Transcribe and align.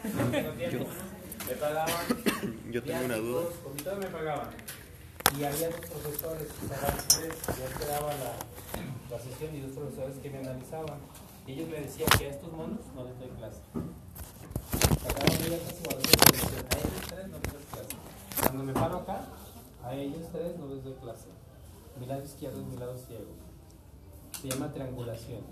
Tiempo. 0.00 0.86
Me 1.46 1.54
pagaban. 1.56 1.94
Yo 2.70 2.82
tengo 2.82 3.04
una 3.04 3.16
duda. 3.16 3.40
viáticos, 3.40 3.58
Poquito 3.58 3.96
me 3.96 4.06
pagaban. 4.06 4.48
Y 5.38 5.44
había 5.44 5.68
dos 5.68 5.80
profesores, 5.86 6.48
tres, 7.08 7.34
yo 7.46 7.64
esperaba 7.64 8.08
la, 8.08 8.34
la 9.10 9.22
sesión 9.22 9.54
y 9.54 9.60
dos 9.60 9.72
profesores 9.72 10.16
que 10.22 10.30
me 10.30 10.38
analizaban. 10.38 10.98
Y 11.46 11.52
ellos 11.52 11.68
me 11.68 11.80
decían 11.80 12.08
que 12.18 12.26
a 12.26 12.30
estos 12.30 12.52
monos 12.52 12.80
no 12.94 13.04
les 13.04 13.18
doy 13.18 13.28
clase. 13.28 13.60
Sacaban 15.02 15.36
abiertas 15.36 15.76
y 15.78 15.84
guardadas 15.84 16.12
y 16.12 16.32
me 16.32 16.38
decían, 16.38 16.66
a 16.70 16.78
ellos 16.78 17.06
tres 17.08 17.28
no 17.28 17.38
les 17.38 17.52
doy 17.52 17.62
clase. 17.70 17.96
Cuando 18.42 18.64
me 18.64 18.72
paro 18.72 18.96
acá, 18.96 19.24
a 19.84 19.94
ellos 19.94 20.26
tres 20.32 20.58
no 20.58 20.66
les 20.66 20.82
doy 20.82 20.94
clase. 20.94 21.28
Mi 21.98 22.06
lado 22.06 22.24
izquierdo 22.24 22.60
es 22.60 22.66
mi 22.66 22.76
lado 22.76 22.96
ciego. 22.96 23.34
Se 24.40 24.48
llama 24.48 24.72
triangulación. 24.72 25.42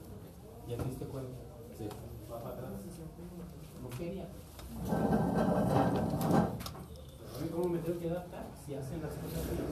¿Ya 0.66 0.76
te 0.76 0.84
diste 0.84 1.04
cuenta? 1.04 1.36
Sí. 1.76 1.88
Atrás. 3.98 3.98
Como 3.98 4.06
quería. 4.06 4.26
Pero 7.38 7.56
¿Cómo 7.56 7.68
me 7.68 7.78
tengo 7.78 7.98
que 7.98 8.10
adaptar 8.10 8.46
si 8.64 8.74
hacen 8.74 9.02
las 9.02 9.12
cosas 9.12 9.44
bien? 9.50 9.66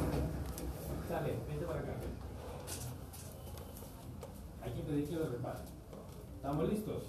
Sale, 1.08 1.38
vente 1.48 1.64
para 1.64 1.80
acá. 1.80 1.92
Hay 4.62 4.72
que 4.72 4.82
pedir 4.82 5.08
que 5.08 5.14
lo 5.14 5.28
reparen. 5.28 5.66
¿Estamos 6.36 6.68
listos? 6.68 7.02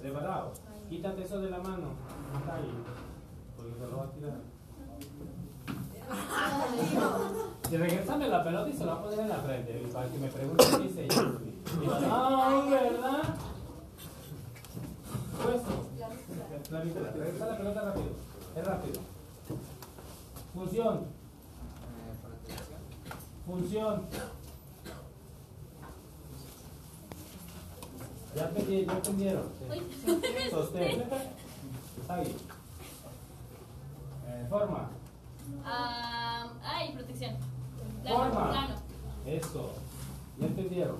¿Preparados? 0.00 0.60
Quítate 0.88 1.22
eso 1.22 1.40
de 1.40 1.50
la 1.50 1.58
mano. 1.58 1.92
Está 2.38 2.56
ahí. 2.56 2.72
Porque 3.56 3.72
se 3.74 3.86
lo 3.86 3.96
va 3.96 4.04
a 4.04 4.10
tirar. 4.10 4.40
Y 7.70 7.76
regresame 7.76 8.28
la 8.28 8.44
pelota 8.44 8.68
y 8.68 8.72
se 8.74 8.84
la 8.84 8.94
va 8.94 9.00
a 9.00 9.02
poner 9.04 9.20
en 9.20 9.28
la 9.30 9.36
frente. 9.36 9.82
Y 9.82 9.90
para 9.90 10.06
que 10.06 10.18
me 10.18 10.28
pregunte 10.28 10.64
qué 10.76 10.84
hice 10.84 11.08
yo. 11.08 11.22
Y 11.82 11.86
¿verdad? 12.68 13.22
Regresa 16.70 17.46
la 17.46 17.56
pelota 17.58 17.80
rápido. 17.82 18.06
Es 18.56 18.64
rápido. 18.66 19.00
Función. 20.54 21.06
Función. 23.46 24.02
Ya 28.34 28.50
entendí- 28.50 28.86
ya 28.86 28.92
entendieron. 28.94 29.44
Sí. 29.58 30.50
Sostén. 30.50 31.02
Está 32.00 32.16
bien. 32.20 32.36
Eh, 34.26 34.46
forma. 34.48 34.88
Ah, 35.64 36.48
ay, 36.64 36.92
protección. 36.94 37.36
Forma. 38.02 38.30
Plano, 38.30 38.50
plano. 38.50 38.74
Eso. 39.26 39.72
¿Ya 40.38 40.46
entendieron? 40.46 40.96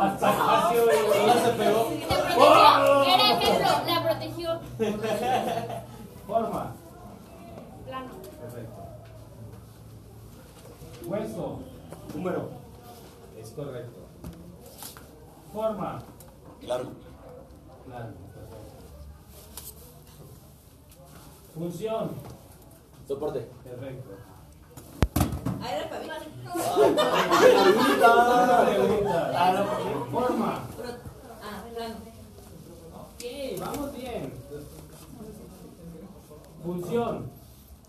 Hasta 0.00 0.36
casi 0.36 0.76
ya 1.26 1.34
se 1.44 1.50
pegó. 1.52 1.90
La 2.08 2.16
protegió. 2.24 3.14
Era 3.14 3.26
ejemplo, 3.32 3.70
la 3.86 4.02
protegió. 4.02 4.60
Forma. 6.26 6.72
Plano. 7.86 8.10
Perfecto. 8.40 8.82
Hueso. 11.04 11.58
Número. 12.14 12.48
Es 13.40 13.50
correcto. 13.50 14.00
Forma. 15.52 16.02
Claro. 16.60 16.84
Claro, 17.86 18.06
perfecto. 18.34 18.56
Función. 21.54 22.10
Soporte. 23.08 23.40
Perfecto. 23.64 24.31
Ah, 25.64 25.70
era 25.76 25.88
para 25.88 26.00
mí. 26.00 26.08
Pregunta. 28.74 29.66
Forma. 30.10 30.52
Ah, 31.42 31.64
plano. 31.72 31.94
Ok, 32.94 33.22
vamos 33.60 33.88
bien. 33.94 34.32
Función. 36.64 37.30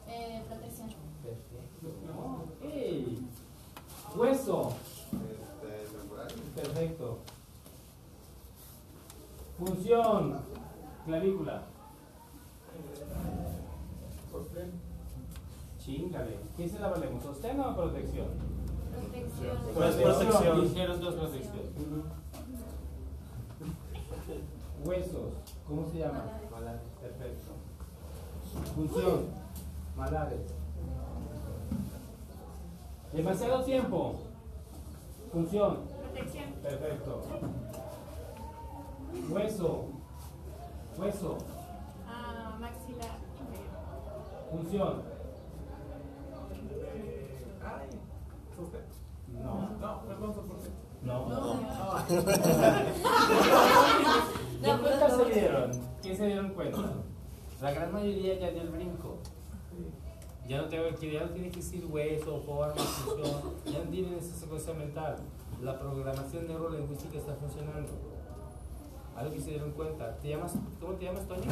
Eh, 0.08 0.44
protección. 0.48 0.90
Perfecto. 1.24 1.88
Ok. 2.20 2.64
Hueso. 4.16 4.74
Perfecto. 6.56 7.18
Función. 9.58 10.42
Clavícula. 11.06 11.73
Chingale. 15.84 16.40
¿Qué 16.56 16.70
se 16.70 16.80
la 16.80 16.88
valemos? 16.88 17.22
¿Sostén 17.22 17.60
o 17.60 17.76
protección? 17.76 18.28
Protección. 18.94 19.58
Pues 19.74 19.96
protección. 19.96 20.62
Dijeron 20.62 21.02
dos 21.02 21.16
protección. 21.16 21.64
Huesos. 24.86 25.34
¿Cómo 25.68 25.90
se 25.90 26.00
llama? 26.00 26.24
Malares. 26.50 26.82
Perfecto. 27.02 27.52
Función. 28.76 29.26
Malares. 29.98 30.42
Demasiado 33.12 33.64
tiempo. 33.64 34.16
Función. 35.34 35.80
Protección. 36.02 36.52
Perfecto. 36.62 37.24
Hueso. 39.30 39.86
Hueso. 40.98 41.38
Ah, 42.08 42.58
maxilar. 42.58 43.18
Función. 44.50 45.13
No. 49.44 49.70
No. 49.80 50.02
No. 51.04 51.28
¿Qué 54.62 54.68
No, 54.68 54.82
cuenta 54.82 55.08
no, 55.08 55.18
se 55.18 55.26
dieron? 55.34 55.72
¿Qué 56.02 56.16
se 56.16 56.26
dieron 56.28 56.54
cuenta? 56.54 56.94
La 57.62 57.72
gran 57.72 57.92
mayoría 57.92 58.40
ya 58.40 58.52
dio 58.52 58.62
el 58.62 58.70
brinco. 58.70 59.18
Ya 60.48 60.62
no 60.62 60.68
tengo 60.68 60.96
que, 60.98 61.12
ya 61.12 61.22
no 61.22 61.30
tiene 61.30 61.50
que 61.50 61.58
decir 61.58 61.86
hueso, 61.90 62.42
forma, 62.42 62.74
función. 62.76 63.54
Ya 63.66 63.80
no 63.84 63.90
tienen 63.90 64.14
esa 64.16 64.36
secuencia 64.36 64.74
mental. 64.74 65.18
La 65.62 65.80
programación 65.80 66.48
neurolingüística 66.48 67.18
está 67.18 67.34
funcionando. 67.36 67.92
Algo 69.16 69.34
que 69.34 69.42
se 69.42 69.52
dieron 69.52 69.72
cuenta. 69.72 70.18
¿Te 70.18 70.30
llamas, 70.30 70.56
¿Cómo 70.80 70.94
te 70.94 71.06
llamas, 71.06 71.28
Toño? 71.28 71.52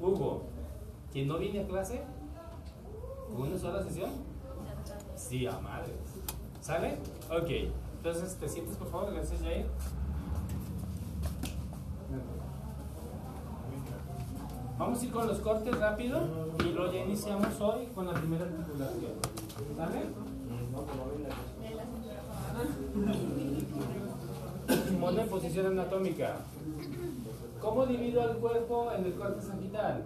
Hugo. 0.00 0.42
¿Que 1.12 1.24
no 1.26 1.38
viene 1.38 1.60
a 1.60 1.66
clase? 1.66 2.02
¿Con 3.28 3.42
una 3.48 3.58
sola 3.58 3.82
sesión? 3.82 4.10
Sí, 5.28 5.46
a 5.46 5.58
madre. 5.60 5.92
¿Sale? 6.60 6.96
Ok. 7.30 7.72
Entonces, 7.98 8.36
¿te 8.36 8.48
sientes, 8.48 8.76
por 8.76 8.90
favor? 8.90 9.12
Gracias, 9.12 9.40
Jair. 9.42 9.66
Vamos 14.78 15.00
a 15.00 15.04
ir 15.04 15.12
con 15.12 15.28
los 15.28 15.38
cortes 15.40 15.78
rápido 15.78 16.20
y 16.58 16.72
luego 16.72 16.90
ya 16.90 17.00
iniciamos 17.00 17.60
hoy 17.60 17.86
con 17.94 18.06
la 18.06 18.14
primera 18.14 18.44
articulación. 18.44 19.12
¿Sale? 19.76 20.06
Simón 24.88 25.18
en 25.18 25.28
posición 25.28 25.66
anatómica. 25.66 26.36
¿Cómo 27.60 27.84
divido 27.84 28.30
el 28.30 28.38
cuerpo 28.38 28.90
en 28.96 29.04
el 29.04 29.14
corte 29.14 29.42
sagital? 29.42 30.02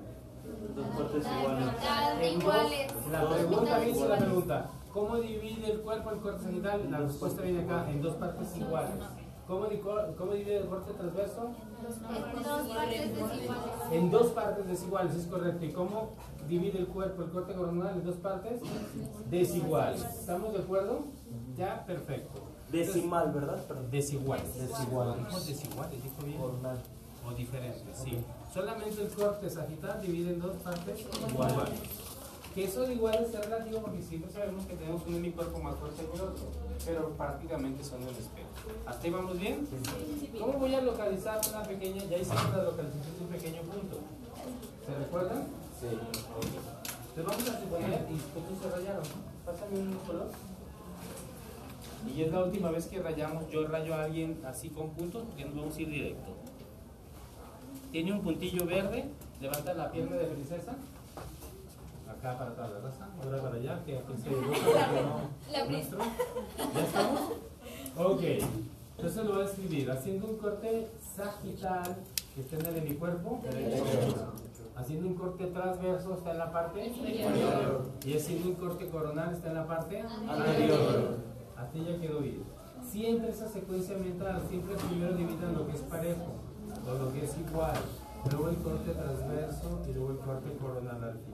Dos 0.75 0.87
partes 0.87 1.25
iguales. 1.25 2.35
Iguales. 2.35 2.93
La 3.13 3.29
pregunta 3.29 3.79
dice 3.79 4.09
la 4.09 4.17
pregunta. 4.19 4.71
¿Cómo 4.95 5.17
divide 5.17 5.73
el 5.73 5.81
cuerpo 5.81 6.11
el 6.13 6.21
corte 6.21 6.45
sagital? 6.45 6.89
La 6.89 6.99
respuesta 6.99 7.43
viene 7.43 7.65
acá, 7.65 7.91
en 7.91 8.01
dos 8.01 8.15
partes 8.15 8.57
iguales. 8.57 8.95
¿Cómo, 9.45 9.67
cómo 10.17 10.33
divide 10.33 10.59
el 10.59 10.69
corte 10.69 10.93
transverso? 10.93 11.51
En 11.83 12.43
dos 12.45 12.69
partes 12.69 13.11
desiguales. 13.11 13.51
En 13.91 14.11
dos 14.13 14.27
partes 14.29 14.67
desiguales, 14.69 15.15
es 15.17 15.27
correcto. 15.27 15.65
¿Y 15.65 15.73
cómo 15.73 16.11
divide 16.49 16.79
el 16.79 16.87
cuerpo 16.87 17.25
el 17.25 17.31
corte 17.31 17.55
coronal 17.55 17.95
en 17.97 18.05
dos 18.05 18.15
partes? 18.17 18.61
Desiguales. 19.29 20.05
¿Estamos 20.05 20.53
de 20.53 20.61
acuerdo? 20.61 21.01
Ya, 21.57 21.85
perfecto. 21.85 22.43
Decimal, 22.71 23.33
¿verdad? 23.33 23.65
Perdón. 23.67 23.91
Desiguales. 23.91 24.55
Desiguales. 24.55 25.47
Desiguales, 25.47 26.03
dijo 26.05 26.23
bien. 26.25 26.39
Coronal. 26.39 26.79
O 27.27 27.33
diferentes, 27.33 27.97
sí. 27.99 28.25
Solamente 28.53 29.03
el 29.03 29.09
corte 29.09 29.51
sagital 29.51 30.01
divide 30.01 30.35
en 30.35 30.41
dos 30.41 30.55
partes 30.59 31.05
iguales. 31.31 31.81
Que 32.55 32.65
eso 32.65 32.89
igual 32.89 33.17
es 33.17 33.33
relativo 33.33 33.81
porque 33.81 34.01
siempre 34.01 34.31
sabemos 34.31 34.65
que 34.67 34.77
tenemos 34.77 35.05
un 35.05 35.17
hemicuerpo 35.17 35.59
más 35.59 35.75
fuerte 35.75 36.07
que 36.07 36.15
el 36.15 36.21
otro, 36.21 36.45
pero 36.87 37.11
prácticamente 37.11 37.83
son 37.83 38.01
un 38.03 38.11
espejo. 38.11 38.49
¿Hasta 38.87 39.05
ahí 39.05 39.11
vamos 39.11 39.41
bien? 39.41 39.67
¿Cómo 40.39 40.53
voy 40.53 40.73
a 40.73 40.81
localizar 40.81 41.41
una 41.51 41.65
pequeña? 41.65 42.05
Ya 42.05 42.19
hicimos 42.19 42.57
la 42.57 42.63
localización 42.63 43.19
de 43.19 43.25
un 43.25 43.31
pequeño 43.31 43.63
punto. 43.63 43.99
¿Se 44.87 44.95
recuerdan? 44.95 45.49
Sí. 45.81 45.89
Entonces 47.17 47.27
vamos 47.27 47.49
a 47.49 47.61
suponer, 47.61 48.07
y 48.09 48.15
puntos 48.15 48.63
se 48.63 48.71
rayaron. 48.71 49.05
Pásame 49.45 49.79
un 49.81 49.95
color. 50.07 50.31
Y 52.15 52.23
es 52.23 52.31
la 52.31 52.45
última 52.45 52.71
vez 52.71 52.87
que 52.87 53.03
rayamos, 53.03 53.51
yo 53.51 53.67
rayo 53.67 53.95
a 53.95 54.05
alguien 54.05 54.41
así 54.47 54.69
con 54.69 54.91
puntos, 54.91 55.25
porque 55.25 55.45
nos 55.45 55.57
vamos 55.57 55.77
a 55.77 55.83
ir 55.83 55.91
directo. 55.91 56.37
Tiene 57.91 58.13
un 58.13 58.23
puntillo 58.23 58.65
verde, 58.65 59.07
levanta 59.41 59.75
la 59.75 59.91
pierna 59.91 60.17
de 60.17 60.27
princesa. 60.27 60.77
Acá 62.25 62.39
para 62.39 62.51
atrás, 62.53 62.71
¿verdad? 62.73 62.93
Ahora 63.23 63.43
para 63.43 63.57
allá, 63.57 63.83
que 63.85 63.99
aquí 63.99 64.15
se 64.17 64.29
dibuja, 64.31 64.87
porque 64.87 65.03
no- 65.03 65.53
La 65.53 65.65
nuestro. 65.67 65.99
¿Ya 66.75 66.81
estamos? 66.81 67.21
Ok. 67.99 68.23
Entonces 68.97 69.25
lo 69.27 69.33
voy 69.35 69.43
a 69.43 69.45
escribir, 69.45 69.91
haciendo 69.91 70.27
un 70.29 70.37
corte 70.39 70.89
sagital 71.15 71.97
que 72.35 72.41
está 72.41 72.57
en 72.57 72.67
el 72.67 72.77
hemicuerpo 72.79 73.41
Haciendo 74.77 75.07
un 75.09 75.15
corte 75.15 75.47
transverso 75.49 76.15
está 76.15 76.31
en 76.33 76.39
la 76.39 76.51
parte 76.51 76.87
Inferior. 76.87 77.91
Y 78.05 78.17
haciendo 78.17 78.49
un 78.49 78.55
corte 78.55 78.89
coronal 78.89 79.33
está 79.35 79.49
en 79.51 79.55
la 79.55 79.67
parte 79.67 80.01
anterior. 80.01 81.19
Hasta 81.57 81.79
ya 81.79 82.01
quedó 82.01 82.21
bien. 82.21 82.43
Siempre 82.91 83.29
esa 83.31 83.49
secuencia 83.49 83.97
mental, 83.99 84.43
siempre 84.49 84.75
primero 84.77 85.13
dividan 85.15 85.55
lo 85.55 85.67
que 85.67 85.73
es 85.75 85.81
parejo, 85.83 86.27
o 86.89 86.95
lo 87.05 87.13
que 87.13 87.25
es 87.25 87.37
igual, 87.39 87.77
luego 88.31 88.49
el 88.49 88.57
corte 88.57 88.93
transverso 88.93 89.81
y 89.89 89.93
luego 89.95 90.11
el 90.11 90.19
corte 90.19 90.57
coronal 90.61 91.05
al 91.05 91.19
final. 91.19 91.34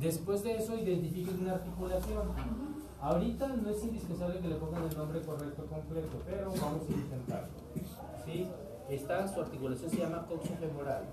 Después 0.00 0.42
de 0.42 0.56
eso 0.56 0.76
identifiquen 0.76 1.40
una 1.42 1.54
articulación. 1.54 2.22
Ahorita 3.00 3.48
no 3.48 3.68
es 3.70 3.82
indispensable 3.82 4.38
que 4.40 4.48
le 4.48 4.54
pongan 4.56 4.84
el 4.84 4.96
nombre 4.96 5.20
correcto 5.22 5.66
completo, 5.66 6.22
pero 6.24 6.50
vamos 6.50 6.82
a 6.88 6.92
intentarlo. 6.92 7.48
¿Sí? 8.24 8.48
Esta, 8.88 9.26
su 9.26 9.40
articulación 9.40 9.90
se 9.90 9.96
llama 9.98 10.26
coxofemoral 10.28 11.04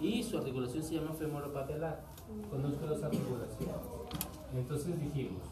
y 0.00 0.22
su 0.22 0.38
articulación 0.38 0.82
se 0.82 0.94
llama 0.96 1.14
femoropatelar. 1.14 2.00
Conozco 2.50 2.86
las 2.86 3.02
articulaciones. 3.02 3.76
Entonces 4.54 5.00
dijimos, 5.00 5.42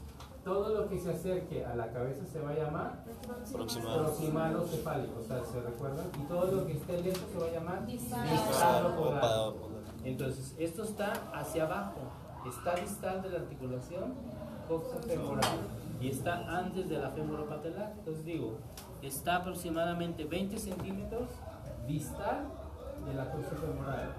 todo 0.44 0.74
lo 0.74 0.88
que 0.88 0.98
se 0.98 1.10
acerque 1.10 1.64
a 1.64 1.74
la 1.74 1.92
cabeza 1.92 2.24
se 2.26 2.40
va 2.40 2.50
a 2.50 2.54
llamar 2.54 3.04
Proximal. 3.52 4.04
proximal 4.04 4.56
o 4.56 4.66
cefálico, 4.66 5.20
o 5.20 5.24
sea, 5.24 5.44
¿se 5.44 5.60
recuerdan? 5.60 6.06
Y 6.18 6.24
todo 6.26 6.50
lo 6.50 6.66
que 6.66 6.72
esté 6.72 7.02
lejos 7.02 7.22
se 7.32 7.38
va 7.38 7.46
a 7.46 7.50
llamar 7.50 7.86
Distal. 7.86 8.28
distal 8.30 8.86
o 8.98 9.54
Entonces, 10.04 10.54
esto 10.58 10.82
está 10.84 11.12
hacia 11.34 11.64
abajo, 11.64 12.00
está 12.48 12.74
distal 12.74 13.22
de 13.22 13.30
la 13.30 13.38
articulación 13.38 14.14
coxofemoral 14.68 15.58
y 16.00 16.08
está 16.08 16.58
antes 16.58 16.88
de 16.88 16.98
la 16.98 17.10
femoropatelar. 17.10 17.92
Entonces 17.98 18.24
digo, 18.24 18.58
está 19.02 19.36
aproximadamente 19.36 20.24
20 20.24 20.58
centímetros 20.58 21.28
distal 21.86 22.46
de 23.06 23.14
la 23.14 23.30
coxofemoral. 23.30 24.10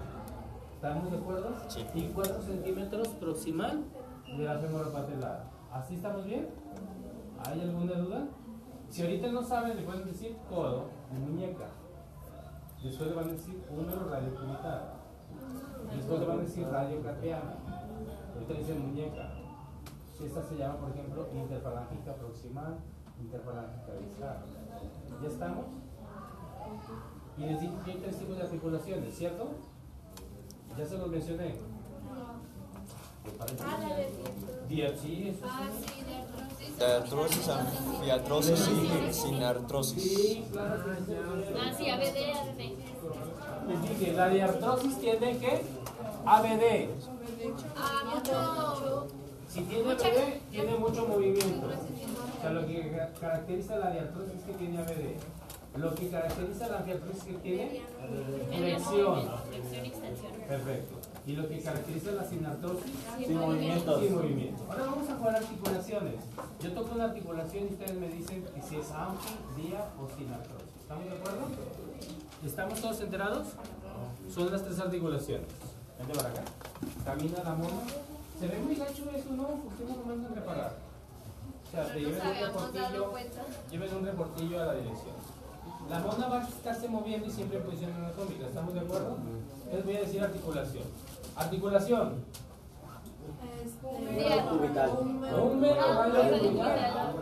¿Estamos 0.74 1.10
de 1.10 1.18
acuerdo? 1.18 1.54
Sí. 1.68 1.86
Y 1.94 2.08
4 2.08 2.42
centímetros 2.42 3.08
proximal 3.08 3.82
de 4.36 4.44
la 4.44 4.58
femoropatelar. 4.58 5.44
¿Así 5.72 5.94
estamos 5.94 6.24
bien? 6.24 6.48
¿Hay 7.46 7.60
alguna 7.60 7.94
duda? 7.94 8.24
Si 8.88 9.02
ahorita 9.02 9.32
no 9.32 9.42
saben, 9.42 9.76
le 9.76 9.82
pueden 9.82 10.04
decir 10.04 10.36
codo 10.50 10.90
y 11.10 11.18
muñeca. 11.18 11.66
Después 12.82 13.08
le 13.08 13.14
van 13.14 13.28
a 13.28 13.32
decir 13.32 13.62
húmero 13.70 14.08
radiocubital. 14.10 14.94
Después 15.96 16.20
le 16.20 16.26
van 16.26 16.38
a 16.38 16.42
decir 16.42 16.66
radiocarpiana. 16.66 17.54
Ahorita 18.42 18.58
dicen 18.60 18.88
muñeca. 18.88 19.30
Esta 20.24 20.42
se 20.48 20.56
llama, 20.56 20.76
por 20.78 20.90
ejemplo, 20.90 21.28
interfalángica 21.34 22.14
proximal, 22.14 22.76
interfalángica 23.20 23.92
distal. 24.00 24.36
¿Ya 25.22 25.28
estamos? 25.28 25.64
Y 27.38 27.40
les 27.42 27.60
dije 27.60 27.72
que 27.84 27.90
hay 27.92 27.96
tres 27.98 28.18
tipos 28.18 28.36
de 28.36 28.42
articulaciones, 28.42 29.14
¿cierto? 29.16 29.48
Ya 30.76 30.86
se 30.86 30.98
los 30.98 31.08
mencioné. 31.08 31.54
¿Te 33.24 33.30
parece? 33.38 33.62
Ah, 33.64 33.78
la 33.80 33.96
de 33.96 34.08
Dia- 34.68 34.96
sí, 34.96 35.28
eso 35.28 35.46
Ah, 35.48 35.68
sí. 35.80 35.86
sí, 35.94 36.04
de 36.04 36.16
artrosis. 36.16 36.78
De 36.78 36.92
artrosis, 36.92 37.48
anfiartrosis 37.48 38.68
y 38.68 39.12
sin 39.12 39.42
artrosis. 39.42 40.02
Sí, 40.02 40.44
claro. 40.50 40.74
Ah, 40.84 41.72
sí, 41.76 41.88
ABD, 41.90 42.32
ABD. 42.34 43.68
Les 43.68 43.82
dije, 43.98 44.12
la 44.14 44.28
diartrosis 44.28 44.98
tiene 44.98 45.38
que 45.38 45.62
ABD. 46.26 46.88
Si 49.48 49.60
tiene 49.62 49.90
ABD, 49.92 50.40
tiene 50.50 50.74
mucho 50.76 51.06
movimiento. 51.06 51.66
O 51.66 52.40
sea, 52.40 52.50
lo 52.52 52.66
que 52.66 52.90
ca- 52.90 53.12
caracteriza 53.20 53.76
la 53.76 53.90
diartrosis 53.90 54.34
es 54.36 54.42
que 54.44 54.52
tiene 54.54 54.78
ABD. 54.78 55.78
Lo 55.78 55.94
que 55.94 56.08
caracteriza 56.10 56.68
la 56.68 56.78
anfiartrosis 56.78 57.18
es 57.22 57.24
que 57.28 57.32
tiene 57.38 57.82
flexión. 58.50 59.28
Perfecto. 60.48 60.94
Y 61.26 61.32
lo 61.36 61.48
que 61.48 61.60
caracteriza 61.62 62.10
la 62.12 62.24
sinartrosis 62.24 62.92
Sin 63.26 63.38
movimientos. 63.38 64.00
sin 64.00 64.14
movimiento. 64.14 64.64
Ahora 64.68 64.84
vamos 64.86 65.08
a 65.08 65.16
jugar 65.16 65.36
articulaciones. 65.36 66.14
Yo 66.60 66.72
toco 66.72 66.94
una 66.94 67.04
articulación 67.04 67.64
y 67.64 67.72
ustedes 67.72 67.94
me 67.94 68.08
dicen 68.08 68.44
que 68.54 68.62
si 68.62 68.76
es 68.76 68.90
anfi, 68.90 69.34
dia 69.56 69.86
o 69.98 70.08
sinartrosis. 70.18 70.68
¿Estamos 70.80 71.04
de 71.04 71.10
acuerdo? 71.12 71.40
¿Estamos 72.44 72.80
todos 72.80 73.00
enterados? 73.00 73.46
Son 74.34 74.50
las 74.50 74.62
tres 74.64 74.78
articulaciones. 74.78 75.46
Vente 76.02 76.18
para 76.18 76.28
acá. 76.30 76.42
Camina 77.04 77.44
la 77.44 77.54
mona. 77.54 77.82
Se 78.38 78.48
ve 78.48 78.58
muy 78.58 78.74
gacho 78.74 79.04
eso, 79.14 79.30
¿no? 79.30 79.46
¿Por 79.46 79.72
qué 79.74 79.84
no 79.84 79.96
lo 79.96 80.04
mandan 80.04 80.34
reparar? 80.34 80.74
O 81.66 81.70
sea, 81.70 81.86
te 81.86 82.00
No 82.00 82.08
lleven 82.08 82.26
un 82.26 82.34
reportillo, 82.40 83.12
lleven 83.70 83.94
un 83.94 84.06
reportillo 84.06 84.62
a 84.62 84.66
la 84.66 84.74
dirección. 84.74 85.14
La 85.88 85.98
mona 86.00 86.28
va 86.28 86.40
a 86.40 86.48
estarse 86.48 86.88
moviendo 86.88 87.28
y 87.28 87.30
siempre 87.30 87.58
en 87.58 87.64
posición 87.64 87.92
anatómica. 87.92 88.46
¿Estamos 88.46 88.74
de 88.74 88.80
acuerdo? 88.80 89.16
Entonces 89.64 89.84
voy 89.84 89.96
a 89.96 90.00
decir 90.00 90.22
articulación. 90.22 90.84
Articulación. 91.36 92.24
Cubital. 94.50 94.90
Húmero 94.98 95.80
radio 95.80 96.12
radio 96.12 96.38
cubital. 96.40 97.14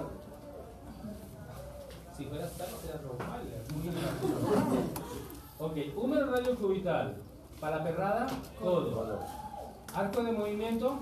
Si 2.17 2.25
fueras 2.25 2.53
tal, 2.53 2.69
sería 2.81 3.01
normal. 3.03 3.41
Muy 3.75 3.83
bien. 3.83 3.95
Ok, 5.59 5.97
húmero 5.97 6.31
radio 6.31 6.57
cubital. 6.57 7.17
Para 7.61 7.85
perrada, 7.85 8.27
codo. 8.59 9.19
Arco 9.95 10.23
de 10.23 10.33
movimiento, 10.33 10.99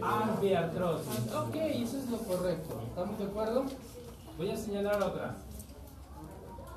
anfiartrosis. 0.00 1.34
Ok, 1.34 1.54
eso 1.54 1.98
es 1.98 2.08
lo 2.08 2.18
correcto. 2.18 2.80
¿Estamos 2.88 3.18
de 3.18 3.24
acuerdo? 3.24 3.64
Voy 4.38 4.50
a 4.50 4.56
señalar 4.56 5.02
otra. 5.02 5.36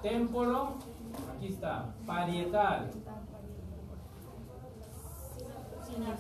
Témporo, 0.02 0.74
aquí 1.38 1.48
está. 1.48 1.86
Parietal. 2.06 2.92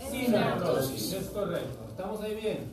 Sinartrosis, 0.10 1.14
es 1.14 1.30
correcto. 1.30 1.86
¿Estamos 1.90 2.22
ahí 2.22 2.36
bien? 2.36 2.72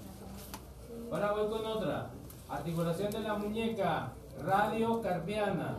Ahora 1.11 1.33
voy 1.33 1.49
con 1.49 1.67
otra. 1.67 2.11
Articulación 2.49 3.11
de 3.11 3.21
la 3.21 3.35
muñeca, 3.35 4.13
radiocarpiana. 4.45 5.79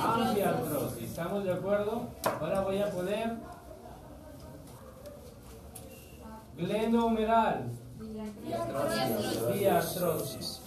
Anfiartrosis, 0.00 1.10
¿estamos 1.10 1.44
de 1.44 1.52
acuerdo? 1.52 2.08
Ahora 2.40 2.62
voy 2.62 2.78
a 2.78 2.90
poner 2.90 3.36
glenohumeral, 6.56 7.70
diartrosis. 9.52 10.62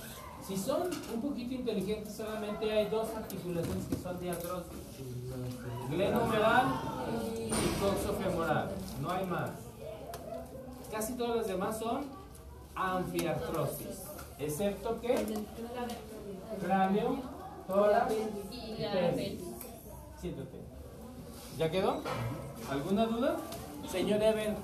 Si 0.47 0.57
son 0.57 0.89
un 1.13 1.21
poquito 1.21 1.55
inteligentes, 1.55 2.15
solamente 2.15 2.71
hay 2.71 2.87
dos 2.89 3.07
articulaciones 3.15 3.85
que 3.85 3.95
son 3.95 4.19
diartrosis. 4.19 4.71
Glenohumeral 5.89 6.65
y 7.37 7.49
coxofemoral. 7.79 8.69
No 9.01 9.11
hay 9.11 9.25
más. 9.25 9.51
Casi 10.91 11.13
todas 11.13 11.37
las 11.37 11.47
demás 11.47 11.79
son 11.79 12.05
anfiartrosis. 12.75 14.03
Excepto 14.37 14.99
que 14.99 15.15
cráneo, 16.61 17.21
tórax 17.67 18.13
Y 18.51 18.81
la 18.81 18.91
pelvis. 18.91 19.41
Siéntate. 20.19 20.61
¿Ya 21.57 21.69
quedó? 21.69 22.01
¿Alguna 22.69 23.05
duda? 23.05 23.37
Señor 23.89 24.23
Ever, 24.23 24.55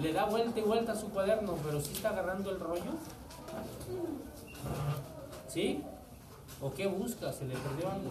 le 0.00 0.12
da 0.12 0.24
vuelta 0.26 0.58
y 0.60 0.62
vuelta 0.62 0.92
a 0.92 0.96
su 0.96 1.10
cuaderno, 1.10 1.54
pero 1.64 1.80
sí 1.80 1.92
está 1.92 2.10
agarrando 2.10 2.50
el 2.50 2.60
rollo. 2.60 2.92
¿Sí? 5.48 5.82
¿O 6.60 6.72
qué 6.72 6.86
busca? 6.86 7.32
¿Se 7.32 7.44
le 7.44 7.54
perdió 7.56 7.90
algo? 7.90 8.10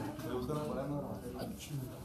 Ay, 1.40 1.56
chinga. 1.58 2.02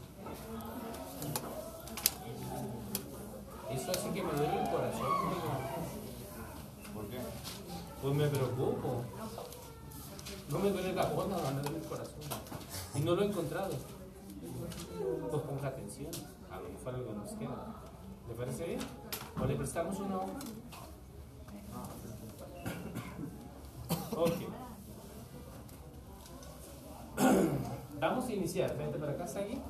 Eso 3.69 3.91
hace 3.91 4.09
que 4.11 4.23
me 4.23 4.31
duele 4.31 4.61
el 4.63 4.69
corazón. 4.69 5.05
amigo. 5.05 5.51
¿Por 6.93 7.05
qué? 7.09 7.17
Pues 8.01 8.15
me 8.15 8.27
preocupo. 8.27 9.03
No 10.49 10.59
me 10.59 10.69
duele 10.71 10.93
la 10.93 11.05
bola, 11.07 11.35
me 11.51 11.61
duele 11.61 11.77
el 11.77 11.83
corazón. 11.83 12.15
Y 12.95 13.01
no 13.01 13.15
lo 13.15 13.21
he 13.21 13.25
encontrado. 13.25 13.71
Pues 15.29 15.43
ponga 15.43 15.67
atención. 15.67 16.11
A 16.49 16.59
lo 16.59 16.69
mejor 16.69 16.95
algo 16.95 17.13
nos 17.13 17.31
queda. 17.33 17.75
¿Le 18.29 18.33
parece 18.35 18.65
bien? 18.65 18.79
¿O 19.41 19.45
le 19.45 19.55
prestamos 19.55 19.99
una 19.99 20.17
hoja? 20.17 20.39
Ok. 24.15 24.33
Vamos 27.99 28.27
a 28.27 28.33
iniciar. 28.33 28.77
Vente 28.77 28.97
para 28.97 29.11
acá, 29.11 29.27
Sagui. 29.27 29.61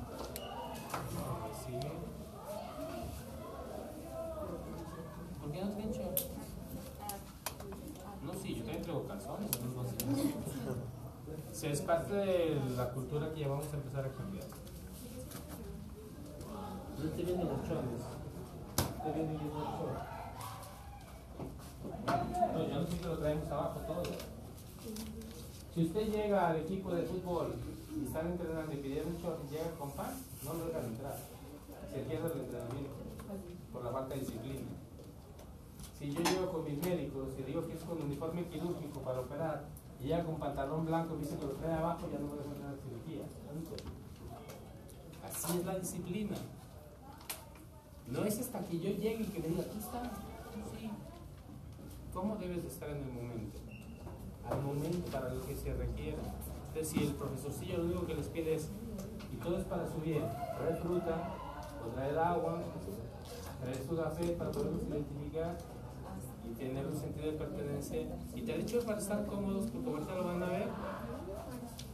¿Por 5.40 5.52
qué 5.52 5.64
no 5.64 5.70
trincho? 5.70 6.14
No, 8.22 8.32
sí, 8.34 8.54
yo 8.54 8.62
también 8.62 8.82
traigo 8.82 9.06
calzones. 9.06 9.50
no 9.62 9.82
es 9.82 10.47
Sí, 11.58 11.66
es 11.66 11.80
parte 11.80 12.14
de 12.14 12.60
la 12.76 12.88
cultura 12.90 13.34
que 13.34 13.40
ya 13.40 13.48
vamos 13.48 13.66
a 13.72 13.76
empezar 13.76 14.04
a 14.04 14.12
cambiar. 14.12 14.44
No 16.96 17.04
estoy 17.04 17.24
viendo 17.24 17.44
los 17.46 17.62
chones. 17.66 18.00
Estoy 18.78 19.12
viendo 19.12 19.32
yo 19.42 19.48
los 19.58 19.66
chones. 19.74 20.02
No, 22.54 22.68
yo 22.68 22.80
no 22.80 22.86
sé 22.86 22.96
que 22.98 23.06
lo 23.06 23.18
traemos 23.18 23.50
abajo 23.50 23.80
todo. 23.88 24.02
Si 25.74 25.82
usted 25.82 26.06
llega 26.12 26.46
al 26.46 26.58
equipo 26.58 26.94
de 26.94 27.02
fútbol 27.02 27.56
y 27.92 28.04
están 28.06 28.28
entrenando 28.28 28.72
y 28.72 28.76
pidieron 28.76 29.16
un 29.16 29.20
short 29.20 29.40
y 29.48 29.54
llega 29.54 29.72
con 29.80 29.90
pan, 29.90 30.14
no 30.44 30.54
lo 30.54 30.66
dejan 30.66 30.84
entrar. 30.84 31.16
Se 31.92 31.98
pierde 32.02 32.34
el 32.34 32.40
entrenamiento 32.40 32.90
por 33.72 33.84
la 33.84 33.90
falta 33.90 34.14
de 34.14 34.20
disciplina. 34.20 34.68
Si 35.98 36.12
yo 36.12 36.20
llego 36.20 36.52
con 36.52 36.62
mis 36.62 36.80
médicos 36.86 37.30
y 37.36 37.42
digo 37.42 37.66
que 37.66 37.72
es 37.72 37.82
con 37.82 38.00
uniforme 38.00 38.46
quirúrgico 38.46 39.00
para 39.00 39.18
operar 39.18 39.64
y 40.00 40.04
llega 40.04 40.24
con 40.24 40.36
pantalón 40.36 40.86
blanco 40.86 41.16
dice 41.16 41.36
que 41.36 41.46
lo 41.46 41.52
trae 41.52 41.74
abajo, 41.74 42.08
ya 42.12 42.18
no 42.18 42.26
a 42.26 42.40
hacer 42.40 42.58
la 42.58 42.76
cirugía. 42.76 43.24
Así 45.24 45.58
es 45.58 45.66
la 45.66 45.78
disciplina. 45.78 46.36
No 48.06 48.24
es 48.24 48.38
hasta 48.38 48.60
que 48.60 48.78
yo 48.78 48.90
llegue 48.90 49.24
y 49.24 49.26
que 49.26 49.40
me 49.40 49.48
diga, 49.48 49.62
aquí 49.62 49.78
está. 49.78 50.02
Sí. 50.78 50.90
¿Cómo 52.14 52.36
debes 52.36 52.62
de 52.62 52.68
estar 52.68 52.88
en 52.90 53.02
el 53.02 53.12
momento? 53.12 53.58
Al 54.48 54.62
momento 54.62 55.10
para 55.10 55.34
lo 55.34 55.44
que 55.44 55.54
se 55.54 55.74
requiera. 55.74 56.18
Entonces, 56.68 56.88
si 56.88 57.04
el 57.04 57.14
profesorcillo 57.14 57.78
lo 57.78 57.84
único 57.84 58.06
que 58.06 58.14
les 58.14 58.28
pide 58.28 58.54
es, 58.54 58.68
y 59.32 59.36
todo 59.36 59.58
es 59.58 59.64
para 59.64 59.90
su 59.90 60.00
bien, 60.00 60.22
traer 60.56 60.76
fruta, 60.80 61.34
o 61.84 61.88
traer 61.94 62.18
agua, 62.18 62.62
traer 63.60 63.84
su 63.86 63.96
café 63.96 64.28
para 64.32 64.50
poderlos 64.52 64.82
identificar 64.84 65.58
y 66.50 66.54
tener 66.54 66.86
un 66.86 66.96
sentido 66.96 67.26
de 67.26 67.38
pertenencia. 67.38 68.02
Y 68.34 68.42
te 68.42 68.52
ha 68.52 68.56
dicho 68.56 68.80
para 68.80 68.98
estar 68.98 69.26
cómodos, 69.26 69.66
porque 69.70 69.90
ahorita 69.90 70.14
lo 70.14 70.24
van 70.24 70.42
a 70.42 70.46
ver. 70.46 70.68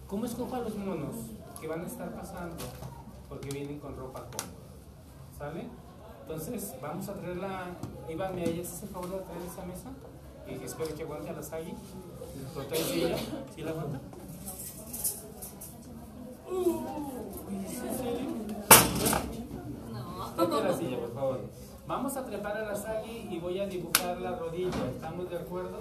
¿Cómo 0.06 0.26
escojo 0.26 0.54
a 0.54 0.60
los 0.60 0.76
monos 0.76 1.16
que 1.60 1.66
van 1.66 1.80
a 1.80 1.86
estar 1.86 2.14
pasando? 2.14 2.56
Porque 3.28 3.48
vienen 3.50 3.78
con 3.78 3.96
ropa 3.96 4.20
cómoda. 4.20 4.54
¿Sale? 5.38 5.68
Entonces, 6.22 6.74
vamos 6.80 7.08
a 7.08 7.14
traerla. 7.14 7.76
Iván, 8.08 8.34
¿me 8.34 8.42
haces 8.42 8.82
el 8.84 8.88
favor 8.90 9.10
de 9.10 9.18
traer 9.18 9.42
esa 9.42 9.64
mesa? 9.64 9.90
Y 10.46 10.64
espero 10.64 10.94
que 10.94 11.02
aguante 11.02 11.30
a 11.30 11.32
la 11.32 11.42
sagui. 11.42 11.74
¿Lo 12.54 12.62
traes 12.66 12.90
ella? 12.92 13.16
¿Sí 13.54 13.62
la 13.62 13.70
aguanta? 13.70 14.00
¿es 17.66 17.82
en 17.82 17.98
serio? 17.98 18.28
Vete 20.36 20.54
a 20.54 20.60
la 20.60 20.78
silla, 20.78 20.98
por 20.98 21.14
favor. 21.14 21.63
Vamos 21.86 22.16
a 22.16 22.24
trepar 22.24 22.56
a 22.56 22.62
la 22.66 22.74
sagui 22.74 23.28
y 23.30 23.38
voy 23.38 23.60
a 23.60 23.66
dibujar 23.66 24.18
la 24.18 24.36
rodilla. 24.36 24.70
¿Estamos 24.94 25.28
de 25.28 25.36
acuerdo? 25.36 25.78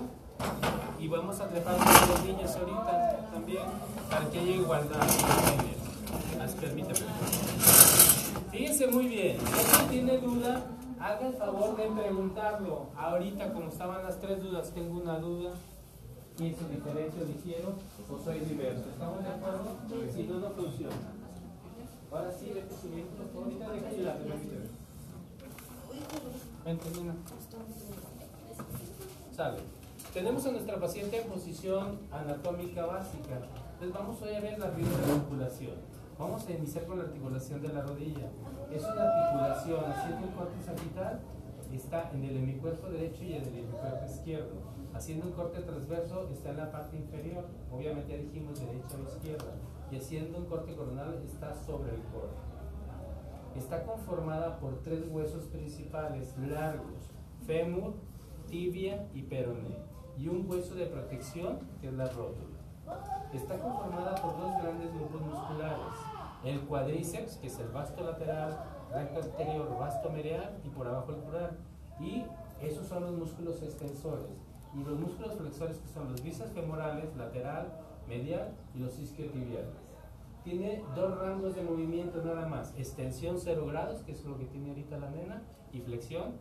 Y 1.00 1.08
vamos 1.08 1.40
a 1.40 1.48
trepar 1.48 1.78
las 1.78 2.10
rodillas 2.10 2.56
ahorita 2.58 3.30
también 3.32 3.64
para 4.10 4.30
que 4.30 4.40
haya 4.40 4.52
igualdad 4.56 5.00
de 5.00 5.12
género. 5.14 6.44
As- 6.44 6.54
Permíteme. 6.56 7.08
Fíjense 8.52 8.88
muy 8.88 9.08
bien. 9.08 9.38
Si 9.40 9.60
alguien 9.82 9.90
tiene 10.08 10.18
duda, 10.20 10.62
haga 11.00 11.28
el 11.28 11.34
favor 11.36 11.76
de 11.78 11.86
preguntarlo. 11.88 12.88
Ahorita, 12.98 13.54
como 13.54 13.70
estaban 13.70 14.04
las 14.04 14.20
tres 14.20 14.44
dudas, 14.44 14.72
tengo 14.72 15.00
una 15.02 15.18
duda. 15.20 15.52
¿Pienso 16.38 16.68
diferente 16.68 17.16
o 17.22 17.26
difiero? 17.26 17.74
¿O 18.12 18.18
soy 18.24 18.40
diverso? 18.40 18.84
¿Estamos 18.92 19.24
de 19.24 19.30
acuerdo? 19.30 19.66
Si 20.14 20.24
no, 20.24 20.40
no 20.40 20.50
funciona. 20.50 20.96
Ahora 22.12 22.32
sí, 22.32 22.52
vete 22.54 22.76
subiendo. 22.82 23.12
Ahorita 23.36 23.70
deja 23.72 23.88
ayudar, 23.88 24.18
permíteme. 24.18 24.73
Vente. 26.66 26.86
Sale. 29.36 29.58
Tenemos 30.14 30.46
a 30.46 30.52
nuestra 30.52 30.80
paciente 30.80 31.22
en 31.22 31.28
posición 31.28 32.00
anatómica 32.12 32.86
básica. 32.86 33.42
Entonces 33.74 33.94
vamos 33.94 34.22
hoy 34.22 34.36
a 34.36 34.40
ver 34.40 34.60
la 34.60 34.68
articulación. 34.68 35.74
Vamos 36.20 36.48
a 36.48 36.52
iniciar 36.52 36.86
con 36.86 37.00
la 37.00 37.06
articulación 37.06 37.62
de 37.62 37.70
la 37.70 37.82
rodilla. 37.82 38.30
Es 38.72 38.84
una 38.84 39.04
articulación 39.04 39.92
haciendo 39.92 40.28
un 40.28 40.34
corte 40.34 40.64
sagital, 40.64 41.20
está 41.74 42.12
en 42.14 42.24
el 42.24 42.38
hemicuerpo 42.38 42.90
derecho 42.90 43.24
y 43.24 43.34
en 43.34 43.44
el 43.44 43.58
hemicuerpo 43.58 44.06
izquierdo. 44.06 44.74
Haciendo 44.94 45.26
un 45.26 45.34
corte 45.34 45.62
transverso 45.62 46.30
está 46.32 46.52
en 46.52 46.58
la 46.58 46.72
parte 46.72 46.98
inferior, 46.98 47.46
obviamente 47.72 48.18
dijimos 48.18 48.60
derecha 48.60 48.96
o 49.04 49.10
izquierda. 49.10 49.56
Y 49.92 49.98
haciendo 49.98 50.38
un 50.38 50.46
corte 50.46 50.76
coronal 50.76 51.20
está 51.26 51.56
sobre 51.66 51.96
el 51.96 52.02
corte. 52.14 52.53
Está 53.56 53.84
conformada 53.84 54.60
por 54.60 54.82
tres 54.82 55.04
huesos 55.10 55.46
principales 55.46 56.36
largos, 56.38 57.12
fémur, 57.46 57.94
tibia 58.48 59.08
y 59.14 59.22
peroné, 59.22 59.78
y 60.18 60.28
un 60.28 60.50
hueso 60.50 60.74
de 60.76 60.88
protección 60.88 61.60
que 61.80 61.88
es 61.88 61.94
la 61.94 62.08
rótula. 62.10 62.60
Está 63.32 63.58
conformada 63.60 64.16
por 64.16 64.38
dos 64.38 64.62
grandes 64.62 64.94
grupos 64.94 65.22
musculares, 65.22 65.94
el 66.44 66.62
cuádriceps, 66.62 67.38
que 67.38 67.48
es 67.48 67.60
el 67.60 67.68
vasto 67.70 68.04
lateral, 68.04 68.64
recto 68.92 69.22
anterior, 69.22 69.78
vasto 69.80 70.10
medial 70.10 70.60
y 70.64 70.70
por 70.70 70.88
abajo 70.88 71.12
el 71.12 71.18
plural. 71.18 71.58
Y 72.00 72.26
esos 72.62 72.88
son 72.88 73.04
los 73.04 73.14
músculos 73.14 73.62
extensores. 73.62 74.26
Y 74.74 74.84
los 74.84 75.00
músculos 75.00 75.36
flexores 75.36 75.78
que 75.78 75.88
son 75.88 76.12
los 76.12 76.24
bíceps 76.24 76.52
femorales, 76.52 77.16
lateral, 77.16 77.72
medial 78.08 78.54
y 78.74 78.80
los 78.80 78.98
isquiotibiales. 79.00 79.83
Tiene 80.44 80.84
dos 80.96 81.18
rangos 81.20 81.56
de 81.56 81.64
movimiento 81.64 82.22
nada 82.24 82.48
más. 82.48 82.74
Extensión 82.78 83.38
0 83.40 83.66
grados, 83.68 84.02
que 84.02 84.12
es 84.12 84.26
lo 84.26 84.38
que 84.38 84.46
tiene 84.46 84.70
ahorita 84.70 84.98
la 84.98 85.10
nena, 85.10 85.42
y 85.72 85.80
flexión, 85.80 86.34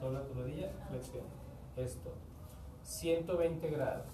dobla 0.00 0.24
tu 0.26 0.34
rodilla, 0.34 0.70
flexión. 0.88 1.24
Esto. 1.76 2.12
120 2.82 3.70
grados. 3.70 4.06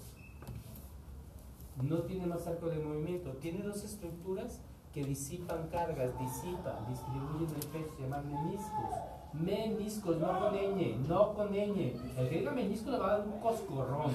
No 1.81 1.99
tiene 2.03 2.25
más 2.25 2.47
arco 2.47 2.67
de 2.67 2.79
movimiento. 2.79 3.31
Tiene 3.33 3.61
dos 3.61 3.83
estructuras 3.83 4.61
que 4.93 5.03
disipan 5.03 5.67
cargas, 5.67 6.17
disipan, 6.17 6.87
distribuyen 6.87 7.49
el 7.49 7.67
peso, 7.67 7.95
se 7.97 8.03
llaman 8.03 8.31
meniscos. 8.31 8.95
Meniscos, 9.33 10.17
no 10.17 10.39
con 10.39 10.53
ñ, 10.53 10.95
no 11.09 11.33
con 11.33 11.51
ñ. 11.51 11.93
El 12.17 12.29
que 12.29 12.39
diga 12.39 12.51
menisco 12.51 12.91
le 12.91 12.97
va 12.97 13.07
a 13.07 13.17
dar 13.17 13.27
un 13.27 13.39
coscorrón. 13.41 14.11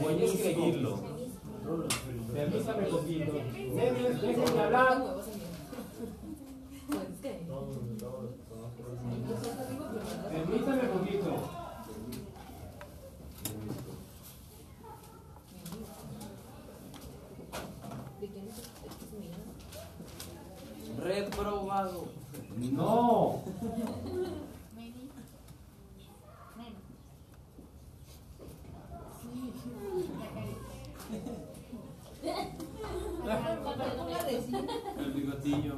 Voy 0.00 0.14
a 0.14 0.24
escribirlo. 0.24 1.15
Permítame 1.66 2.86
poquito. 2.86 3.32
Déjenme 3.74 4.62
hablar. 4.62 5.02
Permítame 10.30 10.84
poquito. 10.86 11.32
Reprobado. 21.02 22.08
No. 22.56 23.42
El 34.36 35.12
bigotillo. 35.12 35.74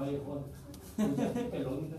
Oye, 0.00 0.20
Juan. 0.24 1.50
Pelonita. 1.50 1.96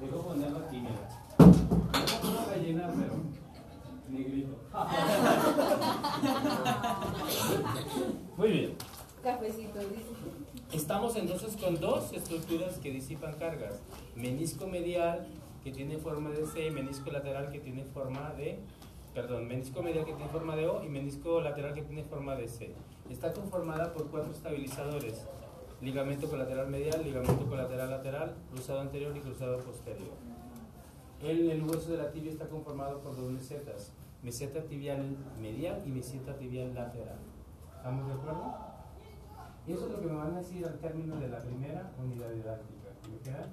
Dejo 0.00 0.22
ponerlo 0.22 0.58
aquí, 0.58 0.76
mira. 0.80 1.08
No 1.38 2.46
va 2.46 2.52
a 2.52 2.56
llenar, 2.56 2.92
pero. 2.94 3.14
Negrito. 4.08 4.56
Muy 8.36 8.50
bien. 8.50 8.74
Cafecito, 9.22 9.78
dice. 9.80 10.12
Estamos 10.72 11.16
entonces 11.16 11.56
con 11.56 11.80
dos 11.80 12.12
estructuras 12.12 12.78
que 12.78 12.90
disipan 12.92 13.34
cargas. 13.34 13.80
Menisco 14.14 14.66
medial 14.68 15.26
que 15.64 15.72
tiene 15.72 15.98
forma 15.98 16.30
de 16.30 16.46
C, 16.46 16.70
menisco 16.70 17.10
lateral 17.10 17.50
que 17.50 17.58
tiene 17.58 17.84
forma 17.84 18.32
de, 18.34 18.60
perdón, 19.16 19.48
menisco 19.48 19.82
medial 19.82 20.04
que 20.04 20.12
tiene 20.12 20.28
forma 20.28 20.54
de 20.54 20.66
O 20.66 20.84
y 20.84 20.90
menisco 20.90 21.40
lateral 21.40 21.72
que 21.72 21.80
tiene 21.80 22.04
forma 22.04 22.34
de 22.34 22.46
C. 22.48 22.74
Está 23.08 23.32
conformada 23.32 23.94
por 23.94 24.10
cuatro 24.10 24.30
estabilizadores. 24.30 25.26
Ligamento 25.80 26.28
colateral 26.28 26.68
medial, 26.68 27.02
ligamento 27.02 27.46
colateral 27.46 27.88
lateral, 27.88 28.34
cruzado 28.50 28.80
anterior 28.80 29.16
y 29.16 29.20
cruzado 29.20 29.58
posterior. 29.60 30.12
El, 31.22 31.50
el 31.50 31.62
hueso 31.62 31.92
de 31.92 31.96
la 31.96 32.12
tibia 32.12 32.30
está 32.30 32.46
conformado 32.46 33.00
por 33.00 33.16
dos 33.16 33.32
mesetas. 33.32 33.90
Meseta 34.22 34.60
tibial 34.64 35.16
medial 35.40 35.82
y 35.86 35.90
meseta 35.92 36.36
tibial 36.36 36.74
lateral. 36.74 37.16
¿Estamos 37.74 38.08
de 38.08 38.12
acuerdo? 38.12 38.54
Y 39.66 39.72
eso 39.72 39.86
es 39.86 39.92
lo 39.92 40.00
que 40.02 40.06
me 40.08 40.16
van 40.16 40.34
a 40.34 40.38
decir 40.40 40.66
al 40.66 40.78
término 40.78 41.16
de 41.16 41.28
la 41.28 41.38
primera 41.38 41.90
unidad 41.98 42.28
didáctica, 42.28 42.90
me 43.10 43.18
quedan 43.20 43.50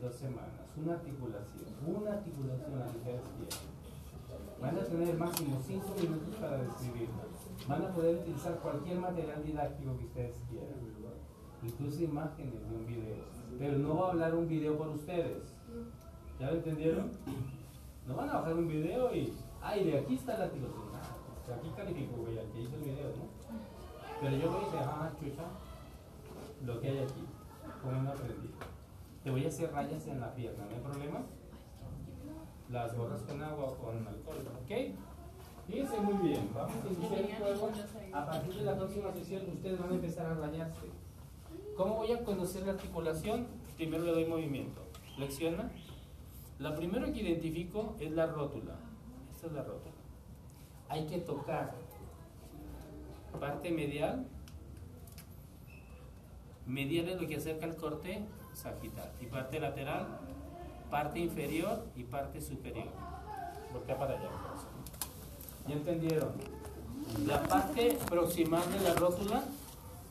dos 0.00 0.14
semanas. 0.14 0.62
Una 0.76 0.94
articulación, 0.94 1.74
una 1.84 2.12
articulación 2.12 2.82
a 2.82 2.86
quieren. 2.86 3.81
Van 4.62 4.78
a 4.78 4.84
tener 4.84 5.18
máximo 5.18 5.60
cinco 5.66 5.88
minutos 6.00 6.36
para 6.36 6.58
describirla. 6.58 7.24
Van 7.66 7.82
a 7.82 7.88
poder 7.92 8.18
utilizar 8.18 8.54
cualquier 8.60 8.96
material 8.96 9.42
didáctico 9.44 9.98
que 9.98 10.04
ustedes 10.04 10.36
quieran, 10.48 10.78
incluso 11.64 12.04
imágenes 12.04 12.70
de 12.70 12.76
un 12.76 12.86
video. 12.86 13.24
Pero 13.58 13.78
no 13.78 13.96
va 13.96 14.06
a 14.06 14.10
hablar 14.12 14.34
un 14.36 14.46
video 14.46 14.78
por 14.78 14.88
ustedes. 14.90 15.52
¿Ya 16.38 16.50
lo 16.50 16.58
entendieron? 16.58 17.10
No 18.06 18.14
van 18.14 18.30
a 18.30 18.34
bajar 18.34 18.54
un 18.54 18.68
video 18.68 19.12
y, 19.12 19.34
ay, 19.60 19.84
de 19.84 19.98
aquí 19.98 20.14
está 20.14 20.38
la 20.38 20.44
articulación. 20.44 20.86
Ah, 20.94 21.48
de 21.48 21.54
aquí 21.54 21.68
calificó, 21.76 22.16
güey, 22.18 22.38
al 22.38 22.46
que 22.52 22.60
hizo 22.62 22.76
el 22.76 22.82
video, 22.82 23.08
¿no? 23.16 23.26
Pero 24.20 24.36
yo 24.36 24.48
voy 24.48 24.60
a 24.60 24.64
decir, 24.64 24.80
ah, 24.84 25.10
chucha, 25.18 25.44
lo 26.64 26.80
que 26.80 26.88
hay 26.88 26.98
aquí, 26.98 27.26
como 27.82 28.00
no 28.00 28.10
aprendí. 28.10 28.50
Te 29.24 29.30
voy 29.30 29.44
a 29.44 29.48
hacer 29.48 29.72
rayas 29.72 30.06
en 30.06 30.20
la 30.20 30.32
pierna, 30.32 30.64
¿no 30.66 30.70
hay 30.70 30.80
problema? 30.82 31.18
Las 32.72 32.96
borras 32.96 33.20
con 33.22 33.42
agua 33.42 33.66
o 33.66 33.76
con 33.76 34.06
alcohol, 34.06 34.38
¿ok? 34.62 34.72
Fíjense 35.66 36.00
muy 36.00 36.28
bien, 36.28 36.50
vamos 36.54 36.72
a 36.84 36.88
iniciar 36.88 37.20
el 37.20 37.36
juego. 37.36 37.70
A 38.12 38.26
partir 38.26 38.54
de 38.54 38.62
la 38.62 38.76
próxima 38.76 39.12
sesión 39.12 39.42
ustedes 39.52 39.78
van 39.78 39.90
a 39.90 39.94
empezar 39.94 40.26
a 40.26 40.34
rayarse. 40.34 40.86
¿Cómo 41.76 41.96
voy 41.96 42.12
a 42.12 42.24
conocer 42.24 42.66
la 42.66 42.72
articulación? 42.72 43.46
Primero 43.76 44.04
le 44.04 44.12
doy 44.12 44.24
movimiento. 44.24 44.80
Flexiona. 45.16 45.70
La 46.58 46.74
primero 46.74 47.12
que 47.12 47.20
identifico 47.20 47.94
es 48.00 48.10
la 48.12 48.26
rótula. 48.26 48.76
Esta 49.34 49.46
es 49.46 49.52
la 49.52 49.62
rótula. 49.62 49.94
Hay 50.88 51.06
que 51.06 51.18
tocar 51.18 51.74
parte 53.38 53.70
medial. 53.70 54.26
Medial 56.66 57.08
es 57.08 57.20
lo 57.20 57.26
que 57.26 57.36
acerca 57.36 57.66
el 57.66 57.76
corte 57.76 58.24
sagital. 58.52 59.12
Y 59.20 59.26
parte 59.26 59.58
lateral, 59.60 60.20
parte 60.92 61.20
inferior 61.20 61.86
y 61.96 62.04
parte 62.04 62.38
superior. 62.42 62.84
Voltea 63.72 63.98
para 63.98 64.12
allá. 64.12 64.28
¿Ya 65.66 65.74
entendieron? 65.74 66.32
La 67.26 67.42
parte 67.44 67.98
proximal 68.10 68.70
de 68.70 68.80
la 68.80 68.94
rótula, 68.94 69.42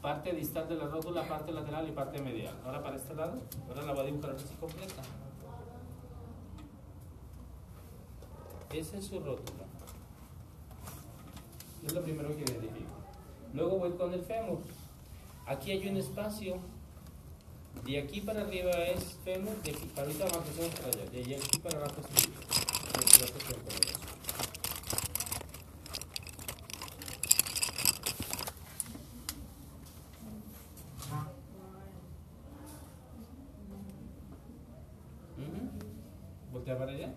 parte 0.01 0.33
distal 0.33 0.67
de 0.67 0.75
la 0.75 0.88
rótula, 0.88 1.27
parte 1.27 1.51
lateral 1.51 1.88
y 1.88 1.91
parte 1.91 2.19
medial. 2.19 2.55
Ahora 2.65 2.81
para 2.81 2.95
este 2.95 3.13
lado, 3.13 3.38
ahora 3.69 3.83
la 3.83 3.93
voy 3.93 4.01
a 4.01 4.05
dibujar 4.05 4.31
así 4.31 4.55
completa. 4.59 5.03
Esa 8.73 8.97
es 8.97 9.05
su 9.05 9.19
rótula. 9.19 9.65
Es 11.85 11.93
lo 11.93 12.01
primero 12.01 12.29
que 12.29 12.41
identifico. 12.41 12.89
Luego 13.53 13.77
voy 13.77 13.91
con 13.91 14.11
el 14.13 14.23
fémur. 14.23 14.59
Aquí 15.45 15.71
hay 15.71 15.88
un 15.88 15.97
espacio. 15.97 16.55
De 17.86 18.00
aquí 18.00 18.22
para 18.22 18.42
arriba 18.42 18.72
es 18.72 19.18
fémur, 19.24 19.56
de 19.63 19.72
aquí 19.72 19.86
para 19.96 20.08
abajo 20.08 20.44
es 20.60 20.80
para 20.80 20.90
allá. 20.90 21.12
De 21.12 21.36
aquí 21.36 21.58
para 21.60 21.78
abajo 21.78 21.96
es 22.01 22.08
tibia. 22.08 22.38
Voltea 36.51 36.78
para 36.78 36.92
allá. 36.92 37.13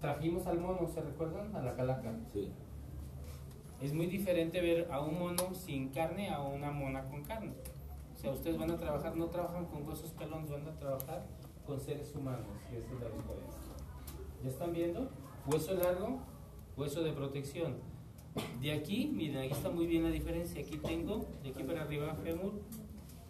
Trajimos 0.00 0.46
al 0.46 0.58
mono, 0.58 0.88
¿se 0.88 1.00
recuerdan? 1.02 1.54
A 1.54 1.60
la 1.60 1.76
calaca. 1.76 2.12
Sí. 2.32 2.50
Es 3.82 3.92
muy 3.92 4.06
diferente 4.06 4.60
ver 4.60 4.88
a 4.90 5.00
un 5.00 5.18
mono 5.18 5.54
sin 5.54 5.90
carne 5.90 6.30
a 6.30 6.40
una 6.40 6.70
mona 6.70 7.04
con 7.04 7.22
carne. 7.24 7.52
O 8.20 8.22
sea, 8.22 8.32
ustedes 8.32 8.58
van 8.58 8.70
a 8.70 8.76
trabajar, 8.76 9.16
no 9.16 9.28
trabajan 9.28 9.64
con 9.64 9.88
huesos 9.88 10.10
pelones, 10.10 10.50
van 10.50 10.68
a 10.68 10.78
trabajar 10.78 11.26
con 11.66 11.80
seres 11.80 12.14
humanos. 12.14 12.44
Y 12.70 12.76
esa 12.76 12.92
es 12.92 13.00
la 13.00 13.08
diferencia. 13.08 13.62
¿Ya 14.42 14.50
están 14.50 14.72
viendo? 14.74 15.08
Hueso 15.46 15.72
largo, 15.72 16.20
hueso 16.76 17.02
de 17.02 17.12
protección. 17.12 17.76
De 18.60 18.72
aquí, 18.72 19.06
miren, 19.06 19.38
aquí 19.38 19.54
está 19.54 19.70
muy 19.70 19.86
bien 19.86 20.02
la 20.02 20.10
diferencia. 20.10 20.60
Aquí 20.60 20.76
tengo, 20.76 21.24
de 21.42 21.48
aquí 21.48 21.62
para 21.62 21.80
arriba 21.84 22.14
fémur, 22.16 22.60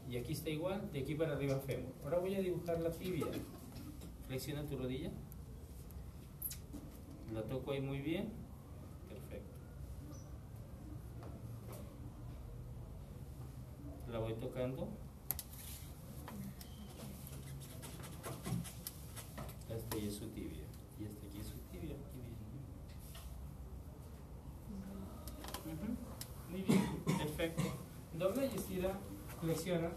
y 0.08 0.16
aquí 0.16 0.32
está 0.32 0.50
igual, 0.50 0.90
de 0.90 1.02
aquí 1.02 1.14
para 1.14 1.34
arriba 1.34 1.60
fémur. 1.60 1.92
Ahora 2.02 2.18
voy 2.18 2.34
a 2.34 2.40
dibujar 2.40 2.80
la 2.80 2.90
tibia. 2.90 3.26
Flexiona 4.26 4.66
tu 4.66 4.76
rodilla. 4.76 5.12
La 7.32 7.42
toco 7.44 7.70
ahí 7.70 7.80
muy 7.80 8.00
bien. 8.00 8.32
Perfecto. 9.08 9.54
La 14.10 14.18
voy 14.18 14.34
tocando. 14.34 14.88
Este 19.68 20.00
ya 20.00 20.08
es 20.08 20.14
su 20.16 20.26
tibia. 20.30 20.64
Y 20.98 21.04
este 21.04 21.28
aquí 21.28 21.38
es 21.38 21.46
su 21.46 21.56
tibia. 21.70 21.94
Aquí. 21.94 22.20
Muy 26.50 26.62
bien, 26.62 26.82
perfecto. 27.04 27.62
Dobla 28.18 28.44
y 28.46 28.54
estira, 28.56 28.98
flexiona 29.40 29.90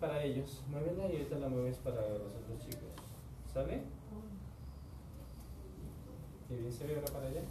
para 0.00 0.22
ellos. 0.22 0.62
Muévela 0.70 1.06
y 1.08 1.16
ahorita 1.16 1.38
la 1.38 1.48
mueves 1.48 1.76
para 1.78 2.00
los 2.00 2.34
otros 2.34 2.60
chicos. 2.60 2.88
¿Sale? 3.52 3.82
¿Qué 6.48 6.56
bien 6.56 6.72
se 6.72 6.86
ve 6.86 6.94
ahora 6.94 7.12
para 7.12 7.26
allá? 7.28 7.42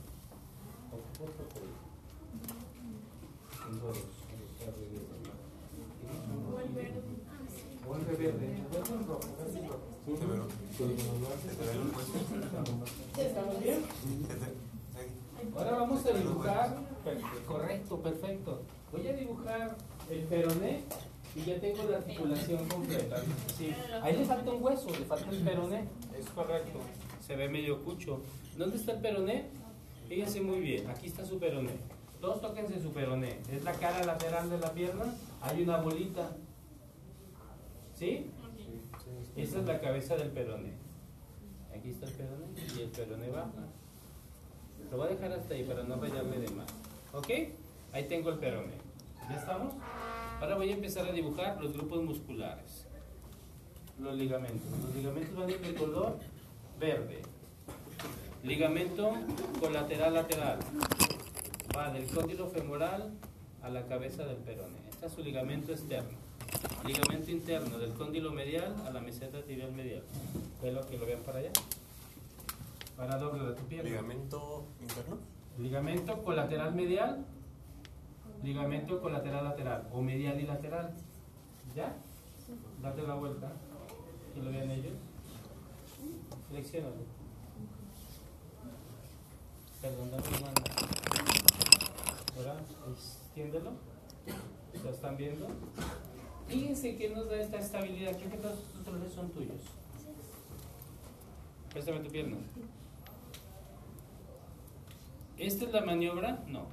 El 8.10 8.16
verde. 8.18 8.48
O 8.72 9.06
rojo. 9.08 9.20
¿Estamos 13.18 13.60
bien? 13.64 13.80
Ahora 15.56 15.72
vamos 15.72 16.06
a 16.06 16.12
dibujar. 16.12 16.78
Correcto, 17.48 18.00
perfecto. 18.02 18.62
Voy 18.92 19.08
a 19.08 19.14
dibujar 19.14 19.78
el 20.10 20.20
peroné 20.24 20.84
y 21.36 21.42
ya 21.42 21.60
tengo 21.60 21.84
la 21.90 21.98
articulación 21.98 22.68
completa. 22.68 23.22
Sí. 23.58 23.74
Ahí 24.02 24.18
le 24.18 24.26
falta 24.26 24.52
un 24.52 24.64
hueso, 24.64 24.90
le 24.90 25.06
falta 25.06 25.30
el 25.30 25.42
peroné. 25.44 25.86
Es 26.18 26.30
correcto. 26.30 26.80
Se 27.26 27.36
ve 27.36 27.50
medio 27.50 27.84
cucho. 27.84 28.22
¿Dónde 28.58 28.78
está 28.78 28.94
el 28.94 29.02
peroné? 29.02 29.50
Fíjense 30.08 30.42
muy 30.42 30.60
bien. 30.62 30.90
Aquí 30.90 31.08
está 31.08 31.26
su 31.26 31.38
peroné. 31.38 31.97
Todos 32.22 32.42
tóquense 32.42 32.82
su 32.82 32.92
peroné. 32.92 33.40
Es 33.52 33.64
la 33.64 33.74
cara 33.74 34.04
lateral 34.04 34.50
de 34.50 34.60
la 34.60 34.72
pierna. 34.74 35.06
Hay 35.42 35.64
una 35.64 35.78
bolita. 35.78 36.32
¿Sí? 37.94 38.32
Esa 39.36 39.60
es 39.60 39.66
la 39.66 39.80
cabeza 39.80 40.16
del 40.16 40.30
peroné. 40.30 40.74
Aquí 41.76 41.92
está 41.92 42.08
el 42.08 42.14
peroné 42.14 42.46
y 42.76 42.82
el 42.82 42.90
peroné 42.90 43.30
baja. 43.30 43.52
Lo 44.92 44.98
voy 44.98 45.08
a 45.08 45.10
dejar 45.12 45.32
hasta 45.34 45.54
ahí 45.54 45.64
para 45.64 45.84
no 45.84 45.96
rayarme 45.98 46.38
de 46.38 46.50
más. 46.50 46.68
¿Ok? 47.14 47.30
Ahí 47.94 48.08
tengo 48.08 48.30
el 48.30 48.40
peroné. 48.40 48.74
¿Ya 49.30 49.36
estamos? 49.36 49.74
Ahora 50.40 50.56
voy 50.56 50.70
a 50.70 50.74
empezar 50.74 51.06
a 51.06 51.12
dibujar 51.12 51.62
los 51.62 51.74
grupos 51.74 52.04
musculares. 52.04 52.86
Los 54.00 54.16
ligamentos. 54.16 54.70
Los 54.84 54.96
ligamentos 54.96 55.36
van 55.36 55.50
a 55.50 55.52
ir 55.52 55.62
de 55.62 55.74
color 55.74 56.18
verde. 56.80 57.22
Ligamento 58.44 59.14
colateral 59.60 60.14
lateral. 60.14 60.60
Va 61.78 61.92
del 61.92 62.08
cóndilo 62.08 62.48
femoral 62.50 63.12
a 63.62 63.70
la 63.70 63.86
cabeza 63.86 64.26
del 64.26 64.38
peroné. 64.38 64.80
Este 64.90 65.06
es 65.06 65.12
su 65.12 65.22
ligamento 65.22 65.72
externo. 65.72 66.18
Ligamento 66.84 67.30
interno 67.30 67.78
del 67.78 67.94
cóndilo 67.94 68.32
medial 68.32 68.74
a 68.88 68.90
la 68.90 69.00
meseta 69.00 69.44
tibial 69.44 69.72
medial. 69.74 70.02
Velo 70.60 70.88
que 70.88 70.98
lo 70.98 71.06
vean 71.06 71.22
para 71.22 71.38
allá. 71.38 71.52
Para 72.96 73.20
doble 73.20 73.44
de 73.44 73.54
tu 73.54 73.62
pierna. 73.66 73.92
Ligamento 73.92 74.66
interno. 74.82 75.18
Ligamento 75.60 76.24
colateral 76.24 76.74
medial, 76.74 77.24
ligamento 78.44 79.00
colateral 79.00 79.44
lateral 79.44 79.88
o 79.92 80.02
medial 80.02 80.40
y 80.40 80.48
lateral. 80.48 80.96
¿Ya? 81.76 81.96
Date 82.82 83.04
la 83.04 83.14
vuelta. 83.14 83.52
Que 84.34 84.42
lo 84.42 84.50
vean 84.50 84.72
ellos. 84.72 84.94
Seleccionalo. 86.50 86.96
Perdón, 89.80 90.10
dame 90.10 90.24
la 90.32 90.40
mano. 90.40 90.97
Ahora, 92.38 92.56
extiéndelo. 92.92 93.72
¿Lo 94.84 94.90
están 94.92 95.18
viendo? 95.18 95.48
Fíjense 96.48 96.96
que 96.96 97.10
nos 97.10 97.28
da 97.28 97.42
esta 97.42 97.58
estabilidad. 97.58 98.16
¿Qué 98.16 98.30
que 98.30 98.38
todos 98.38 98.60
estos 98.60 98.82
colores 98.84 99.12
son 99.12 99.32
tuyos? 99.32 99.62
Préstame 101.72 102.00
tu 102.02 102.12
pierna. 102.12 102.38
¿Esta 105.38 105.66
es 105.66 105.72
la 105.72 105.82
maniobra? 105.82 106.44
No. 106.48 106.66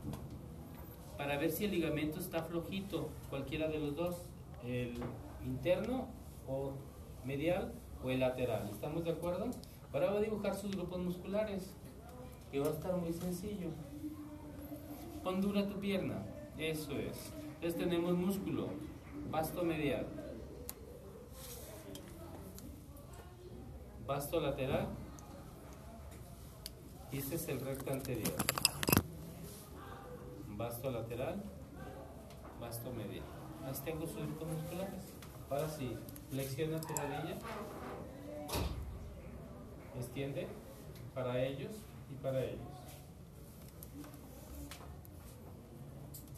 Para 1.17 1.39
ver 1.39 1.51
si 1.51 1.65
el 1.65 1.71
ligamento 1.71 2.19
está 2.19 2.43
flojito, 2.43 3.09
cualquiera 3.31 3.69
de 3.69 3.79
los 3.79 3.97
dos, 3.97 4.17
el 4.67 4.95
interno 5.45 6.09
o 6.47 6.73
medial 7.25 7.73
o 8.03 8.11
el 8.11 8.21
lateral. 8.21 8.69
¿Estamos 8.71 9.05
de 9.05 9.13
acuerdo? 9.13 9.47
Ahora 9.93 10.11
voy 10.11 10.19
a 10.19 10.23
dibujar 10.23 10.55
sus 10.55 10.73
grupos 10.73 10.99
musculares, 11.01 11.71
que 12.51 12.61
va 12.61 12.67
a 12.67 12.71
estar 12.71 12.97
muy 12.97 13.13
sencillo. 13.13 13.71
Pon 15.25 15.41
dura 15.41 15.67
tu 15.67 15.81
pierna, 15.81 16.23
eso 16.59 16.93
es. 16.93 17.33
Entonces 17.55 17.77
tenemos 17.81 18.13
músculo, 18.15 18.69
vasto 19.31 19.65
medial, 19.65 20.07
vasto 24.07 24.39
lateral, 24.39 24.89
y 27.11 27.19
este 27.19 27.37
es 27.37 27.49
el 27.49 27.61
recto 27.61 27.91
anterior. 27.91 28.35
Vasto 30.49 30.91
lateral, 30.91 31.43
vasto 32.61 32.93
medial. 32.93 33.25
Ahí 33.65 33.73
tengo 33.83 34.07
sus 34.07 34.17
grupos 34.17 34.49
musculares. 34.49 35.05
Ahora 35.49 35.69
sí, 35.69 35.97
flexiona 36.29 36.81
tu 36.81 36.89
rodilla. 36.89 37.39
Extiende 39.97 40.49
para 41.15 41.43
ellos 41.43 41.73
y 42.11 42.15
para 42.23 42.45
ellos. 42.45 42.74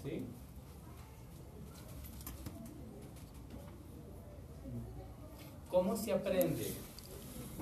¿Sí? 0.07 0.25
¿Cómo 5.69 5.97
se 5.97 6.13
aprende? 6.13 6.75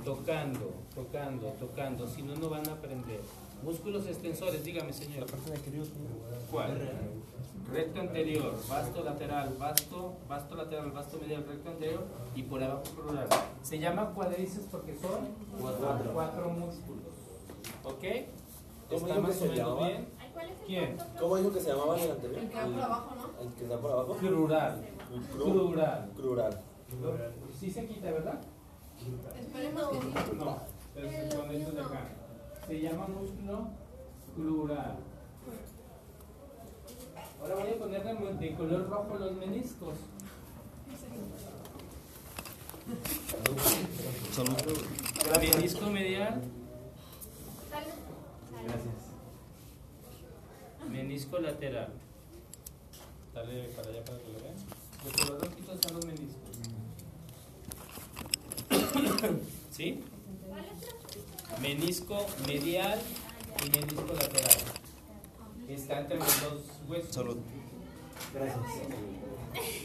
tocando, 0.04 0.74
tocando, 0.94 1.46
tocando, 1.58 2.06
si 2.06 2.22
no, 2.22 2.34
no 2.36 2.50
van 2.50 2.68
a 2.68 2.72
aprender. 2.72 3.20
Músculos 3.62 4.06
extensores, 4.06 4.64
dígame 4.64 4.92
señor. 4.92 5.26
¿Cuál? 6.50 6.90
Recto 7.72 8.00
anterior, 8.00 8.54
vasto 8.68 9.02
lateral, 9.02 9.56
vasto, 9.58 10.16
vasto 10.28 10.54
lateral, 10.54 10.90
vasto 10.90 11.18
medial, 11.18 11.46
recto 11.48 11.70
anterior 11.70 12.04
y 12.34 12.42
por 12.42 12.62
abajo 12.62 12.82
crural. 12.94 13.26
Se 13.62 13.78
llama 13.78 14.10
cuádriceps 14.10 14.66
porque 14.70 14.94
son 14.96 15.28
cuatro, 15.58 16.12
cuatro 16.12 16.50
músculos. 16.50 17.14
¿Ok? 17.84 18.04
¿Cómo 18.90 19.06
¿Está 19.06 19.20
más 19.20 19.40
o 19.40 19.46
menos 19.46 19.78
bien? 19.78 20.06
Ay, 20.36 20.46
¿cuál 20.46 20.46
es 20.46 20.60
el 20.60 20.66
¿Quién? 20.66 20.96
¿Cómo 21.18 21.36
dijo 21.36 21.52
que 21.52 21.60
se 21.60 21.70
llamaba 21.70 22.00
el 22.00 22.10
anterior? 22.10 22.38
El 22.40 22.48
que 22.50 22.56
va 22.56 22.66
por 22.66 22.82
abajo, 22.82 23.14
¿no? 23.16 23.42
¿El 23.42 23.52
que 23.54 23.62
está 23.64 23.78
por 23.78 23.90
abajo? 23.92 24.14
Crural. 24.14 24.84
Cru- 25.32 25.42
Crural. 25.44 26.10
Crural. 26.16 26.62
Sí 27.58 27.70
se 27.70 27.86
quita, 27.86 28.10
¿verdad? 28.10 28.40
Esperemos 29.40 29.88
que 29.88 30.00
sí. 30.00 30.06
No, 30.38 30.58
pero 30.94 31.10
se 31.10 31.36
pone 31.36 31.56
esto 31.56 31.72
de 31.72 31.80
acá. 31.80 32.08
Se 32.66 32.80
llama 32.80 33.06
músculo 33.08 33.68
plural. 34.34 34.96
Ahora 37.40 37.54
voy 37.56 37.70
a 37.72 37.78
ponerle 37.78 38.14
de 38.34 38.54
color 38.54 38.88
rojo 38.88 39.16
los 39.18 39.32
meniscos. 39.32 39.94
Menisco 45.40 45.86
medial. 45.90 46.42
Gracias. 47.70 49.03
Menisco 50.90 51.38
lateral. 51.38 51.92
Dale 53.34 53.68
para 53.76 53.88
allá 53.88 54.04
para 54.04 54.18
que 54.18 54.32
lo 54.32 54.40
vean. 54.40 54.54
Los 55.04 55.12
color 55.12 55.40
rojitos 55.40 55.80
son 55.82 55.94
los 55.96 56.06
meniscos. 56.06 56.54
¿Sí? 59.70 60.04
Menisco 61.60 62.26
medial 62.46 62.98
y 63.64 63.70
menisco 63.70 64.14
lateral. 64.14 64.58
Está 65.68 66.00
entre 66.00 66.18
los 66.18 66.40
dos 66.42 66.62
huesos. 66.88 67.14
Salud. 67.14 67.38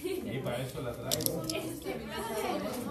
Y 0.05 0.38
para 0.39 0.57
eso 0.57 0.81
la 0.81 0.91
traigo. 0.93 1.43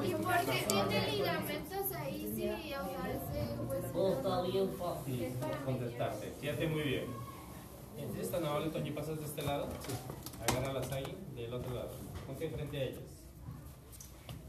¿Y 0.04 0.14
por 0.14 0.36
qué 0.44 0.66
tiene 0.68 1.12
ligamentos 1.12 1.92
ahí? 1.96 2.32
Sí, 2.34 2.48
o 2.48 2.84
sea, 2.84 3.10
ese 3.10 3.60
hueso. 3.62 5.02
Sí, 5.04 5.28
contestarte. 5.64 6.32
Fíjate 6.40 6.66
muy 6.68 6.82
bien. 6.82 7.27
Entonces, 7.98 8.24
esta 8.24 8.36
amable, 8.38 8.70
Toño, 8.70 8.94
pasas 8.94 9.18
de 9.18 9.24
este 9.24 9.42
lado. 9.42 9.68
Agárralas 10.48 10.90
ahí, 10.92 11.16
del 11.34 11.52
otro 11.52 11.74
lado. 11.74 11.90
Ponte 12.26 12.48
frente 12.48 12.78
a 12.78 12.84
ellas. 12.84 13.00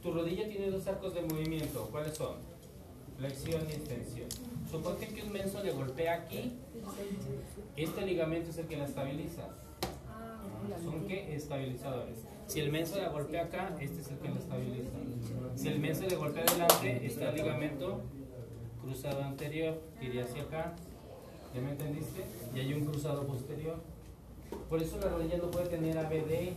Tu 0.01 0.13
rodilla 0.13 0.47
tiene 0.47 0.69
dos 0.69 0.87
arcos 0.87 1.13
de 1.13 1.21
movimiento. 1.23 1.87
¿Cuáles 1.91 2.15
son? 2.15 2.37
Flexión 3.17 3.63
y 3.69 3.73
extensión. 3.73 4.29
Suponte 4.69 5.07
que 5.07 5.23
un 5.23 5.31
menso 5.31 5.61
le 5.63 5.71
golpea 5.71 6.13
aquí. 6.13 6.53
Este 7.75 8.05
ligamento 8.05 8.51
es 8.51 8.57
el 8.59 8.67
que 8.67 8.77
la 8.77 8.85
estabiliza. 8.85 9.49
Son 10.83 11.07
qué? 11.07 11.35
Estabilizadores. 11.35 12.19
Si 12.47 12.59
el 12.59 12.71
menso 12.71 12.95
le 12.97 13.09
golpea 13.09 13.45
acá, 13.45 13.75
este 13.79 14.01
es 14.01 14.09
el 14.09 14.17
que 14.19 14.29
la 14.29 14.39
estabiliza. 14.39 14.89
Si 15.55 15.67
el 15.67 15.79
menso 15.79 16.05
le 16.07 16.15
golpea 16.15 16.43
adelante, 16.43 17.05
está 17.05 17.29
el 17.29 17.35
ligamento 17.35 18.01
cruzado 18.81 19.23
anterior, 19.23 19.81
que 19.99 20.05
iría 20.05 20.23
hacia 20.23 20.43
acá. 20.43 20.75
¿Ya 21.53 21.61
me 21.61 21.71
entendiste? 21.71 22.25
Y 22.55 22.59
hay 22.59 22.73
un 22.73 22.85
cruzado 22.85 23.25
posterior. 23.25 23.77
Por 24.69 24.81
eso 24.81 24.97
la 24.99 25.09
rodilla 25.09 25.37
no 25.37 25.51
puede 25.51 25.67
tener 25.67 25.97
ABD 25.97 26.53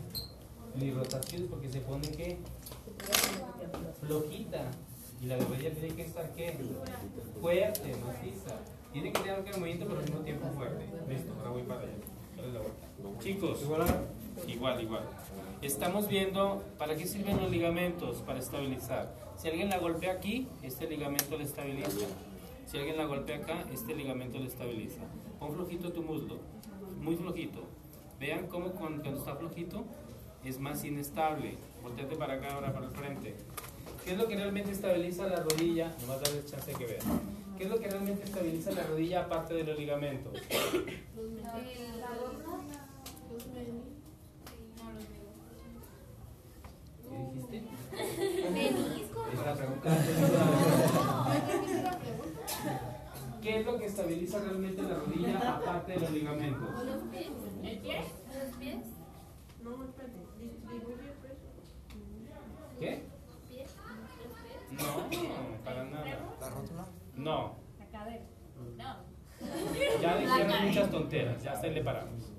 ni 0.74 0.90
rotación 0.90 1.46
porque 1.48 1.68
se 1.68 1.80
pone 1.80 2.08
que 2.10 2.38
flojita. 4.00 4.70
Y 5.22 5.26
la 5.26 5.36
rodilla 5.36 5.72
tiene 5.72 5.94
que 5.94 6.02
estar 6.02 6.30
¿qué? 6.34 6.56
fuerte, 7.40 7.94
maciza. 8.04 8.56
Tiene 8.92 9.12
que 9.12 9.20
tener 9.20 9.40
un 9.40 9.60
movimiento 9.60 9.86
pero 9.86 9.98
al 10.00 10.04
mismo 10.04 10.20
tiempo 10.20 10.48
fuerte. 10.56 10.84
Listo, 11.08 11.32
ahora 11.38 11.50
voy 11.50 11.62
para 11.62 11.80
allá. 11.80 11.92
Chicos, 13.20 13.60
igual, 14.48 14.82
igual. 14.82 15.04
Estamos 15.62 16.08
viendo 16.08 16.62
para 16.76 16.96
qué 16.96 17.06
sirven 17.06 17.40
los 17.40 17.50
ligamentos, 17.50 18.18
para 18.18 18.40
estabilizar. 18.40 19.14
Si 19.36 19.48
alguien 19.48 19.70
la 19.70 19.78
golpea 19.78 20.12
aquí, 20.12 20.48
este 20.62 20.88
ligamento 20.88 21.38
le 21.38 21.44
estabiliza. 21.44 22.06
Si 22.72 22.78
alguien 22.78 22.96
la 22.96 23.04
golpea 23.04 23.36
acá, 23.36 23.66
este 23.70 23.94
ligamento 23.94 24.38
le 24.38 24.46
estabiliza. 24.46 25.02
Pon 25.38 25.52
flojito 25.52 25.92
tu 25.92 26.02
muslo, 26.02 26.38
muy 27.02 27.16
flojito. 27.16 27.64
Vean 28.18 28.46
cómo 28.46 28.70
cuando, 28.70 29.02
cuando 29.02 29.20
está 29.20 29.36
flojito 29.36 29.84
es 30.42 30.58
más 30.58 30.82
inestable. 30.82 31.58
Volteate 31.82 32.16
para 32.16 32.32
acá, 32.32 32.54
ahora 32.54 32.72
para 32.72 32.86
el 32.86 32.92
frente. 32.92 33.34
¿Qué 34.02 34.12
es 34.12 34.16
lo 34.16 34.26
que 34.26 34.36
realmente 34.36 34.70
estabiliza 34.70 35.26
la 35.26 35.42
rodilla? 35.42 35.94
Nomás 36.00 36.22
darles 36.22 36.50
chance 36.50 36.72
que 36.72 36.86
vean. 36.86 37.02
¿Qué 37.58 37.64
es 37.64 37.70
lo 37.70 37.78
que 37.78 37.90
realmente 37.90 38.24
estabiliza 38.24 38.70
la 38.70 38.84
rodilla 38.84 39.24
aparte 39.24 39.52
de 39.52 39.64
los 39.64 39.78
ligamentos? 39.78 40.32
¿Qué 40.40 40.58
dijiste? 47.18 47.64
Menisco. 48.50 49.26
¿Qué 53.42 53.58
es 53.58 53.66
lo 53.66 53.76
que 53.76 53.86
estabiliza 53.86 54.38
realmente 54.38 54.82
la 54.82 54.94
rodilla 54.94 55.56
aparte 55.56 55.92
de 55.92 56.00
los 56.00 56.10
ligamentos? 56.12 56.84
¿Los 56.84 57.02
pies? 57.10 57.28
¿El 57.64 57.78
pie? 57.78 57.96
¿Los 57.98 58.56
pies? 58.56 58.78
¿Qué? 62.78 63.02
¿Pies? 63.48 63.70
¿Los 64.70 65.04
pies? 65.08 65.22
No, 65.22 65.64
para 65.64 65.84
nada. 65.84 66.04
¿La 66.40 66.50
rótula? 66.50 66.86
No, 67.16 67.56
La 67.78 67.86
cadera. 67.86 68.24
No. 68.76 68.96
ya 70.00 70.16
dijeron 70.18 70.66
muchas 70.68 70.90
tonteras, 70.90 71.42
ya 71.42 71.56
se 71.56 71.70
le 71.70 71.82
paramos. 71.82 72.30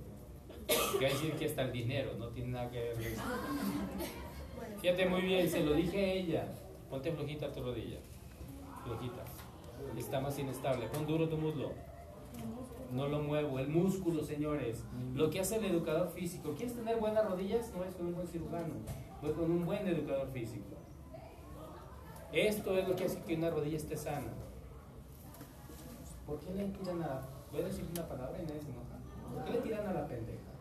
Quiere 0.97 1.13
decir 1.13 1.33
que 1.33 1.45
hasta 1.45 1.63
el 1.63 1.71
dinero 1.73 2.13
no 2.17 2.29
tiene 2.29 2.51
nada 2.51 2.71
que 2.71 2.79
ver 2.79 2.93
con 2.93 3.03
eso. 3.03 3.21
Fíjate 4.81 5.05
muy 5.09 5.21
bien, 5.21 5.49
se 5.49 5.63
lo 5.63 5.73
dije 5.73 5.97
a 5.97 6.13
ella. 6.13 6.47
Ponte 6.89 7.11
flojita 7.11 7.51
tu 7.51 7.61
rodilla. 7.61 7.99
Flojita. 8.85 9.23
Está 9.97 10.19
más 10.19 10.37
inestable. 10.39 10.87
Pon 10.87 11.05
duro 11.05 11.29
tu 11.29 11.37
muslo. 11.37 11.71
No 12.91 13.07
lo 13.07 13.19
muevo. 13.21 13.59
El 13.59 13.69
músculo, 13.69 14.23
señores. 14.23 14.83
Lo 15.13 15.29
que 15.29 15.39
hace 15.39 15.57
el 15.57 15.65
educador 15.65 16.09
físico. 16.09 16.53
¿Quieres 16.55 16.75
tener 16.75 16.99
buenas 16.99 17.25
rodillas? 17.25 17.71
No 17.75 17.83
es 17.83 17.95
con 17.95 18.07
un 18.07 18.15
buen 18.15 18.27
cirujano. 18.27 18.73
Voy 19.21 19.31
con 19.33 19.51
un 19.51 19.65
buen 19.65 19.87
educador 19.87 20.29
físico. 20.31 20.75
Esto 22.31 22.77
es 22.77 22.87
lo 22.87 22.95
que 22.95 23.05
hace 23.05 23.21
que 23.21 23.35
una 23.35 23.49
rodilla 23.49 23.77
esté 23.77 23.95
sana. 23.95 24.33
¿Por 26.25 26.39
qué 26.39 26.53
le 26.53 26.65
tiran 26.65 27.01
a.? 27.03 27.21
Voy 27.51 27.61
a 27.61 27.65
decir 27.65 27.85
una 27.91 28.07
palabra 28.07 28.41
y 28.41 28.45
nadie 28.45 28.61
se 28.61 28.69
enoja. 28.69 28.97
¿Por 29.33 29.43
qué 29.45 29.51
le 29.51 29.59
tiran 29.59 29.87
a 29.87 29.93
la 29.93 30.07
pendeja? 30.07 30.53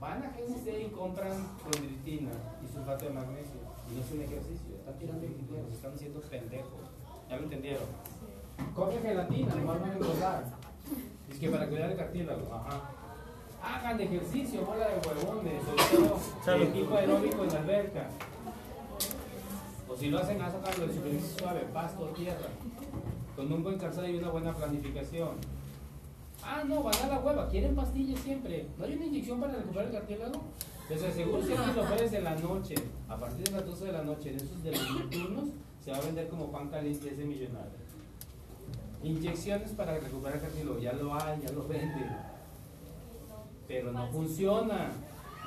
Van 0.00 0.22
a 0.22 0.36
GNC 0.36 0.86
y 0.86 0.90
compran 0.90 1.32
condritina 1.62 2.30
y 2.62 2.72
sulfato 2.72 3.06
de 3.06 3.10
magnesio. 3.12 3.60
Y 3.90 3.94
no 3.94 4.00
es 4.02 4.12
un 4.12 4.20
ejercicio. 4.20 4.76
Están 4.76 4.98
tirando 4.98 5.26
dinero, 5.26 5.68
están 5.70 5.92
haciendo 5.92 6.20
pendejos. 6.20 6.83
¿Ya 7.34 7.40
me 7.40 7.46
entendieron? 7.46 7.82
Coge 8.76 9.00
gelatina, 9.00 9.54
nomás 9.56 9.80
van 9.80 9.90
a 9.90 9.94
engordar. 9.94 10.44
Es 11.28 11.38
que 11.40 11.50
para 11.50 11.68
cuidar 11.68 11.90
el 11.90 11.96
cartílago. 11.96 12.54
Ajá. 12.54 12.90
Hagan 13.60 14.00
ejercicio, 14.00 14.64
bola 14.64 14.86
de 14.86 15.08
huevones, 15.08 15.64
sobre 15.64 15.82
todo 16.44 16.54
el 16.54 16.62
equipo 16.62 16.94
aeróbico 16.94 17.42
en 17.42 17.52
la 17.52 17.58
alberca. 17.58 18.08
O 19.88 19.96
si 19.96 20.10
lo 20.10 20.20
hacen, 20.20 20.40
a 20.40 20.48
sacarlo 20.48 20.86
de 20.86 20.94
superficie 20.94 21.38
suave, 21.38 21.60
pasto, 21.72 22.04
tierra. 22.10 22.46
Con 23.34 23.52
un 23.52 23.64
buen 23.64 23.78
calzado 23.78 24.06
y 24.06 24.16
una 24.16 24.28
buena 24.28 24.54
planificación. 24.54 25.30
Ah, 26.40 26.62
no, 26.64 26.84
van 26.84 26.94
a 27.02 27.06
la 27.08 27.18
hueva, 27.18 27.48
quieren 27.48 27.74
pastillas 27.74 28.20
siempre. 28.20 28.68
¿No 28.78 28.84
hay 28.84 28.94
una 28.94 29.06
inyección 29.06 29.40
para 29.40 29.54
recuperar 29.54 29.86
el 29.86 29.92
cartílago? 29.92 30.40
Les 30.88 31.02
aseguro 31.02 31.42
si 31.42 31.52
alguien 31.52 31.74
lo 31.74 31.84
puedes 31.84 32.12
en 32.12 32.22
la 32.22 32.36
noche, 32.36 32.76
a 33.08 33.16
partir 33.16 33.44
de 33.44 33.50
las 33.50 33.66
12 33.66 33.84
de 33.86 33.92
la 33.92 34.02
noche, 34.02 34.30
en 34.30 34.36
esos 34.36 34.62
de 34.62 34.70
los 34.70 34.90
nocturnos, 34.90 35.48
se 35.84 35.90
va 35.90 35.98
a 35.98 36.00
vender 36.00 36.28
como 36.28 36.50
pan 36.50 36.70
caliente 36.70 37.10
ese 37.10 37.24
millonario. 37.24 37.84
Inyecciones 39.02 39.72
para 39.72 39.98
recuperar 39.98 40.40
cartílago, 40.40 40.78
ya 40.78 40.94
lo 40.94 41.14
hay, 41.14 41.42
ya 41.42 41.52
lo 41.52 41.68
venden. 41.68 42.08
Pero 43.68 43.92
no 43.92 44.08
funciona. 44.08 44.92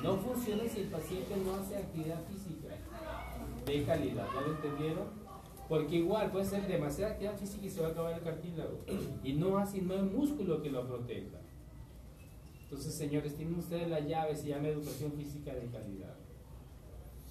No 0.00 0.16
funciona 0.16 0.62
si 0.68 0.82
el 0.82 0.88
paciente 0.88 1.34
no 1.44 1.56
hace 1.56 1.76
actividad 1.76 2.20
física 2.28 2.68
de 3.66 3.82
calidad. 3.82 4.28
¿Ya 4.32 4.40
lo 4.42 4.54
entendieron? 4.54 5.06
Porque 5.68 5.96
igual 5.96 6.30
puede 6.30 6.44
ser 6.44 6.68
demasiada 6.68 7.12
actividad 7.12 7.36
física 7.36 7.66
y 7.66 7.70
se 7.70 7.80
va 7.80 7.88
a 7.88 7.90
acabar 7.90 8.12
el 8.12 8.22
cartílago. 8.22 8.78
Y 9.24 9.32
no 9.32 9.58
así, 9.58 9.80
no 9.80 9.94
hay 9.94 10.02
músculo 10.02 10.62
que 10.62 10.70
lo 10.70 10.86
proteja. 10.86 11.38
Entonces, 12.62 12.94
señores, 12.94 13.34
tienen 13.34 13.58
ustedes 13.58 13.88
la 13.88 13.98
llave, 13.98 14.36
se 14.36 14.48
llama 14.48 14.68
educación 14.68 15.12
física 15.14 15.52
de 15.52 15.66
calidad. 15.66 16.14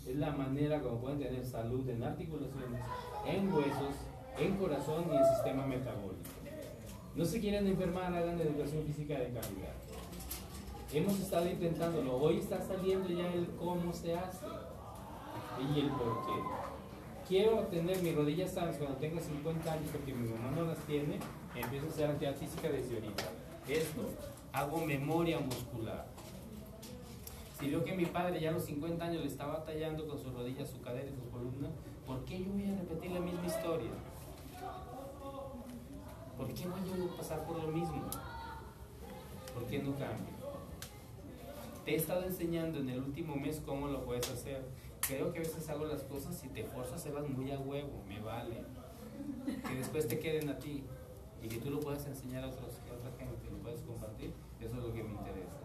Es 0.08 0.16
la 0.16 0.32
manera 0.32 0.82
como 0.82 1.00
pueden 1.00 1.20
tener 1.20 1.46
salud 1.46 1.88
en 1.90 2.02
articulaciones, 2.02 2.82
en 3.26 3.54
huesos, 3.54 3.96
en 4.40 4.56
corazón 4.56 5.06
y 5.12 5.16
en 5.18 5.26
sistema 5.26 5.66
metabólico. 5.66 6.30
No 7.16 7.26
se 7.26 7.42
quieren 7.42 7.68
enfermar, 7.68 8.14
hagan 8.14 8.40
educación 8.40 8.84
física 8.86 9.16
de 9.16 9.26
calidad. 9.26 9.74
Hemos 10.94 11.20
estado 11.20 11.50
intentándolo. 11.50 12.16
Hoy 12.18 12.38
está 12.38 12.62
saliendo 12.62 13.10
ya 13.10 13.34
el 13.34 13.48
cómo 13.60 13.92
se 13.92 14.16
hace 14.16 14.46
y 15.60 15.80
el 15.80 15.90
por 15.90 16.26
qué. 16.26 16.32
quiero 17.28 17.62
tener 17.64 18.02
mis 18.02 18.16
rodillas 18.16 18.54
sanas 18.54 18.78
cuando 18.78 18.96
tenga 18.98 19.20
50 19.20 19.72
años 19.72 19.90
porque 19.92 20.14
mi 20.14 20.30
mamá 20.30 20.52
no 20.56 20.66
las 20.66 20.78
tiene, 20.86 21.20
empiezo 21.56 21.88
a 21.88 21.90
hacer 21.90 22.10
actividad 22.12 22.36
física 22.36 22.70
desde 22.70 22.96
ahorita. 22.96 23.24
Esto, 23.68 24.04
hago 24.54 24.86
memoria 24.86 25.40
muscular. 25.40 26.06
Si 27.58 27.68
veo 27.70 27.84
que 27.84 27.96
mi 27.96 28.06
padre 28.06 28.40
ya 28.40 28.50
a 28.50 28.52
los 28.52 28.66
50 28.66 29.04
años 29.04 29.22
le 29.22 29.28
está 29.28 29.48
batallando 29.48 30.08
con 30.08 30.20
sus 30.20 30.32
rodillas, 30.32 30.70
su 30.70 30.80
cadera 30.80 31.10
y 31.10 31.16
su 31.16 31.28
columna, 31.32 31.70
¿por 32.06 32.24
qué 32.24 32.44
yo 32.44 32.52
voy 32.52 32.66
a 32.66 32.76
repetir 32.76 33.12
la 33.12 33.20
misma 33.20 33.48
historia? 33.48 33.90
¿Por 36.38 36.54
qué 36.54 36.68
voy 36.68 36.80
yo 36.86 37.12
a 37.12 37.18
pasar 37.18 37.44
por 37.48 37.58
lo 37.58 37.70
mismo? 37.70 38.04
¿Por 39.56 39.66
qué 39.66 39.80
no 39.80 39.92
cambio? 39.94 40.38
Te 41.84 41.94
he 41.94 41.96
estado 41.96 42.26
enseñando 42.26 42.80
en 42.80 42.90
el 42.90 43.00
último 43.00 43.36
mes 43.36 43.60
cómo 43.66 43.88
lo 43.88 44.06
puedes 44.06 44.30
hacer. 44.30 44.64
Creo 45.02 45.34
que 45.34 45.40
a 45.40 45.42
veces 45.42 45.68
hago 45.70 45.86
las 45.86 46.04
cosas 46.04 46.44
y 46.44 46.50
te 46.50 46.64
forzas, 46.64 47.02
se 47.02 47.12
vas 47.12 47.28
muy 47.28 47.52
a 47.52 47.58
huevo, 47.58 48.04
me 48.08 48.20
vale. 48.20 48.62
Que 49.68 49.76
después 49.76 50.08
te 50.08 50.20
queden 50.20 50.50
a 50.50 50.60
ti 50.60 50.84
y 51.42 51.48
que 51.48 51.58
tú 51.58 51.72
lo 51.72 51.80
puedas 51.80 52.06
enseñar 52.06 52.44
a, 52.44 52.48
a 52.48 52.52
otra 52.52 53.12
gente, 53.18 53.50
lo 53.50 53.58
puedes 53.58 53.82
compartir. 53.82 54.32
Eso 54.62 54.76
es 54.76 54.84
lo 54.84 54.94
que 54.94 55.02
me 55.02 55.14
interesa. 55.14 55.57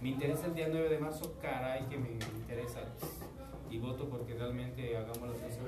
Me 0.00 0.08
interesa 0.08 0.46
el 0.46 0.54
día 0.54 0.68
9 0.70 0.88
de 0.88 0.98
marzo, 0.98 1.36
caray 1.42 1.84
que 1.84 1.98
me 1.98 2.12
interesa. 2.12 2.80
Y 3.70 3.78
voto 3.78 4.08
porque 4.08 4.34
realmente 4.34 4.96
hagamos 4.96 5.28
las 5.28 5.38
cosas 5.38 5.58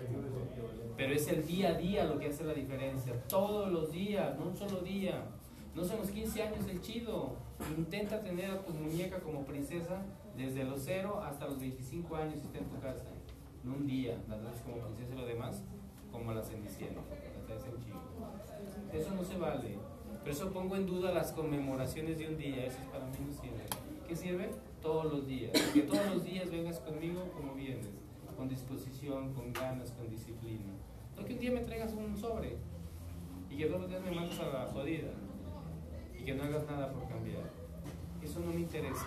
Pero 0.97 1.14
es 1.14 1.29
el 1.29 1.47
día 1.47 1.68
a 1.68 1.75
día 1.75 2.05
lo 2.05 2.18
que 2.18 2.29
hace 2.29 2.45
la 2.45 2.55
diferencia. 2.55 3.12
Todos 3.29 3.71
los 3.71 3.92
días, 3.92 4.38
no 4.38 4.47
un 4.47 4.57
solo 4.57 4.81
día. 4.81 5.23
No 5.75 5.85
son 5.85 5.99
los 5.99 6.11
15 6.11 6.42
años 6.45 6.66
del 6.66 6.81
chido. 6.81 7.37
Intenta 7.77 8.23
tener 8.23 8.51
a 8.51 8.64
tu 8.64 8.73
muñeca 8.73 9.18
como 9.21 9.45
princesa 9.45 10.03
desde 10.37 10.64
los 10.64 10.81
0 10.83 11.23
hasta 11.23 11.47
los 11.47 11.61
25 11.61 12.16
años 12.16 12.40
si 12.40 12.47
está 12.47 12.59
en 12.59 12.71
tu 12.71 12.81
casa. 12.81 13.05
No 13.62 13.75
un 13.75 13.87
día, 13.87 14.16
la 14.29 14.38
traes 14.40 14.62
como 14.62 14.79
princesa 14.79 15.14
y 15.14 15.18
lo 15.18 15.27
demás 15.27 15.62
como 16.11 16.33
la 16.33 16.42
cenicienta. 16.42 17.03
La 17.03 17.47
traes 17.47 17.64
en 17.66 17.85
chido. 17.85 18.01
Eso 18.92 19.14
no 19.14 19.23
se 19.23 19.37
vale. 19.37 19.77
Por 20.21 20.31
eso 20.31 20.51
pongo 20.51 20.77
en 20.77 20.87
duda 20.87 21.12
las 21.12 21.33
conmemoraciones 21.33 22.18
de 22.18 22.29
un 22.29 22.38
día. 22.38 22.64
Eso 22.64 22.79
es 22.79 22.88
para 22.88 23.05
mí 23.05 23.16
no 23.27 23.33
sirve. 23.33 23.82
¿Qué 24.12 24.16
sirve? 24.16 24.51
Todos 24.83 25.11
los 25.11 25.27
días. 25.27 25.53
Que 25.72 25.81
todos 25.85 26.05
los 26.14 26.22
días 26.22 26.51
vengas 26.51 26.79
conmigo 26.81 27.31
como 27.33 27.55
vienes. 27.55 27.88
Con 28.37 28.46
disposición, 28.46 29.33
con 29.33 29.55
ganas, 29.55 29.90
con 29.92 30.11
disciplina. 30.11 30.75
No 31.16 31.25
que 31.25 31.33
un 31.33 31.40
día 31.40 31.51
me 31.51 31.61
traigas 31.61 31.94
un 31.94 32.14
sobre 32.14 32.59
y 33.48 33.57
que 33.57 33.64
todos 33.64 33.81
los 33.81 33.88
días 33.88 34.03
me 34.03 34.11
mandes 34.11 34.38
a 34.38 34.48
la 34.48 34.66
jodida 34.66 35.12
y 36.14 36.25
que 36.25 36.35
no 36.35 36.42
hagas 36.42 36.66
nada 36.66 36.92
por 36.92 37.09
cambiar. 37.09 37.51
Eso 38.22 38.40
no 38.40 38.53
me 38.53 38.61
interesa. 38.61 39.07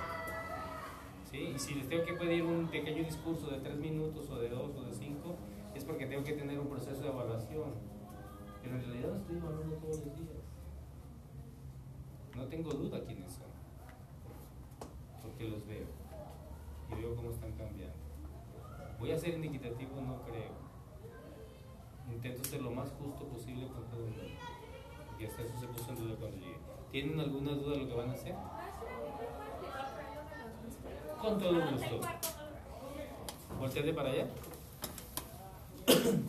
¿Sí? 1.29 1.53
Y 1.55 1.59
si 1.59 1.75
les 1.75 1.87
tengo 1.87 2.03
que 2.03 2.13
pedir 2.13 2.41
un 2.41 2.67
pequeño 2.67 3.03
discurso 3.03 3.51
de 3.51 3.59
tres 3.59 3.77
minutos 3.77 4.27
o 4.31 4.39
de 4.39 4.49
dos 4.49 4.75
o 4.75 4.85
de 4.85 4.91
cinco, 4.91 5.35
es 5.75 5.85
porque 5.85 6.07
tengo 6.07 6.23
que 6.23 6.33
tener 6.33 6.59
un 6.59 6.67
proceso 6.67 7.03
de 7.03 7.09
evaluación. 7.09 7.75
Pero 8.63 8.75
en 8.75 8.81
realidad 8.81 9.15
estoy 9.17 9.37
evaluando 9.37 9.75
todos 9.75 9.97
los 10.03 10.15
días. 10.15 10.41
No 12.35 12.45
tengo 12.45 12.71
duda 12.71 13.03
quiénes 13.05 13.33
son. 13.33 13.54
Porque 15.35 15.51
los 15.51 15.67
veo. 15.67 15.85
Y 16.91 17.01
veo 17.01 17.15
cómo 17.15 17.31
están 17.31 17.51
cambiando. 17.51 17.97
Voy 18.99 19.11
a 19.11 19.17
ser 19.17 19.33
inequitativo, 19.33 19.99
no 19.99 20.21
creo. 20.23 20.53
Intento 22.09 22.43
ser 22.45 22.61
lo 22.61 22.71
más 22.71 22.89
justo 22.91 23.25
posible 23.25 23.67
con 23.67 23.83
todo 23.87 24.05
el 24.05 24.11
mundo. 24.11 24.39
Y 25.19 25.25
hasta 25.25 25.41
eso 25.41 25.59
se 25.59 25.67
puso 25.67 25.89
en 25.91 25.95
duda 25.97 26.15
cuando 26.17 26.37
llegué. 26.37 26.57
¿Tienen 26.91 27.19
alguna 27.19 27.51
duda 27.51 27.73
de 27.73 27.81
lo 27.81 27.87
que 27.89 27.95
van 27.95 28.09
a 28.11 28.13
hacer? 28.13 28.35
Con 31.19 31.37
todo 31.37 31.71
gusto. 31.71 31.99
Volteate 33.59 33.93
para 33.93 34.11
allá. 34.11 34.27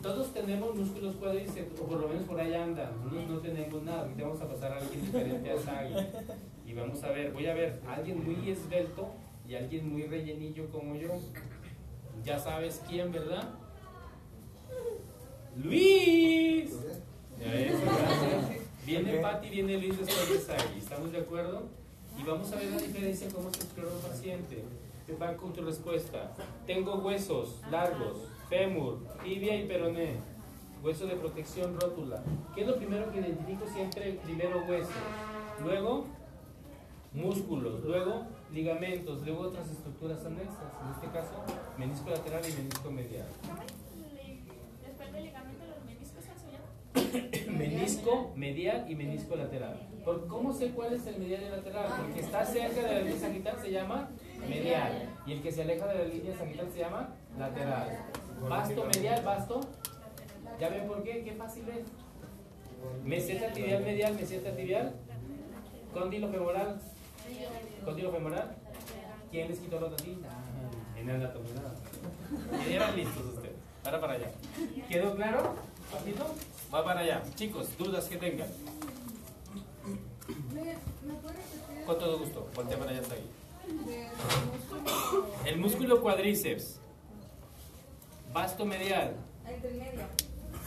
Todos 0.01 0.33
tenemos 0.33 0.75
músculos 0.75 1.15
cuádriceps, 1.15 1.79
o 1.79 1.85
por 1.85 2.01
lo 2.01 2.07
menos 2.09 2.23
por 2.25 2.39
ahí 2.39 2.53
andan. 2.53 2.91
Unos 3.05 3.29
no 3.29 3.39
tenemos 3.39 3.83
nada. 3.83 4.01
Ahorita 4.01 4.23
vamos 4.23 4.41
a 4.41 4.49
pasar 4.49 4.73
a 4.73 4.77
alguien 4.77 5.05
diferente 5.05 5.51
a 5.51 5.57
Sagi. 5.57 5.95
Y 6.67 6.73
vamos 6.73 7.01
a 7.01 7.11
ver, 7.11 7.31
voy 7.31 7.47
a 7.47 7.53
ver 7.53 7.81
a 7.87 7.93
alguien 7.93 8.21
muy 8.25 8.51
esbelto 8.51 9.07
y 9.47 9.55
alguien 9.55 9.89
muy 9.89 10.03
rellenillo 10.03 10.69
como 10.69 10.95
yo. 10.95 11.17
Ya 12.25 12.37
sabes 12.37 12.83
quién, 12.89 13.09
¿verdad? 13.09 13.47
Luis. 15.55 16.71
Ya 17.39 17.51
ves. 17.51 17.73
Viene 18.85 19.13
Patti, 19.19 19.49
viene 19.49 19.77
Luis 19.77 19.97
después 19.97 20.29
de 20.29 20.39
Sagi. 20.39 20.79
¿Estamos 20.79 21.13
de 21.13 21.19
acuerdo? 21.19 21.63
Y 22.19 22.23
vamos 22.23 22.51
a 22.51 22.57
ver 22.57 22.69
la 22.71 22.81
diferencia 22.81 23.29
cómo 23.33 23.49
se 23.53 23.61
explora 23.61 23.89
un 23.89 24.01
paciente. 24.01 24.63
Va 25.21 25.37
con 25.37 25.53
tu 25.53 25.61
respuesta. 25.63 26.33
Tengo 26.65 26.95
huesos 26.95 27.61
largos, 27.71 28.27
fémur, 28.49 28.99
tibia 29.23 29.55
y 29.55 29.67
peroné. 29.67 30.15
Hueso 30.83 31.05
de 31.05 31.15
protección 31.15 31.79
rótula. 31.79 32.21
¿Qué 32.53 32.61
es 32.61 32.67
lo 32.67 32.75
primero 32.75 33.09
que 33.09 33.19
identifico 33.19 33.65
siempre? 33.67 34.19
Primero 34.25 34.65
hueso. 34.67 34.91
Luego 35.63 36.16
músculos. 37.13 37.83
Luego 37.83 38.25
ligamentos. 38.51 39.25
Luego 39.25 39.43
otras 39.43 39.69
estructuras 39.69 40.25
anexas. 40.25 40.71
En 40.83 40.91
este 40.93 41.07
caso, 41.07 41.43
menisco 41.77 42.09
lateral 42.09 42.41
y 42.47 42.53
menisco 42.53 42.91
medial. 42.91 43.27
Después 44.85 45.13
del 45.13 45.23
ligamento, 45.23 45.65
los 45.65 45.85
meniscos 45.85 46.23
se 46.23 46.37
menisco 47.51 48.31
medial 48.35 48.85
y 48.89 48.95
menisco 48.95 49.35
lateral. 49.35 49.87
¿Por 50.03 50.27
¿Cómo 50.27 50.53
sé 50.53 50.71
cuál 50.71 50.93
es 50.93 51.05
el 51.07 51.17
medial 51.17 51.41
y 51.41 51.45
el 51.45 51.51
lateral? 51.51 51.87
Porque 52.01 52.21
está 52.21 52.45
cerca 52.45 52.81
de 52.81 52.93
la 52.93 52.99
línea 53.01 53.19
sagital 53.19 53.59
se 53.61 53.71
llama 53.71 54.09
medial 54.47 55.09
y 55.25 55.33
el 55.33 55.41
que 55.41 55.51
se 55.51 55.63
aleja 55.63 55.87
de 55.87 55.99
la 55.99 56.05
línea 56.05 56.37
sagital 56.37 56.71
se 56.71 56.79
llama 56.79 57.09
lateral. 57.37 58.05
Basto 58.49 58.85
medial, 58.85 59.23
basto. 59.23 59.61
¿Ya 60.59 60.69
ven 60.69 60.87
por 60.87 61.03
qué? 61.03 61.23
Qué 61.23 61.33
fácil 61.33 61.65
es. 61.69 61.85
Meseta 63.03 63.51
tibial 63.51 63.83
medial, 63.83 64.15
meseta 64.15 64.55
tibial. 64.55 64.93
Cóndilo 65.93 66.29
femoral. 66.29 66.79
Cóndilo 67.85 68.11
femoral. 68.11 68.55
¿Quién 69.31 69.47
les 69.49 69.59
quitó 69.59 69.79
la 69.79 69.89
tatita? 69.89 70.29
En 70.97 71.09
anatomía. 71.09 71.53
Ya 72.67 72.75
eran 72.75 72.95
listos 72.95 73.25
ustedes. 73.25 73.55
Ahora 73.85 74.01
para 74.01 74.13
allá. 74.13 74.31
¿Quedó 74.89 75.15
claro? 75.15 75.55
¿Papito? 75.91 76.25
Va 76.73 76.83
para 76.83 76.99
allá. 77.01 77.23
Chicos, 77.35 77.77
dudas 77.77 78.05
que 78.05 78.17
tengan. 78.17 78.47
Con 81.85 81.99
todo 81.99 82.19
gusto. 82.19 82.49
Voltea 82.55 82.77
para 82.77 82.91
allá 82.91 83.01
hasta 83.01 83.15
ahí. 83.15 83.29
El 85.45 85.57
músculo 85.57 86.01
cuadríceps. 86.01 86.79
Vasto 88.33 88.65
medial. 88.65 89.15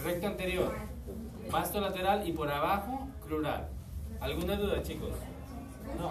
Recto 0.05 0.27
anterior. 0.27 0.75
Vasto 1.51 1.81
lateral 1.81 2.27
y 2.27 2.33
por 2.33 2.51
abajo 2.51 3.09
crural. 3.27 3.69
¿Alguna 4.21 4.57
duda, 4.57 4.83
chicos? 4.83 5.11
No. 5.99 6.11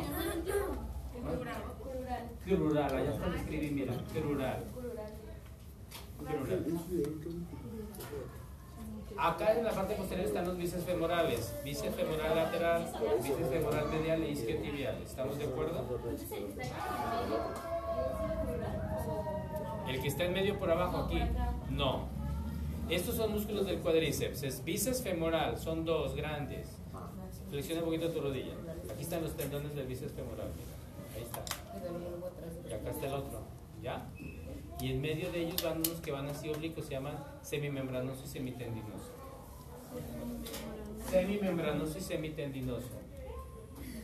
Crural. 2.45 2.95
Allá 2.95 3.11
está 3.11 3.35
escribí, 3.35 3.71
mira. 3.71 3.93
Crural. 4.13 4.63
Crural. 6.17 6.65
Acá 9.17 9.53
en 9.53 9.65
la 9.65 9.71
parte 9.71 9.95
posterior 9.95 10.27
están 10.27 10.45
los 10.45 10.57
bíceps 10.57 10.85
femorales. 10.85 11.53
Bíceps 11.63 11.95
femoral 11.95 12.35
lateral, 12.35 12.85
bíceps 13.21 13.49
femoral 13.49 13.89
medial 13.89 14.23
e 14.23 14.31
isquiotibial. 14.31 15.01
¿Estamos 15.01 15.37
de 15.37 15.45
acuerdo? 15.45 15.83
El 19.87 20.01
que 20.01 20.07
está 20.07 20.23
en 20.23 20.33
medio 20.33 20.57
por 20.57 20.71
abajo 20.71 20.99
aquí. 20.99 21.21
No. 21.69 22.07
Estos 22.89 23.15
son 23.15 23.33
músculos 23.33 23.65
del 23.65 23.79
cuadríceps. 23.79 24.43
Es 24.43 24.63
bíceps 24.63 25.01
femoral. 25.01 25.57
Son 25.57 25.83
dos 25.83 26.15
grandes. 26.15 26.69
Flexiona 27.49 27.81
un 27.81 27.85
poquito 27.85 28.11
tu 28.11 28.21
rodilla. 28.21 28.53
Aquí 28.91 29.03
están 29.03 29.21
los 29.21 29.35
tendones 29.35 29.75
del 29.75 29.87
bíceps 29.87 30.13
femoral. 30.13 30.49
Mira. 30.55 30.79
Ahí 31.15 31.23
está. 31.23 31.43
Y 32.69 32.73
acá 32.73 32.89
está 32.91 33.07
el 33.07 33.13
otro. 33.13 33.41
¿Ya? 33.81 34.09
Y 34.81 34.91
en 34.91 35.01
medio 35.01 35.31
de 35.31 35.41
ellos 35.41 35.61
van 35.63 35.77
unos 35.77 36.01
que 36.01 36.11
van 36.11 36.27
así 36.27 36.49
oblicuos, 36.49 36.85
se 36.85 36.93
llaman 36.93 37.17
semimembranoso 37.41 38.23
y 38.25 38.27
semitendinoso. 38.27 39.11
Semimembranoso 41.09 41.97
y 41.97 42.01
semitendinoso. 42.01 42.87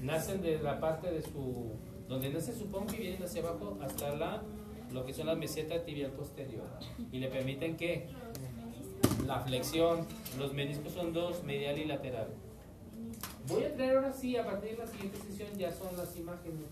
Nacen 0.01 0.41
de 0.41 0.59
la 0.59 0.79
parte 0.79 1.11
de 1.11 1.21
su. 1.21 1.73
donde 2.07 2.29
nace 2.29 2.53
su 2.53 2.67
pompa 2.67 2.93
y 2.95 2.99
vienen 2.99 3.23
hacia 3.23 3.41
abajo 3.41 3.77
hasta 3.81 4.15
la 4.15 4.41
lo 4.91 5.05
que 5.05 5.13
son 5.13 5.27
las 5.27 5.37
mesetas 5.37 5.85
tibial 5.85 6.11
posterior. 6.11 6.65
Y 7.11 7.19
le 7.19 7.27
permiten 7.27 7.75
que 7.75 8.07
la 9.27 9.41
flexión, 9.41 10.05
los 10.39 10.53
meniscos 10.53 10.93
son 10.93 11.13
dos, 11.13 11.43
medial 11.43 11.77
y 11.77 11.85
lateral. 11.85 12.27
Voy 13.47 13.63
a 13.63 13.75
traer 13.75 13.97
ahora 13.97 14.11
sí, 14.11 14.35
a 14.37 14.45
partir 14.45 14.71
de 14.71 14.77
la 14.77 14.87
siguiente 14.87 15.19
sesión 15.19 15.49
ya 15.57 15.71
son 15.71 15.95
las 15.95 16.17
imágenes, 16.17 16.65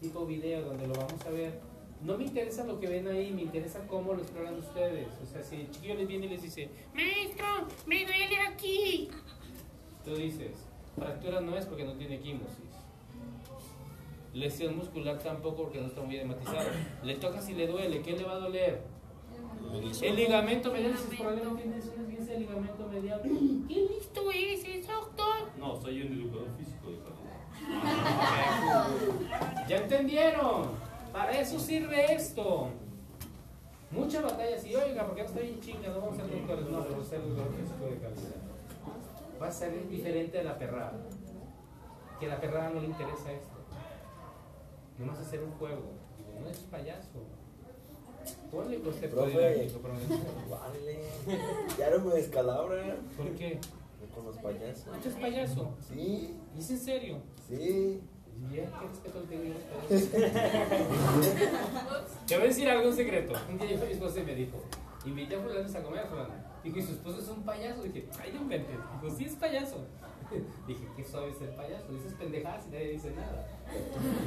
tipo 0.00 0.26
video, 0.26 0.62
donde 0.62 0.88
lo 0.88 0.94
vamos 0.94 1.24
a 1.24 1.30
ver. 1.30 1.60
No 2.02 2.16
me 2.16 2.24
interesa 2.24 2.64
lo 2.64 2.80
que 2.80 2.88
ven 2.88 3.06
ahí, 3.06 3.30
me 3.30 3.42
interesa 3.42 3.86
cómo 3.86 4.14
lo 4.14 4.22
exploran 4.22 4.58
ustedes. 4.58 5.06
O 5.22 5.26
sea, 5.26 5.42
si 5.42 5.56
el 5.56 5.70
chiquillo 5.70 5.94
les 5.94 6.08
viene 6.08 6.26
y 6.26 6.30
les 6.30 6.42
dice, 6.42 6.68
maestro, 6.94 7.46
me 7.86 8.04
duele 8.04 8.36
aquí. 8.48 9.08
Tú 10.04 10.16
dices, 10.16 10.56
fractura 10.96 11.40
no 11.40 11.56
es 11.56 11.66
porque 11.66 11.84
no 11.84 11.92
tiene 11.92 12.18
quimosis. 12.18 12.70
Lesión 14.32 14.76
muscular 14.76 15.18
tampoco 15.18 15.64
porque 15.64 15.80
no 15.80 15.86
está 15.86 16.00
muy 16.00 16.16
edematizado. 16.16 16.68
Le 17.04 17.16
toca 17.16 17.40
si 17.40 17.54
le 17.54 17.66
duele, 17.66 18.02
¿qué 18.02 18.12
le 18.12 18.24
va 18.24 18.32
a 18.32 18.38
doler? 18.38 18.80
El 20.02 20.16
ligamento 20.16 20.72
medial, 20.72 20.92
dices, 20.92 21.08
probablemente 21.18 21.62
tienes 21.62 21.86
esguince 21.86 22.38
ligamento 22.38 22.88
medial. 22.88 23.20
¿Qué 23.68 23.74
listo 23.74 24.30
es 24.30 24.64
ese 24.64 24.92
doctor? 24.92 25.36
No, 25.58 25.80
soy 25.80 26.02
un 26.02 26.12
educador 26.20 26.48
físico. 26.56 26.90
de- 26.90 27.00
¿Ya 29.68 29.76
entendieron? 29.76 30.68
Para 31.12 31.38
eso 31.38 31.58
sirve 31.58 32.12
esto. 32.14 32.68
Mucha 33.90 34.22
batalla. 34.22 34.58
Si 34.58 34.74
oiga, 34.74 35.04
porque 35.06 35.22
no 35.22 35.28
está 35.28 35.40
bien 35.40 35.60
chinga, 35.60 35.88
no 35.88 36.00
vamos 36.00 36.18
a 36.18 36.26
ser 36.26 36.30
doctores. 36.30 36.68
No, 36.70 36.82
pero 36.84 37.04
ser 37.04 37.20
educador 37.20 37.52
físico 37.54 37.84
de 37.84 37.98
calidad. 37.98 38.36
Va 39.40 39.48
a 39.48 39.52
ser 39.52 39.88
diferente 39.88 40.38
de 40.38 40.44
la 40.44 40.58
perrada. 40.58 40.98
Que 42.18 42.26
a 42.26 42.28
la 42.30 42.40
perrada 42.40 42.70
no 42.70 42.80
le 42.80 42.86
interesa 42.86 43.32
esto. 43.32 43.48
No 44.98 45.06
vas 45.06 45.18
a 45.18 45.22
hacer 45.22 45.42
un 45.42 45.52
juego. 45.52 45.82
Digo, 46.18 46.40
no 46.42 46.48
es 46.48 46.58
payaso. 46.58 47.18
Ponle 48.50 48.78
profe. 48.78 49.08
Vale. 50.48 51.00
Ya 51.78 51.90
no 51.90 52.00
me 52.04 52.14
descalabra 52.14 52.96
¿Por 53.16 53.28
qué? 53.36 53.58
con 54.14 54.24
los 54.24 54.36
payasos. 54.38 54.86
¿Tú 55.02 55.08
es 55.08 55.14
payaso? 55.14 55.74
Sí, 55.88 56.34
¿Y 56.56 56.58
es 56.58 56.70
en 56.70 56.78
serio? 56.78 57.18
sí. 57.48 58.00
Bien, 58.48 58.70
¿qué 58.80 58.86
respeto 58.88 59.18
te? 59.28 59.36
Te 62.26 62.34
voy 62.36 62.44
a 62.44 62.48
decir 62.48 62.66
algo 62.70 62.88
en 62.88 62.96
secreto. 62.96 63.34
Un 63.50 63.58
día 63.58 63.68
llegó 63.68 63.84
mi 63.84 63.92
esposa 63.92 64.20
y 64.20 64.24
me 64.24 64.34
dijo, 64.34 64.56
invité 65.04 65.36
a 65.36 65.40
fulano 65.40 65.68
a 65.68 65.82
comer 65.82 66.00
a 66.00 66.06
fulano. 66.06 66.30
Dijo, 66.64 66.78
y 66.78 66.82
su 66.82 66.92
esposo 66.92 67.18
es 67.18 67.28
un 67.28 67.42
payaso. 67.42 67.82
Dije, 67.82 68.08
ay, 68.18 68.32
no 68.32 68.40
inventes. 68.40 68.76
Dijo, 69.02 69.14
sí 69.14 69.24
es 69.26 69.34
payaso. 69.34 69.84
Dije, 70.66 70.88
qué 70.96 71.04
suave 71.04 71.32
es 71.32 71.40
el 71.42 71.50
payaso. 71.50 71.92
Dices 71.92 72.14
pendejadas 72.14 72.66
y 72.66 72.70
nadie 72.70 72.88
dice 72.92 73.10
nada. 73.10 73.46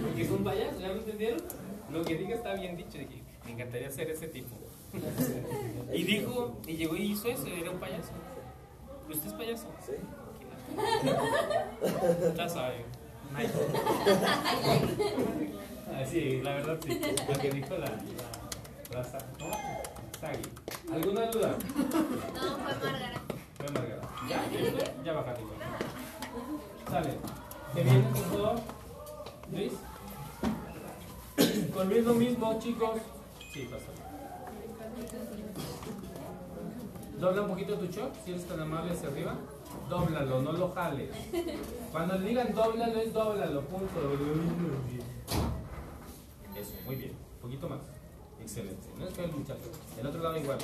Porque 0.04 0.22
es 0.22 0.30
un 0.30 0.44
payaso, 0.44 0.80
¿ya 0.80 0.90
lo 0.90 1.00
entendieron? 1.00 1.42
Lo 1.92 2.04
que 2.04 2.16
diga 2.16 2.36
está 2.36 2.54
bien 2.54 2.78
dicho. 2.78 3.00
Dije, 3.00 3.23
me 3.46 3.52
encantaría 3.52 3.92
ser 3.92 4.10
ese 4.10 4.28
tipo. 4.28 4.56
Y 5.92 6.04
dijo, 6.04 6.58
y 6.68 6.78
llegó 6.78 6.96
y 6.96 7.12
hizo 7.12 7.28
eso, 7.28 7.48
era 7.48 7.72
un 7.72 7.80
payaso. 7.80 8.12
¿Usted 9.10 9.28
es 9.28 9.34
payaso? 9.34 9.68
Sí. 9.86 9.94
Ya 12.36 12.50
sabe. 12.50 12.86
Ah, 15.96 16.04
sí, 16.10 16.42
la 16.42 16.56
verdad 16.56 16.80
sí. 16.84 17.00
Lo 17.28 17.40
que 17.40 17.52
dijo 17.52 17.78
la, 17.78 17.86
la, 17.86 19.04
¿cómo? 19.38 19.56
Sagi. 20.20 20.42
¿Alguna 20.92 21.30
duda? 21.30 21.56
No, 22.34 22.58
fue 22.58 22.74
Margarita. 22.92 23.22
Fue 23.58 23.68
Margarita. 23.72 24.10
Ya, 24.28 24.50
ya, 24.50 25.04
ya 25.04 25.14
bajaste. 25.14 25.44
Sale. 26.90 27.14
¿Te 27.76 27.84
viene 27.84 28.02
favor? 28.02 28.56
Luis. 29.52 29.74
Con 31.74 31.90
Luis 31.90 32.04
lo 32.06 32.14
mismo, 32.16 32.60
chicos. 32.60 33.00
Sí, 33.54 33.70
pasa. 33.70 33.86
Dobla 37.20 37.42
un 37.44 37.50
poquito 37.50 37.78
tu 37.78 37.86
shock, 37.86 38.12
si 38.26 38.32
eres 38.32 38.48
tan 38.48 38.60
amable 38.60 38.94
hacia 38.94 39.10
arriba. 39.10 39.36
Dóblalo, 39.88 40.42
no 40.42 40.54
lo 40.54 40.72
jales. 40.72 41.12
Cuando 41.92 42.18
le 42.18 42.30
digan 42.30 42.52
dóblalo, 42.56 43.00
es 43.00 43.14
dóblalo, 43.14 43.62
punto. 43.62 44.18
Eso, 46.56 46.72
muy 46.88 46.96
bien. 46.96 47.12
Un 47.12 47.42
poquito 47.42 47.70
más. 47.70 47.82
Excelente. 48.42 48.90
No 48.98 49.08
es 49.08 49.14
que 49.14 49.24
el 49.24 49.32
muchacho. 49.32 49.70
El 50.00 50.08
otro 50.08 50.24
lado 50.24 50.36
igual. 50.36 50.58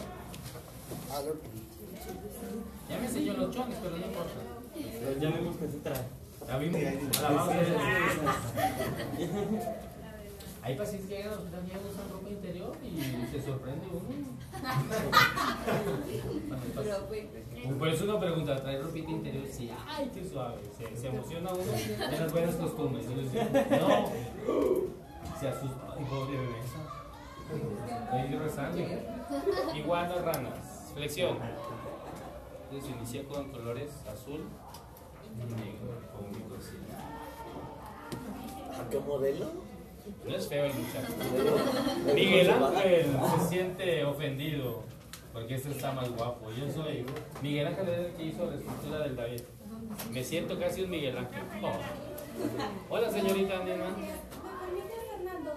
Ya 2.90 2.98
me 2.98 3.06
enseñó 3.06 3.34
los 3.34 3.56
chones, 3.56 3.78
pero 3.84 3.98
no 3.98 4.06
importa. 4.06 4.42
Ya 5.20 5.30
vimos 5.30 5.58
que 5.58 5.68
se 5.68 5.78
trae. 5.78 6.08
Ya 6.48 6.58
vimos. 6.58 6.82
Ahora 7.22 7.36
vamos 7.36 7.54
a 7.54 7.58
ver. 7.58 7.78
Hay 10.62 10.76
pacientes 10.78 11.10
que 11.10 11.16
llegan 11.16 11.34
al 11.34 11.40
hospital 11.40 11.66
ya 11.68 11.80
usan 11.80 12.10
ropa 12.12 12.30
interior 12.30 12.76
y 12.84 13.02
se 13.32 13.42
sorprende 13.42 13.88
uno. 13.88 14.28
Por 17.78 17.88
eso 17.88 18.04
uno 18.04 18.20
pregunta, 18.20 18.56
¿trae 18.62 18.82
ropita 18.82 19.12
interior? 19.12 19.48
Sí, 19.52 19.72
ay, 19.88 20.12
qué 20.14 20.28
suave. 20.28 20.58
Se, 20.78 20.96
se 20.98 21.08
emociona 21.08 21.52
uno 21.54 21.64
de 21.72 22.18
las 22.20 22.32
buenas 22.32 22.56
costumbres. 22.56 23.06
Y 23.06 23.14
uno 23.14 23.22
dice, 23.22 23.46
no. 23.80 24.06
Se 25.40 25.48
asusta. 25.48 25.96
Ay, 25.98 26.06
pobre 26.06 26.38
bebé. 26.38 26.60
Ahí 28.12 28.36
rezando. 28.36 28.78
Igual 29.76 30.10
las 30.10 30.26
ranas. 30.26 30.92
Flexión. 30.94 31.38
Entonces 32.70 32.96
inicia 32.96 33.24
con 33.28 33.52
colores 33.52 33.90
azul 34.08 34.42
y 35.36 35.38
negro, 35.56 35.94
mi 36.32 36.42
cosita. 36.54 36.98
¿A 38.80 38.90
qué 38.90 39.00
modelo? 39.00 39.48
No 40.26 40.36
es 40.36 40.48
feo 40.48 40.66
el 40.66 40.74
muchacho. 40.74 41.14
Miguel 42.14 42.50
Ángel 42.50 43.06
se 43.40 43.48
siente 43.50 44.04
ofendido 44.06 44.84
porque 45.34 45.56
este 45.56 45.72
está 45.72 45.92
más 45.92 46.10
guapo. 46.12 46.50
Yo 46.52 46.72
soy 46.72 47.06
Miguel 47.42 47.68
Ángel 47.68 47.90
es 47.90 48.00
el 48.00 48.14
que 48.14 48.24
hizo 48.24 48.50
la 48.50 48.56
escultura 48.56 49.00
del 49.00 49.16
David. 49.16 49.42
Me 50.12 50.24
siento 50.24 50.60
casi 50.60 50.84
un 50.84 50.90
Miguel 50.90 51.18
Ángel. 51.18 51.42
Oh. 51.62 51.72
Hola 52.90 53.10
señorita 53.12 53.64
Nena. 53.64 53.90
¿Me 53.90 54.08
permite, 54.60 54.96
Fernando? 55.12 55.52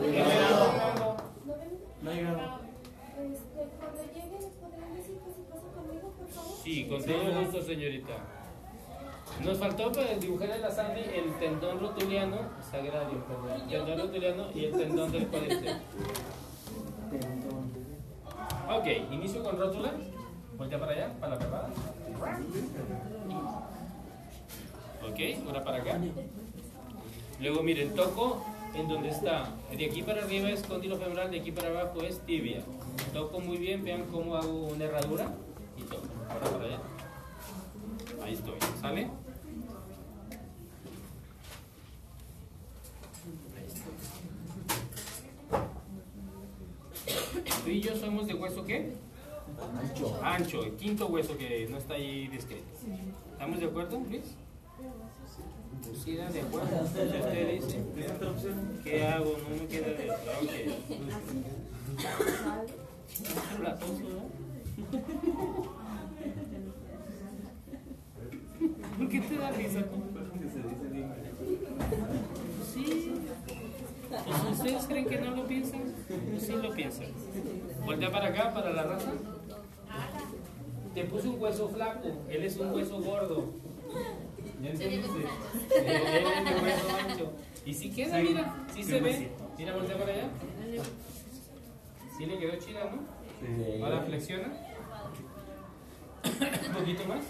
¿Qué 0.00 0.08
me 0.08 0.18
da, 0.18 0.24
Fernando? 0.24 1.16
¿No? 1.46 1.54
No 2.02 2.10
ha 2.10 2.14
llegado. 2.14 2.60
Este, 3.14 3.68
cuando 3.78 4.02
llegue, 4.12 4.40
¿les 4.40 4.52
podrían 4.54 4.94
decir 4.96 5.16
que 5.18 5.30
si 5.30 5.42
pasa 5.48 5.66
conmigo, 5.74 6.12
por 6.18 6.28
favor? 6.28 6.56
Sí, 6.62 6.86
con 6.88 7.04
todo 7.04 7.40
gusto 7.40 7.62
señorita. 7.62 8.43
Nos 9.42 9.58
faltó 9.58 9.90
pues, 9.92 10.20
dibujar 10.20 10.50
en 10.50 10.62
la 10.62 10.70
Sandy 10.70 11.00
el 11.00 11.32
tendón 11.38 11.80
rotuliano, 11.80 12.38
sagrario, 12.70 13.24
perdón, 13.26 13.60
el 13.62 13.68
tendón 13.68 13.98
rotuliano 13.98 14.46
y 14.54 14.64
el 14.66 14.72
tendón 14.72 15.12
del 15.12 15.26
cuádriceps. 15.26 15.80
Ok, 18.70 18.86
inicio 19.10 19.42
con 19.42 19.58
rótula. 19.58 19.92
Voltea 20.56 20.78
para 20.78 20.92
allá, 20.92 21.12
para 21.20 21.34
la 21.34 21.38
perrada. 21.38 21.68
Ok, 25.02 25.46
ahora 25.46 25.64
para 25.64 25.78
acá. 25.78 25.98
Luego 27.40 27.62
miren, 27.62 27.94
toco 27.94 28.44
en 28.74 28.88
donde 28.88 29.10
está. 29.10 29.48
De 29.76 29.84
aquí 29.84 30.02
para 30.02 30.22
arriba 30.22 30.48
es 30.50 30.62
cóndilo 30.62 30.96
femoral, 30.96 31.30
de 31.30 31.40
aquí 31.40 31.52
para 31.52 31.68
abajo 31.68 32.00
es 32.02 32.20
tibia. 32.20 32.62
Toco 33.12 33.40
muy 33.40 33.58
bien, 33.58 33.84
vean 33.84 34.04
cómo 34.04 34.36
hago 34.36 34.68
una 34.68 34.84
herradura 34.84 35.28
y 35.76 35.82
toco. 35.82 36.06
Ahora 36.30 36.50
para 36.50 36.64
allá. 36.64 36.78
Ahí 38.24 38.34
estoy, 38.34 38.54
¿sale? 38.80 39.08
Tú 47.64 47.70
y 47.70 47.80
yo 47.80 47.96
somos 47.96 48.26
de 48.26 48.34
hueso 48.34 48.64
qué? 48.64 48.92
Ancho. 49.78 50.20
Ancho, 50.22 50.64
el 50.64 50.72
quinto 50.72 51.06
hueso 51.06 51.36
que 51.36 51.66
no 51.70 51.78
está 51.78 51.94
ahí 51.94 52.28
descrito. 52.28 52.64
¿Estamos 53.32 53.60
de 53.60 53.66
acuerdo, 53.66 54.00
Luis? 54.08 54.34
Sí, 56.04 56.12
de 56.12 56.40
acuerdo. 56.40 56.82
Usted 56.82 57.60
dice. 57.60 57.82
¿Qué 58.82 59.06
hago? 59.06 59.36
No 59.48 59.56
me 59.56 59.66
queda 59.68 59.88
de 59.88 60.10
Ok. 60.10 60.16
Platoso, 63.58 64.02
¿no? 64.02 64.44
¿Por 68.98 69.08
qué 69.08 69.20
te 69.20 69.36
da 69.36 69.50
risa? 69.50 69.84
Sí. 72.72 73.12
Pues, 74.08 74.13
¿Ustedes 74.50 74.84
creen 74.86 75.06
que 75.06 75.18
no 75.18 75.30
lo 75.36 75.46
piensan? 75.46 75.82
Pues 76.30 76.46
sí 76.46 76.52
lo 76.52 76.72
piensan. 76.72 77.06
Voltea 77.84 78.10
para 78.10 78.28
acá, 78.28 78.52
para 78.54 78.70
la 78.72 78.82
raza. 78.84 79.12
Te 80.94 81.04
puse 81.04 81.28
un 81.28 81.40
hueso 81.40 81.68
flaco, 81.68 82.08
él 82.28 82.44
es 82.44 82.56
un 82.56 82.72
hueso 82.72 83.00
gordo. 83.00 83.50
¿Ya 84.62 84.70
entendiste? 84.70 85.08
Él 85.76 85.86
es 85.86 86.44
de 86.44 86.62
hueso 86.62 86.96
ancho. 87.10 87.32
Y 87.66 87.74
si 87.74 87.90
queda, 87.90 88.18
mira, 88.18 88.54
si 88.72 88.84
se 88.84 89.00
ve. 89.00 89.30
Mira, 89.58 89.74
voltea 89.74 89.98
para 89.98 90.12
allá. 90.12 90.28
Sí 92.16 92.26
le 92.26 92.38
quedó 92.38 92.56
chida, 92.56 92.80
¿no? 92.90 93.84
Ahora 93.84 94.02
flexiona. 94.02 94.52
Un 96.24 96.74
poquito 96.74 97.04
más. 97.06 97.24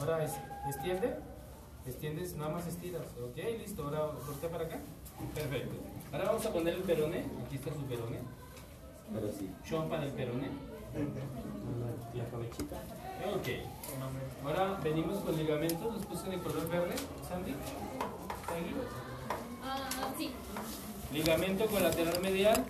Ahora 0.00 0.24
es- 0.24 0.38
extiende. 0.68 1.14
Extiendes, 1.88 2.36
nada 2.36 2.50
más 2.50 2.66
estiras. 2.66 3.06
Ok, 3.18 3.36
listo. 3.58 3.82
Ahora 3.82 4.12
voltea 4.26 4.50
para 4.50 4.64
acá. 4.66 4.78
Perfecto. 5.34 5.74
Ahora 6.12 6.26
vamos 6.26 6.44
a 6.44 6.52
poner 6.52 6.74
el 6.74 6.82
peroné. 6.82 7.24
Aquí 7.44 7.56
está 7.56 7.72
su 7.72 7.80
peroné. 7.86 8.18
Pero 9.12 9.32
sí. 9.32 9.50
Chompa 9.66 9.98
del 9.98 10.10
peroné. 10.10 10.48
La 12.14 12.24
cabechita. 12.26 12.76
Ok. 13.34 13.48
Ahora 14.44 14.78
venimos 14.84 15.18
con 15.20 15.36
ligamentos. 15.36 15.94
Los 15.94 16.06
puse 16.06 16.28
de 16.28 16.38
color 16.38 16.68
verde. 16.68 16.94
Sandy. 17.26 17.54
Sandy. 18.46 18.74
Ah, 19.64 20.12
sí. 20.18 20.30
Ligamento 21.12 21.66
colateral 21.66 22.20
medial. 22.20 22.64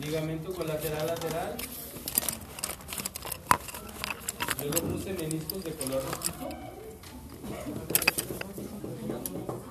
Ligamento 0.00 0.52
colateral 0.52 1.06
lateral. 1.06 1.56
Luego 4.60 4.88
puse 4.88 5.12
meniscos 5.14 5.64
de 5.64 5.72
color 5.74 6.02
rojito. 6.04 6.71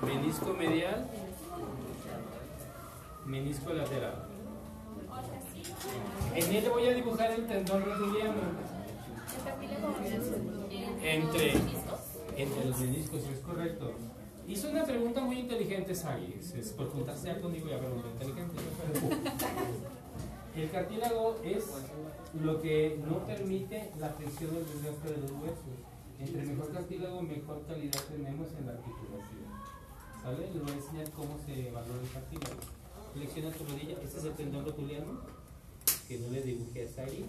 Menisco 0.02 0.54
medial. 0.54 1.08
menisco 3.26 3.72
lateral. 3.72 4.26
En 6.34 6.54
él 6.54 6.68
voy 6.70 6.86
a 6.86 6.94
dibujar 6.94 7.30
el 7.32 7.46
tendón 7.46 7.84
rotuliano 7.84 8.34
entre, 11.02 11.52
entre 12.36 12.64
los 12.64 12.78
meniscos, 12.78 13.22
es 13.24 13.38
correcto. 13.40 13.92
Hizo 14.46 14.70
una 14.70 14.84
pregunta 14.84 15.20
muy 15.20 15.38
inteligente, 15.38 15.92
es 15.92 16.68
por 16.76 16.90
juntarse 16.90 17.40
conmigo 17.40 17.68
y 17.68 17.72
a 17.72 17.78
pregunta 17.78 18.08
inteligente. 18.12 18.54
El 20.56 20.70
cartílago 20.70 21.40
es 21.44 21.64
lo 22.42 22.60
que 22.60 23.00
no 23.08 23.24
permite 23.26 23.90
la 23.98 24.10
flexión 24.10 24.54
del 24.54 24.64
resto 24.64 25.08
de 25.08 25.16
los 25.22 25.30
huesos. 25.30 25.91
Entre 26.22 26.46
mejor 26.46 26.72
cartílago, 26.72 27.22
mejor 27.22 27.66
calidad 27.66 28.00
tenemos 28.08 28.48
en 28.58 28.66
la 28.66 28.72
articulación. 28.72 29.42
¿Sale? 30.22 30.50
Les 30.52 30.62
voy 30.62 30.70
a 30.70 30.74
enseñar 30.74 31.10
cómo 31.10 31.36
se 31.44 31.70
valora 31.72 32.00
el 32.02 32.10
cartílago. 32.10 32.60
Flexiona 33.14 33.50
tu 33.50 33.64
rodilla. 33.64 33.96
Este 34.02 34.18
es 34.18 34.24
el 34.24 34.32
tendón 34.34 34.64
rotuliano, 34.64 35.20
que 36.08 36.18
no 36.18 36.28
le 36.30 36.42
dibujé 36.42 36.84
a 36.86 36.88
Sagi. 36.88 37.24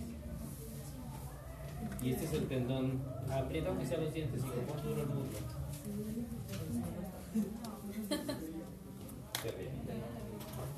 Y 2.01 2.11
este 2.11 2.25
es 2.25 2.33
el 2.33 2.47
tendón. 2.47 3.01
Aprieta 3.31 3.69
aunque 3.69 3.85
sea 3.87 3.97
los 3.97 4.13
dientes 4.13 4.41
y 4.41 4.47
como 4.47 4.81
duro 4.81 5.01
el 5.01 5.07
ríe. 5.07 5.39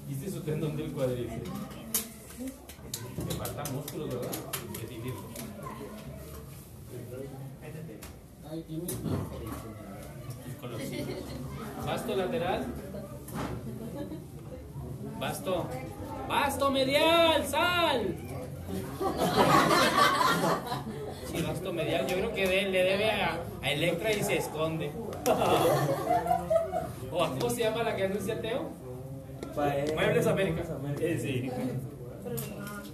Y 0.07 0.13
este 0.13 0.25
es 0.27 0.33
su 0.33 0.41
tendón 0.41 0.77
del 0.77 0.91
cuádriceps. 0.93 1.49
Me 3.25 3.31
falta 3.33 3.63
músculo, 3.71 4.07
¿verdad? 4.07 4.31
Que 4.79 4.87
dividirlo. 4.87 5.21
Con 5.21 7.01
los- 7.11 7.25
Basto 11.85 12.15
lateral. 12.15 12.65
Basto. 15.19 15.67
Basto 16.27 16.71
medial, 16.71 17.45
sal. 17.45 18.15
Sí, 21.31 21.41
basto 21.41 21.73
medial. 21.73 22.07
Yo 22.07 22.15
creo 22.17 22.33
que 22.33 22.47
de- 22.47 22.69
le 22.69 22.83
debe 22.83 23.11
a, 23.11 23.39
a 23.61 23.71
Electra 23.71 24.11
y 24.11 24.23
se 24.23 24.37
esconde. 24.37 24.91
¿O 27.11 27.17
cómo 27.39 27.49
se 27.49 27.61
llama 27.63 27.83
la 27.83 27.95
que 27.95 28.05
anuncia 28.05 28.41
Teo? 28.41 28.69
Muebles 29.95 30.27
América. 30.27 30.63
Eh, 30.99 31.19
sí. 31.21 31.51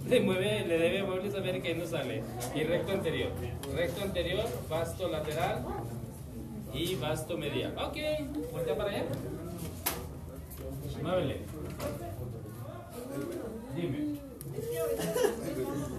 Le, 0.08 0.20
mueve, 0.20 0.66
le 0.66 0.78
debe 0.78 1.00
a 1.00 1.04
Muebles 1.04 1.34
América 1.34 1.68
y 1.70 1.74
no 1.74 1.86
sale. 1.86 2.22
Y 2.54 2.64
recto 2.64 2.92
anterior. 2.92 3.30
Recto 3.74 4.02
anterior, 4.02 4.44
basto 4.68 5.08
lateral 5.08 5.64
y 6.74 6.96
basto 6.96 7.38
medial. 7.38 7.74
Ok, 7.78 7.96
voltea 8.52 8.76
para 8.76 8.90
allá. 8.90 9.04
Muévele. 11.02 11.40
Dime. 13.74 14.18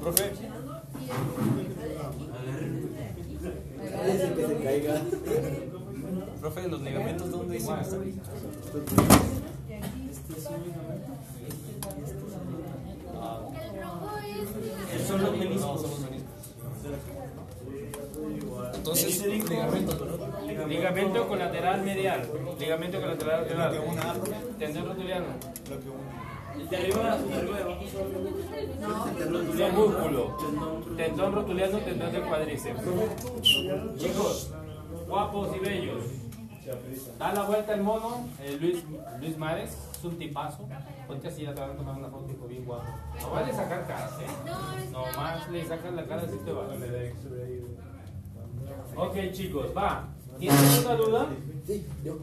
Profe. 0.01 0.31
Que 4.61 4.69
¿los 6.69 6.81
ligamentos 6.81 7.31
dónde 7.31 7.57
que 7.57 7.63
rojo 7.63 7.81
es 7.81 7.95
Son 15.07 15.21
los 15.21 15.37
meniscos. 15.37 15.81
son 15.81 15.91
los 15.91 15.99
meniscos. 15.99 16.33
Entonces, 18.75 19.25
ligamentos, 19.25 19.99
¿no? 19.99 20.67
Ligamento 20.67 21.27
colateral 21.27 21.83
medial. 21.83 22.29
Ligamento 22.59 22.99
colateral 23.01 23.41
lateral. 23.43 23.81
Tendón 24.59 24.85
rotuliano. 24.87 25.25
El 26.57 26.69
de 26.69 26.77
arriba, 26.77 27.17
el 27.17 27.29
de 27.29 27.35
arriba 27.35 27.57
de 27.57 27.63
abajo 27.63 27.83
son 27.91 29.57
Son 29.57 29.75
músculo. 29.75 30.37
Tendón 30.95 31.33
rotuliano, 31.33 31.77
tendón 31.79 32.11
del 32.11 32.23
cuádriceps. 32.23 32.81
Chicos, 33.97 34.51
guapos 35.07 35.55
y 35.55 35.59
bellos. 35.59 36.22
Da 37.19 37.33
la 37.33 37.43
vuelta 37.43 37.73
el 37.73 37.81
mono, 37.81 38.27
eh, 38.41 38.57
Luis, 38.59 38.83
Luis 39.19 39.37
Mares, 39.37 39.77
es 39.91 40.03
un 40.03 40.17
tipazo. 40.17 40.67
Ponte 41.07 41.27
así, 41.27 41.43
ya 41.43 41.53
te 41.53 41.59
van 41.59 41.71
a 41.71 41.75
tomar 41.75 41.95
una 41.97 42.09
foto, 42.09 42.31
hijo, 42.31 42.47
bien 42.47 42.65
guapo. 42.65 42.85
No 43.21 43.31
vale 43.31 43.53
sacar 43.53 43.85
caras, 43.85 44.13
¿eh? 44.21 44.27
No, 44.45 44.77
es 44.77 44.91
No 44.91 45.03
una 45.03 45.11
más 45.11 45.17
mala 45.17 45.47
le 45.51 45.65
sacas 45.65 45.93
la 45.93 46.05
cara, 46.05 46.21
así 46.21 46.37
te 46.45 46.51
va. 46.51 46.67
Ok, 48.95 49.15
chicos, 49.33 49.67
va. 49.75 50.07
¿Tienen 50.39 50.57
alguna 50.57 50.95
duda? 50.95 51.27
Sí, 51.65 51.85
yo. 52.03 52.17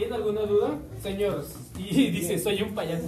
¿Tienen 0.00 0.16
alguna 0.16 0.40
duda? 0.46 0.78
Señor, 1.02 1.44
y 1.76 2.10
dice, 2.10 2.38
soy 2.38 2.62
un 2.62 2.74
payaso. 2.74 3.04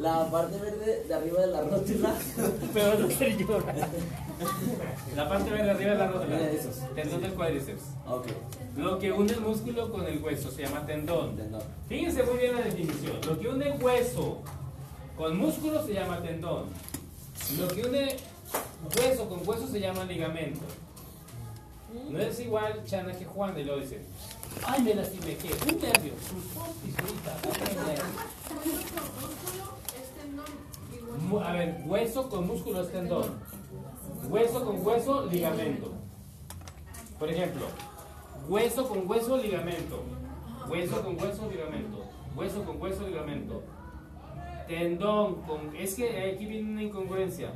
La 0.00 0.28
parte 0.28 0.58
verde 0.58 1.04
de 1.06 1.14
arriba 1.14 1.42
de 1.42 1.46
la 1.46 1.60
rótula. 1.60 2.12
Pero 2.74 2.98
no 2.98 3.08
ser 3.08 3.38
yo. 3.38 3.60
La 5.14 5.28
parte 5.28 5.48
verde 5.48 5.70
arriba 5.70 5.92
de 5.92 5.98
la 5.98 6.08
rótula. 6.08 6.38
Tendón 6.96 7.20
del 7.22 7.34
cuádriceps. 7.34 7.82
Ok, 8.08 8.26
Lo 8.76 8.98
que 8.98 9.12
une 9.12 9.32
el 9.32 9.40
músculo 9.42 9.92
con 9.92 10.04
el 10.08 10.20
hueso 10.20 10.50
se 10.50 10.62
llama 10.62 10.84
tendón. 10.86 11.36
tendón. 11.36 11.62
Fíjense 11.88 12.24
muy 12.24 12.38
bien 12.38 12.56
la 12.56 12.62
definición. 12.62 13.18
Lo 13.24 13.38
que 13.38 13.48
une 13.48 13.70
hueso 13.80 14.38
con 15.16 15.36
músculo 15.36 15.86
se 15.86 15.94
llama 15.94 16.20
tendón. 16.20 16.64
Lo 17.60 17.68
que 17.68 17.82
une 17.82 18.16
hueso 18.98 19.28
con 19.28 19.46
hueso 19.46 19.68
se 19.68 19.78
llama 19.78 20.02
ligamento. 20.04 20.64
No 22.10 22.18
es 22.18 22.40
igual 22.40 22.82
Chana 22.86 23.12
que 23.12 23.24
Juan 23.24 23.56
y 23.56 23.64
luego 23.64 23.80
dice, 23.82 24.00
ay 24.66 24.82
me 24.82 24.94
lastimé, 24.94 25.36
¿qué? 25.36 25.50
Un 25.70 25.80
nervio. 25.80 26.12
Sus 26.28 26.62
A 31.40 31.52
ver, 31.52 31.82
hueso 31.86 32.28
con 32.28 32.46
músculo 32.46 32.82
es 32.82 32.92
tendón. 32.92 33.40
Hueso 34.28 34.64
con 34.64 34.86
hueso, 34.86 35.26
ligamento. 35.26 35.92
Por 37.18 37.30
ejemplo, 37.30 37.66
hueso 38.48 38.88
con 38.88 39.08
hueso, 39.08 39.36
ligamento. 39.36 40.02
Hueso 40.68 41.02
con 41.02 41.20
hueso, 41.20 41.50
ligamento. 41.50 42.04
Hueso 42.36 42.64
con 42.64 42.80
hueso, 42.80 43.06
ligamento. 43.06 43.62
Tendón 44.68 45.42
con. 45.42 45.74
Es 45.76 45.94
que 45.94 46.32
aquí 46.34 46.46
viene 46.46 46.70
una 46.70 46.82
incongruencia. 46.82 47.52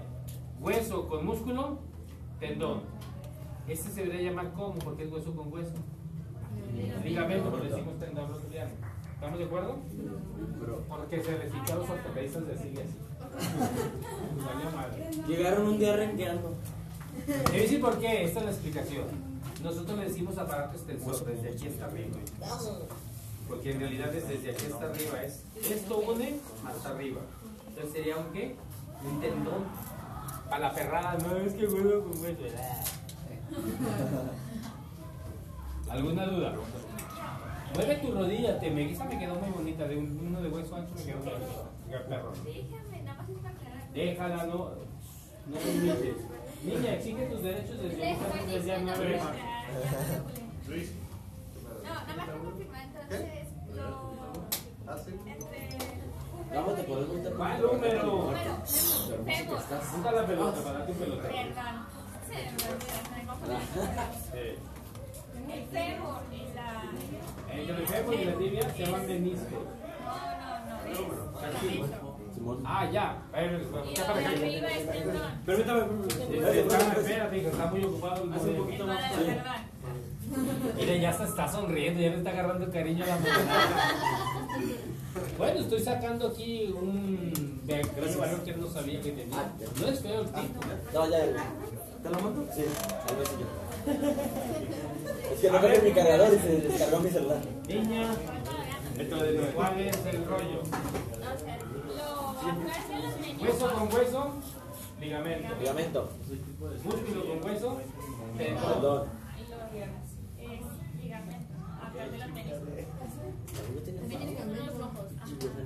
Hueso 0.61 1.09
con 1.09 1.27
músculo, 1.27 1.79
tendón. 2.41 2.83
Este 3.69 3.91
se 3.91 4.05
debería 4.05 4.31
llamar 4.31 4.53
como 4.53 4.75
porque 4.75 5.05
es 5.05 5.13
hueso 5.13 5.35
con 5.35 5.53
hueso. 5.53 5.75
Ligamento, 7.05 7.51
pero 7.51 7.65
decimos 7.65 7.99
tendón 7.99 8.29
rotuliano. 8.29 8.71
¿Estamos 9.15 9.39
de 9.39 9.45
acuerdo? 9.45 9.79
Porque 10.89 11.23
se 11.23 11.31
a 11.73 11.77
los 11.77 11.89
ortopedistas 11.89 12.47
decirle 12.47 12.83
así. 12.83 12.97
Llegaron 15.27 15.69
un 15.69 15.79
día 15.79 15.97
renqueando. 15.97 16.55
Te 17.27 17.67
voy 17.67 17.77
a 17.77 17.81
por 17.81 17.99
qué, 17.99 18.25
esta 18.25 18.41
es 18.41 18.45
la 18.45 18.53
explicación. 18.53 19.05
Nosotros 19.63 19.99
le 19.99 20.05
decimos 20.05 20.37
aparato 20.37 20.77
extensor 20.77 21.25
desde 21.25 21.49
aquí 21.51 21.69
hasta 21.69 21.87
arriba. 21.87 22.17
Porque 23.49 23.73
en 23.73 23.81
realidad 23.81 24.15
es 24.15 24.29
desde 24.29 24.51
aquí 24.51 24.67
hasta 24.67 24.87
arriba 24.91 25.23
es 25.23 25.43
esto 25.71 25.99
une 25.99 26.37
hasta 26.67 26.91
arriba. 26.91 27.21
Entonces 27.69 27.93
sería 27.93 28.17
un 28.17 28.33
qué? 28.33 28.55
Un 29.09 29.21
tendón. 29.21 29.65
Para 30.49 30.69
la 30.69 30.71
ferrada, 30.71 31.19
no 31.19 31.37
es 31.39 31.55
que 31.55 31.67
huevo 31.67 32.05
con 32.05 32.21
hueso. 32.23 32.43
¿Alguna 35.91 36.27
duda? 36.27 36.53
Mueve 37.75 37.95
tu 37.97 38.13
rodilla, 38.13 38.59
te 38.59 38.71
me, 38.71 38.91
esa 38.91 39.05
me 39.05 39.19
quedó 39.19 39.35
muy 39.37 39.51
bonita, 39.51 39.87
de 39.87 39.97
un, 39.99 40.19
uno 40.29 40.41
de 40.41 40.49
hueso 40.49 40.77
ancho 40.77 40.95
me 40.97 41.03
quedó 41.05 41.19
muy 41.19 41.31
bonito. 41.31 41.71
Perro. 42.09 42.33
Déjame, 42.45 43.03
nada 43.03 43.19
más 43.23 43.29
es 43.31 43.37
para 43.39 43.55
aclarar. 43.55 43.93
Déjala, 43.93 44.45
no, 44.47 44.55
no 44.57 45.57
me 45.65 45.73
limites. 45.75 46.17
Niña, 46.65 46.95
exige 46.95 47.27
tus 47.27 47.43
derechos 47.43 47.79
desde 47.83 48.17
nueve. 48.17 49.21
que- 50.67 50.89
No, 51.83 51.95
nada 51.95 52.05
más 52.07 52.17
para 52.17 52.39
confirmar, 52.39 52.83
entonces 52.85 53.49
lo... 53.75 54.17
Entre... 55.27 55.79
Vamos, 56.55 56.77
te 56.77 56.83
podemos 56.85 57.15
meter. 57.17 57.33
¿Cuál 57.35 57.63
número? 57.63 58.33
La 58.33 60.27
pelota, 60.27 60.63
para 60.63 60.87
pelota. 60.87 61.29
Perdón. 61.29 61.77
Se 62.27 62.35
me 62.35 62.51
olvidó, 62.73 62.99
me 63.15 63.27
confundí. 63.27 63.57
Sí. 64.33 64.47
El 65.53 65.67
fémur 65.69 66.21
y 66.33 66.55
la... 66.55 66.67
Entre 67.53 67.77
el 67.77 67.87
fémur 67.87 68.15
y 68.15 68.25
la 68.25 68.35
tibia 68.35 68.71
se 68.71 68.85
llaman 68.85 69.07
meniscos. 69.07 69.51
No, 69.53 70.15
no, 70.39 71.51
no. 71.51 72.61
Ah, 72.65 72.89
ya. 72.91 73.23
Lo. 73.33 73.83
Permítame, 75.45 75.83
Espérate, 76.99 77.39
hija, 77.39 77.49
está 77.49 77.67
muy 77.67 77.85
ocupado 77.85 78.33
Hace 78.33 78.51
un 78.51 78.57
poquito 78.57 78.87
más. 78.87 79.03
Mira, 80.77 80.97
ya 80.97 81.13
se 81.13 81.25
está 81.25 81.49
sonriendo, 81.49 82.01
ya 82.01 82.11
le 82.11 82.17
está 82.19 82.31
agarrando 82.31 82.71
cariño 82.71 83.05
a 83.05 83.07
la 83.07 83.17
moneda. 83.17 83.95
Bueno, 85.39 85.61
estoy 85.61 85.81
sacando 85.81 86.29
aquí 86.29 86.75
un 86.77 87.61
de 87.67 87.83
gran 87.83 88.19
valor 88.19 88.43
que 88.45 88.53
no 88.55 88.69
sabía 88.69 89.01
que 89.01 89.13
tenía. 89.13 89.53
No 89.81 89.87
es 89.89 90.01
feo 90.01 90.21
el 90.21 90.27
tipo. 90.27 90.61
No, 90.95 91.11
ya, 91.11 91.27
ya. 91.27 91.45
¿Te 92.03 92.11
lo 92.11 92.21
mando? 92.21 92.47
Sí, 92.55 92.63
ahí 92.63 93.15
voy 93.17 93.27
yo. 93.41 93.47
Es 95.33 95.41
que 95.41 95.51
no 95.51 95.61
cargué 95.61 95.83
mi 95.83 95.93
cargador 95.93 96.35
y 96.35 96.39
se 96.39 96.61
descargó 96.61 97.01
mi 97.01 97.11
celular. 97.11 97.41
Niña, 97.69 98.15
Entonces, 98.99 99.41
¿cuál 99.55 99.81
es 99.81 100.07
el 100.07 100.25
rollo? 100.25 100.63
Hueso 103.41 103.75
con 103.75 103.93
hueso, 103.93 104.35
ligamento. 105.01 105.55
Ligamento. 105.59 106.11
Músculo 106.85 107.27
con 107.27 107.45
hueso, 107.45 107.81
tendón. 108.39 109.09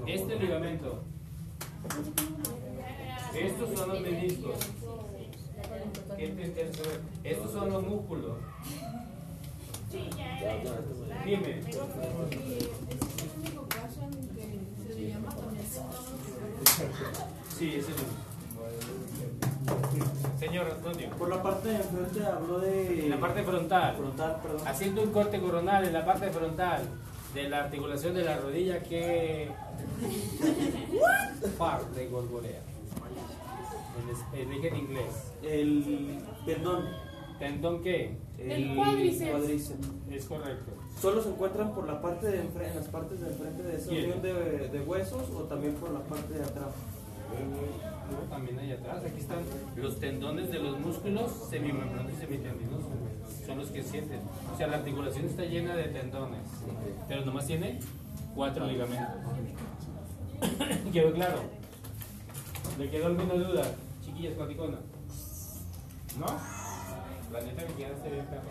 Este 0.06 0.36
ligamento. 0.36 1.02
Estos 3.34 3.78
son 3.78 3.88
los 3.88 4.00
meniscos. 4.00 4.56
¿Qué 6.16 6.28
te 6.28 6.46
interesa 6.46 6.82
ver? 6.82 7.00
Estos 7.24 7.52
son 7.52 7.70
los 7.70 7.82
músculos. 7.86 8.36
Dime. 11.24 11.60
Sí, 17.58 17.74
ese 17.76 17.90
es 17.92 17.96
el. 17.98 18.06
Señor 20.38 20.70
Antonio. 20.70 21.10
Por 21.18 21.28
la 21.28 21.42
parte 21.42 21.68
de 21.68 21.76
enfrente 21.76 22.24
habló 22.26 22.58
de. 22.60 23.04
En 23.04 23.10
la 23.10 23.20
parte 23.20 23.42
frontal. 23.42 23.96
Frontal, 23.96 24.36
perdón. 24.42 24.66
Haciendo 24.66 25.02
un 25.02 25.10
corte 25.12 25.40
coronal 25.40 25.84
en 25.84 25.92
la 25.92 26.04
parte 26.04 26.30
frontal 26.30 26.82
de 27.34 27.48
la 27.48 27.64
articulación 27.64 28.14
de 28.14 28.24
la 28.24 28.36
rodilla 28.38 28.82
que 28.82 29.50
parte 31.58 32.08
golgorea. 32.08 32.60
En, 34.02 34.08
es- 34.10 34.40
en 34.42 34.48
origen 34.48 34.76
inglés. 34.76 35.32
El 35.42 36.18
tendón. 36.46 36.86
¿Tendón 37.38 37.82
qué? 37.82 38.16
El 38.40 38.74
cuádriceps. 38.74 39.30
cuádriceps. 39.30 39.88
Es 40.10 40.24
correcto. 40.24 40.72
¿Solo 41.00 41.22
se 41.22 41.30
encuentran 41.30 41.74
por 41.74 41.86
la 41.86 42.00
parte 42.00 42.26
de 42.26 42.40
enfrente, 42.40 42.70
en 42.70 42.76
las 42.76 42.88
partes 42.88 43.20
de 43.20 43.28
enfrente 43.28 43.62
de 43.62 43.76
esa 43.76 43.90
unión 43.90 44.22
de, 44.22 44.68
de 44.68 44.80
huesos 44.80 45.30
o 45.30 45.42
también 45.44 45.74
por 45.74 45.90
la 45.90 46.00
parte 46.00 46.34
de 46.34 46.44
atrás? 46.44 46.74
Luego 48.10 48.24
también 48.28 48.58
hay 48.58 48.72
atrás, 48.72 49.04
aquí 49.04 49.20
están 49.20 49.38
los 49.76 50.00
tendones 50.00 50.50
de 50.50 50.58
los 50.58 50.80
músculos 50.80 51.30
semimembranos 51.48 52.12
y 52.12 52.16
semitendinosos. 52.16 52.90
Son 53.46 53.58
los 53.58 53.68
que 53.70 53.82
sienten. 53.82 54.20
O 54.52 54.56
sea, 54.56 54.66
la 54.66 54.78
articulación 54.78 55.26
está 55.26 55.44
llena 55.44 55.76
de 55.76 55.84
tendones, 55.84 56.40
pero 57.08 57.24
nomás 57.24 57.46
tiene 57.46 57.78
cuatro 58.34 58.66
ligamentos. 58.66 59.16
¿Quedó 60.92 61.12
claro? 61.12 61.38
¿Le 62.78 62.90
quedó 62.90 63.06
alguna 63.06 63.34
duda? 63.34 63.62
Chiquillas, 64.04 64.34
platicona. 64.34 64.78
¿No? 66.18 66.59
La 67.32 67.40
neta 67.40 67.62
me 67.62 67.74
quedaste 67.74 68.08
bien 68.10 68.26
perro. 68.26 68.50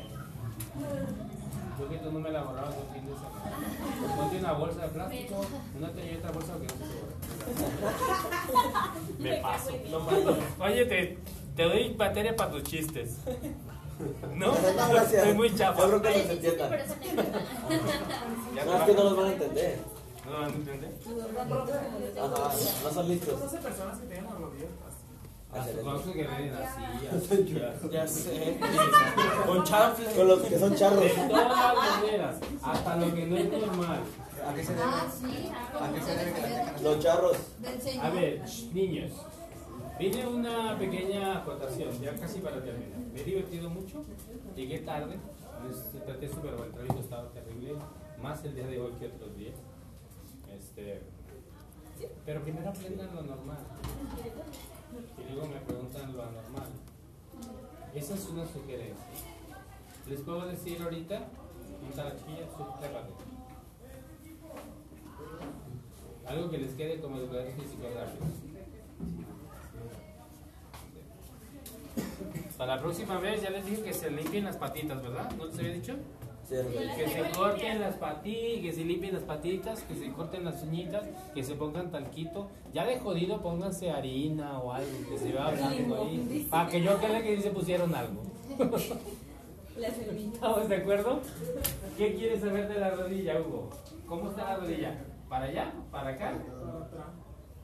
Yo 1.79 1.89
que 1.89 1.97
tú 1.97 2.11
no 2.11 2.19
me 2.19 2.29
la 2.31 2.41
borrabas 2.43 2.75
el 2.75 2.93
fin 2.93 3.05
de 3.09 3.13
semana. 3.15 4.15
Ponte 4.17 4.37
una 4.37 4.53
bolsa 4.53 4.81
de 4.81 4.87
plástico, 4.89 5.45
una 5.77 5.89
tenía 5.91 6.17
otra 6.17 6.31
bolsa 6.31 6.53
que 6.53 6.67
no 6.67 6.73
se. 9.17 9.23
Me 9.23 9.37
paso. 9.37 9.71
No 9.89 9.99
mando. 10.01 10.37
Oye, 10.59 10.85
te, 10.85 11.17
te 11.55 11.63
doy 11.63 11.93
materia 11.95 12.35
para 12.35 12.51
tus 12.51 12.63
chistes. 12.63 13.17
¿No? 14.33 14.47
No, 14.47 14.89
gracias. 14.93 15.23
Soy 15.23 15.33
muy 15.33 15.49
Yo 15.49 15.57
chafa. 15.57 15.83
creo 15.87 16.01
que 16.01 16.09
los 16.09 16.29
entiendan. 16.29 16.71
Ya 18.55 18.65
No, 18.65 18.75
es 18.77 18.83
que 18.83 18.93
no 18.93 19.03
los 19.03 19.17
van 19.17 19.25
a 19.25 19.31
entender. 19.33 19.79
¿No 20.25 20.31
lo 20.31 20.39
van 20.39 20.49
a 20.51 20.53
entender? 20.53 20.91
Ajá, 22.17 22.53
no 22.83 22.89
son 22.91 23.07
listos. 23.09 23.33
Conoce 23.39 23.57
personas 23.57 23.99
que 23.99 24.05
tienen 24.07 24.25
los 24.25 24.39
rodillos 24.39 24.69
Ya 27.91 28.07
sé. 28.07 28.59
Con 29.47 29.63
chanfles. 29.63 30.13
Con 30.13 30.27
los 30.27 30.41
que 30.41 30.59
son 30.59 30.75
charros. 30.75 31.03
De 31.03 31.09
todas 31.09 31.75
maneras, 31.75 32.39
hasta 32.61 32.95
lo 32.97 33.13
que 33.15 33.25
no 33.25 33.37
es 33.37 33.51
normal. 33.51 33.99
¿A 34.47 34.53
qué 34.53 34.63
se 34.63 34.73
debe? 34.73 34.85
Ah, 34.85 35.07
sí. 35.11 35.51
¿A 35.79 35.93
qué 35.93 36.01
se 36.01 36.15
debe 36.15 36.33
que 36.33 36.41
la 36.41 36.47
tengan? 36.47 36.83
Los 36.83 36.99
charros. 36.99 37.37
A 38.01 38.09
ver, 38.09 38.45
shh, 38.45 38.73
niños. 38.73 39.11
Vine 39.99 40.27
una 40.27 40.77
pequeña 40.77 41.39
acotación, 41.39 41.99
ya 41.99 42.15
casi 42.15 42.39
para 42.39 42.63
terminar. 42.63 42.99
Me 43.13 43.19
he 43.19 43.23
divertido 43.25 43.69
mucho, 43.69 44.05
llegué 44.55 44.79
tarde, 44.79 45.19
les 45.67 46.05
traté 46.05 46.29
súper 46.29 46.53
mal, 46.53 46.67
el 46.67 46.71
tráfico 46.71 46.99
estaba 47.01 47.27
terrible, 47.31 47.73
más 48.21 48.41
el 48.45 48.55
día 48.55 48.67
de 48.67 48.79
hoy 48.79 48.93
que 48.93 49.07
otros 49.07 49.35
días. 49.35 49.55
Este, 50.57 51.01
pero 52.25 52.41
primero 52.43 52.69
aprendan 52.69 53.13
lo 53.13 53.23
normal 53.23 53.57
y 55.17 55.33
luego 55.33 55.47
me 55.49 55.59
preguntan 55.59 56.13
lo 56.13 56.23
anormal. 56.23 56.69
Esa 57.99 58.13
es 58.13 58.29
una 58.29 58.45
sugerencia. 58.45 58.95
Les 60.07 60.21
puedo 60.21 60.45
decir 60.45 60.81
ahorita, 60.81 61.19
un 61.85 61.91
tarachilla, 61.91 62.47
trépate. 62.79 63.11
Algo 66.25 66.49
que 66.49 66.57
les 66.59 66.73
quede 66.75 67.01
como 67.01 67.17
educadores 67.17 67.55
físicos. 67.55 67.89
Para 72.57 72.75
la 72.75 72.81
próxima 72.81 73.19
vez 73.19 73.41
ya 73.41 73.49
les 73.49 73.65
dije 73.65 73.83
que 73.83 73.93
se 73.93 74.09
limpien 74.09 74.45
las 74.45 74.55
patitas, 74.55 75.03
¿verdad? 75.03 75.29
¿No 75.37 75.47
les 75.47 75.59
había 75.59 75.73
dicho? 75.73 75.95
Que 76.49 77.07
se 77.07 77.37
corten 77.37 77.79
las 77.79 77.95
patitas, 77.95 78.61
que 78.63 78.73
se 78.73 78.83
limpien 78.83 79.13
las 79.13 79.23
patitas, 79.23 79.83
que 79.83 79.95
se 79.95 80.11
corten 80.11 80.45
las 80.45 80.63
uñitas, 80.63 81.03
que 81.35 81.43
se 81.43 81.53
pongan 81.53 81.91
talquito. 81.91 82.49
Ya 82.73 82.85
de 82.85 82.97
jodido 82.97 83.39
pónganse 83.41 83.91
harina 83.91 84.57
o 84.59 84.73
algo, 84.73 84.89
que 85.07 85.17
se 85.17 85.31
va 85.31 85.47
hablando 85.47 86.03
ahí. 86.03 86.47
Para 86.49 86.69
que 86.69 86.81
yo 86.81 86.97
crea 86.97 87.21
que 87.21 87.35
sí 87.37 87.43
se 87.43 87.51
pusieron 87.51 87.93
algo. 87.93 88.23
¿Estamos 89.79 90.67
de 90.67 90.75
acuerdo? 90.75 91.21
¿Qué 91.97 92.15
quieres 92.15 92.41
saber 92.41 92.67
de 92.67 92.79
la 92.79 92.89
rodilla, 92.91 93.39
Hugo? 93.39 93.69
¿Cómo 94.07 94.31
está 94.31 94.43
la 94.43 94.57
rodilla? 94.57 95.05
¿Para 95.29 95.45
allá? 95.45 95.71
¿Para 95.91 96.09
acá? 96.09 96.33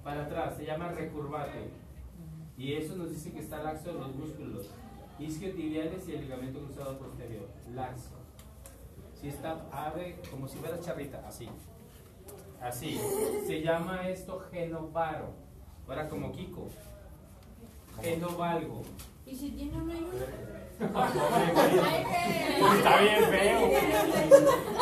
Para 0.03 0.25
atrás, 0.25 0.55
se 0.55 0.65
llama 0.65 0.91
recurvate. 0.91 1.71
Y 2.57 2.73
eso 2.73 2.95
nos 2.95 3.09
dice 3.09 3.31
que 3.31 3.39
está 3.39 3.63
laxo 3.63 3.89
en 3.89 3.99
los 3.99 4.15
músculos 4.15 4.69
isquiotibiales 5.19 6.07
y 6.07 6.13
el 6.13 6.21
ligamento 6.21 6.59
cruzado 6.59 6.97
posterior. 6.99 7.47
Laxo. 7.73 8.14
Si 9.19 9.29
está, 9.29 9.65
abre 9.71 10.19
como 10.29 10.47
si 10.47 10.57
fuera 10.57 10.79
charrita, 10.79 11.23
así. 11.27 11.49
Así. 12.61 12.99
Se 13.45 13.61
llama 13.61 14.07
esto 14.09 14.39
genovaro. 14.51 15.33
Ahora 15.87 16.09
como 16.09 16.31
Kiko. 16.31 16.67
Genovalgo. 18.01 18.83
¿Y 19.25 19.35
si 19.35 19.51
tiene 19.51 19.77
una 19.77 19.93
ayuda? 19.93 20.25
Está 22.77 23.01
bien 23.01 23.23
feo. 23.23 23.69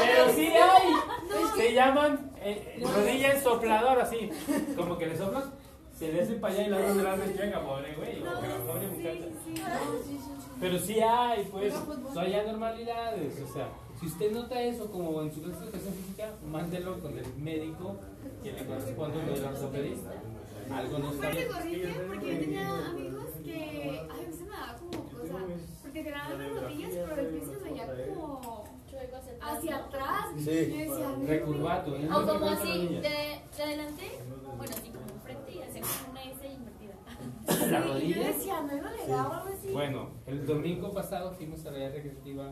Pero 0.00 0.32
sí 0.34 0.46
hay. 0.48 0.92
Se 1.56 1.72
llaman 1.72 2.32
eh, 2.40 2.82
rodilla 2.82 3.34
ensoplador, 3.34 4.00
así. 4.00 4.30
Como 4.76 4.98
que 4.98 5.06
le 5.06 5.16
soplas, 5.16 5.44
se 5.98 6.12
le 6.12 6.22
hace 6.22 6.34
para 6.34 6.54
allá 6.54 6.66
y 6.66 6.70
la 6.70 6.76
otra 6.78 7.16
de 7.16 7.50
la 7.50 7.64
pobre 7.64 7.94
güey. 7.94 8.22
o 8.22 8.66
pobre 8.66 8.88
muchacha. 8.88 9.26
Pero 10.60 10.78
sí 10.78 11.00
hay, 11.00 11.44
pues. 11.44 11.74
No 12.14 12.20
hay 12.20 12.34
anormalidades. 12.34 13.40
O 13.42 13.52
sea, 13.52 13.68
si 14.00 14.06
usted 14.06 14.32
nota 14.32 14.60
eso 14.60 14.90
como 14.90 15.22
en 15.22 15.32
su 15.32 15.42
clase 15.42 15.60
de 15.60 15.64
educación 15.66 15.94
física, 15.94 16.30
mándelo 16.50 16.98
con 17.00 17.16
el 17.18 17.26
médico 17.36 17.96
que 18.42 18.52
le 18.52 18.64
corresponde 18.66 19.18
o 19.18 19.34
el 19.34 19.44
ortopedista. 19.44 20.10
Algo 20.72 20.98
no 20.98 21.10
está 21.12 21.28
bien. 21.30 21.48
corrige 21.48 21.94
porque 22.08 22.34
yo 22.34 22.40
tenía 22.40 22.86
amigos 22.88 23.26
que 23.44 24.06
a 24.10 24.16
veces 24.16 24.40
me 24.40 24.48
daba 24.48 24.76
como 24.78 25.04
cosa, 25.04 25.34
porque 25.82 26.02
ganaban 26.02 26.38
las 26.38 26.62
rodillas, 26.62 26.90
pero 27.08 27.20
el 27.20 27.26
pie 27.28 27.40
se 27.44 27.56
veía 27.64 27.86
como 28.14 28.64
hacia 29.40 29.76
atrás. 29.76 30.26
Sí. 30.38 30.50
Y 30.50 30.70
yo 30.70 30.78
decía, 30.78 31.14
"Mira, 31.18 31.32
Recurvato. 31.32 31.96
¿eh? 31.96 32.08
O 32.14 32.26
como 32.26 32.46
así, 32.46 32.88
de, 32.88 33.00
de 33.00 33.62
adelante, 33.62 34.18
bueno, 34.56 34.72
así 34.78 34.88
como 34.90 35.11
y 35.32 35.80
como 35.80 36.10
una 36.12 36.22
S 36.24 36.52
invertida. 36.52 36.94
La 37.70 37.78
Y 37.78 37.82
yo 37.82 37.92
rodilla. 37.94 38.26
decía, 38.28 38.62
no 38.62 38.76
iba 38.76 38.88
a 38.88 38.92
legal 38.92 39.26
o 39.26 39.32
algo 39.32 39.48
así. 39.54 39.68
Bueno, 39.72 40.08
el 40.26 40.46
domingo 40.46 40.92
pasado 40.92 41.32
fuimos 41.32 41.64
a 41.66 41.70
la 41.70 41.88
recreativa 41.90 42.50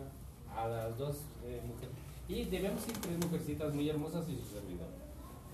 a 0.57 0.69
las 0.69 0.99
dos 0.99 1.17
eh, 1.45 1.61
mujeres. 1.67 1.95
Y 2.29 2.45
debemos 2.45 2.87
ir 2.89 2.97
tres 2.99 3.17
mujercitas 3.19 3.75
muy 3.75 3.89
hermosas 3.89 4.29
y 4.29 4.37
su 4.37 4.45
servidor. 4.45 4.89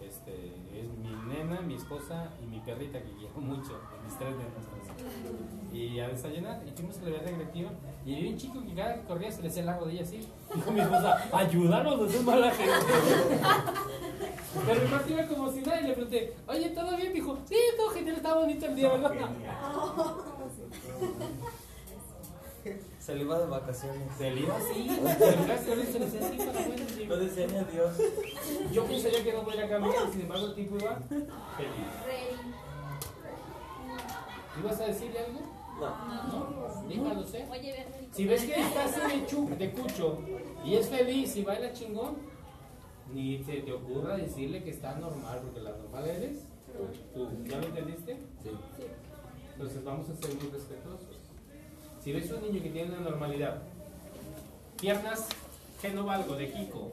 Este, 0.06 0.30
es 0.78 0.88
mi 0.98 1.10
nena, 1.34 1.62
mi 1.62 1.74
esposa 1.74 2.28
y 2.42 2.46
mi 2.46 2.60
perrita 2.60 3.02
que 3.02 3.12
quiero 3.12 3.40
mucho, 3.40 3.80
mis 4.04 4.16
tres 4.18 4.30
nenas. 4.36 5.72
Y 5.72 5.98
a 6.00 6.08
desayunar, 6.08 6.62
y 6.66 6.70
fuimos 6.72 6.98
a 6.98 7.02
la 7.02 7.08
área 7.16 7.22
recreativa. 7.30 7.70
Y 8.04 8.14
había 8.14 8.30
un 8.30 8.36
chico 8.36 8.62
que 8.62 8.74
cada 8.74 8.94
que 8.96 9.02
corría 9.06 9.32
se 9.32 9.40
le 9.42 9.48
hacía 9.48 9.64
la 9.64 9.78
rodilla 9.78 10.02
así. 10.02 10.20
Dijo 10.54 10.70
mi 10.70 10.80
esposa, 10.80 11.28
ayúdanos, 11.32 11.98
no 11.98 12.06
es 12.06 12.22
mala 12.22 12.50
gente. 12.50 12.72
Pero 14.64 14.80
mi 14.80 14.86
parte 14.88 15.12
iba 15.12 15.26
como 15.26 15.52
si 15.52 15.60
nada 15.60 15.80
y 15.80 15.84
le 15.84 15.92
pregunté, 15.92 16.34
oye, 16.46 16.70
¿todo 16.70 16.96
bien? 16.96 17.12
Dijo, 17.12 17.36
sí, 17.48 17.56
todo 17.76 17.90
genial, 17.90 18.16
está 18.16 18.34
bonito 18.34 18.66
el 18.66 18.76
día, 18.76 18.92
¿verdad? 18.92 19.12
Se 22.98 23.14
le 23.14 23.22
iba 23.22 23.38
de 23.38 23.46
vacaciones. 23.46 24.02
Se 24.18 24.28
le 24.32 24.40
iba 24.40 24.56
así, 24.56 24.88
pero 24.88 25.04
gracias 25.46 25.68
a 25.68 25.74
Dios 25.76 25.88
se 25.88 25.98
le 26.00 26.06
así 26.06 26.16
para 27.06 27.20
decía 27.20 27.46
ni 27.46 27.56
adiós. 27.56 27.92
Yo 28.72 28.84
pensaría 28.84 29.22
que 29.22 29.32
no 29.32 29.42
voy 29.42 29.56
a 29.58 29.68
caminar, 29.68 30.10
sin 30.10 30.22
embargo 30.22 30.46
el 30.46 30.54
tipo 30.56 30.74
iba 30.74 30.96
feliz. 30.96 31.22
¿Ibas 34.58 34.80
a 34.80 34.86
decirle 34.86 35.20
algo? 35.20 35.38
No. 35.78 35.90
No, 36.26 36.82
déjalo 36.88 37.22
ser. 37.24 37.48
Oye, 37.48 37.86
Si 38.10 38.26
ves 38.26 38.44
que 38.44 38.60
está 38.60 38.86
así 38.86 39.00
de, 39.00 39.20
de 39.56 39.70
cucho 39.70 40.18
y 40.64 40.74
es 40.74 40.88
feliz 40.88 41.36
y 41.36 41.44
baila 41.44 41.72
chingón, 41.72 42.16
ni 43.12 43.42
se 43.44 43.60
te 43.60 43.72
ocurra 43.72 44.16
decirle 44.16 44.62
que 44.62 44.70
está 44.70 44.96
normal, 44.96 45.40
porque 45.42 45.60
la 45.60 45.70
normal 45.70 46.06
eres 46.06 46.44
tú. 47.14 47.28
¿Ya 47.44 47.58
lo 47.58 47.66
entendiste? 47.66 48.16
Sí. 48.42 48.50
Entonces 49.52 49.84
vamos 49.84 50.08
a 50.10 50.16
ser 50.16 50.34
muy 50.34 50.50
respetuosos. 50.50 51.16
Si 52.02 52.12
ves 52.12 52.30
un 52.30 52.42
niño 52.42 52.62
que 52.62 52.70
tiene 52.70 52.92
una 52.92 53.00
normalidad, 53.00 53.62
piernas, 54.80 55.28
que 55.80 55.90
no 55.90 56.04
valgo, 56.04 56.36
de 56.36 56.52
Kiko. 56.52 56.92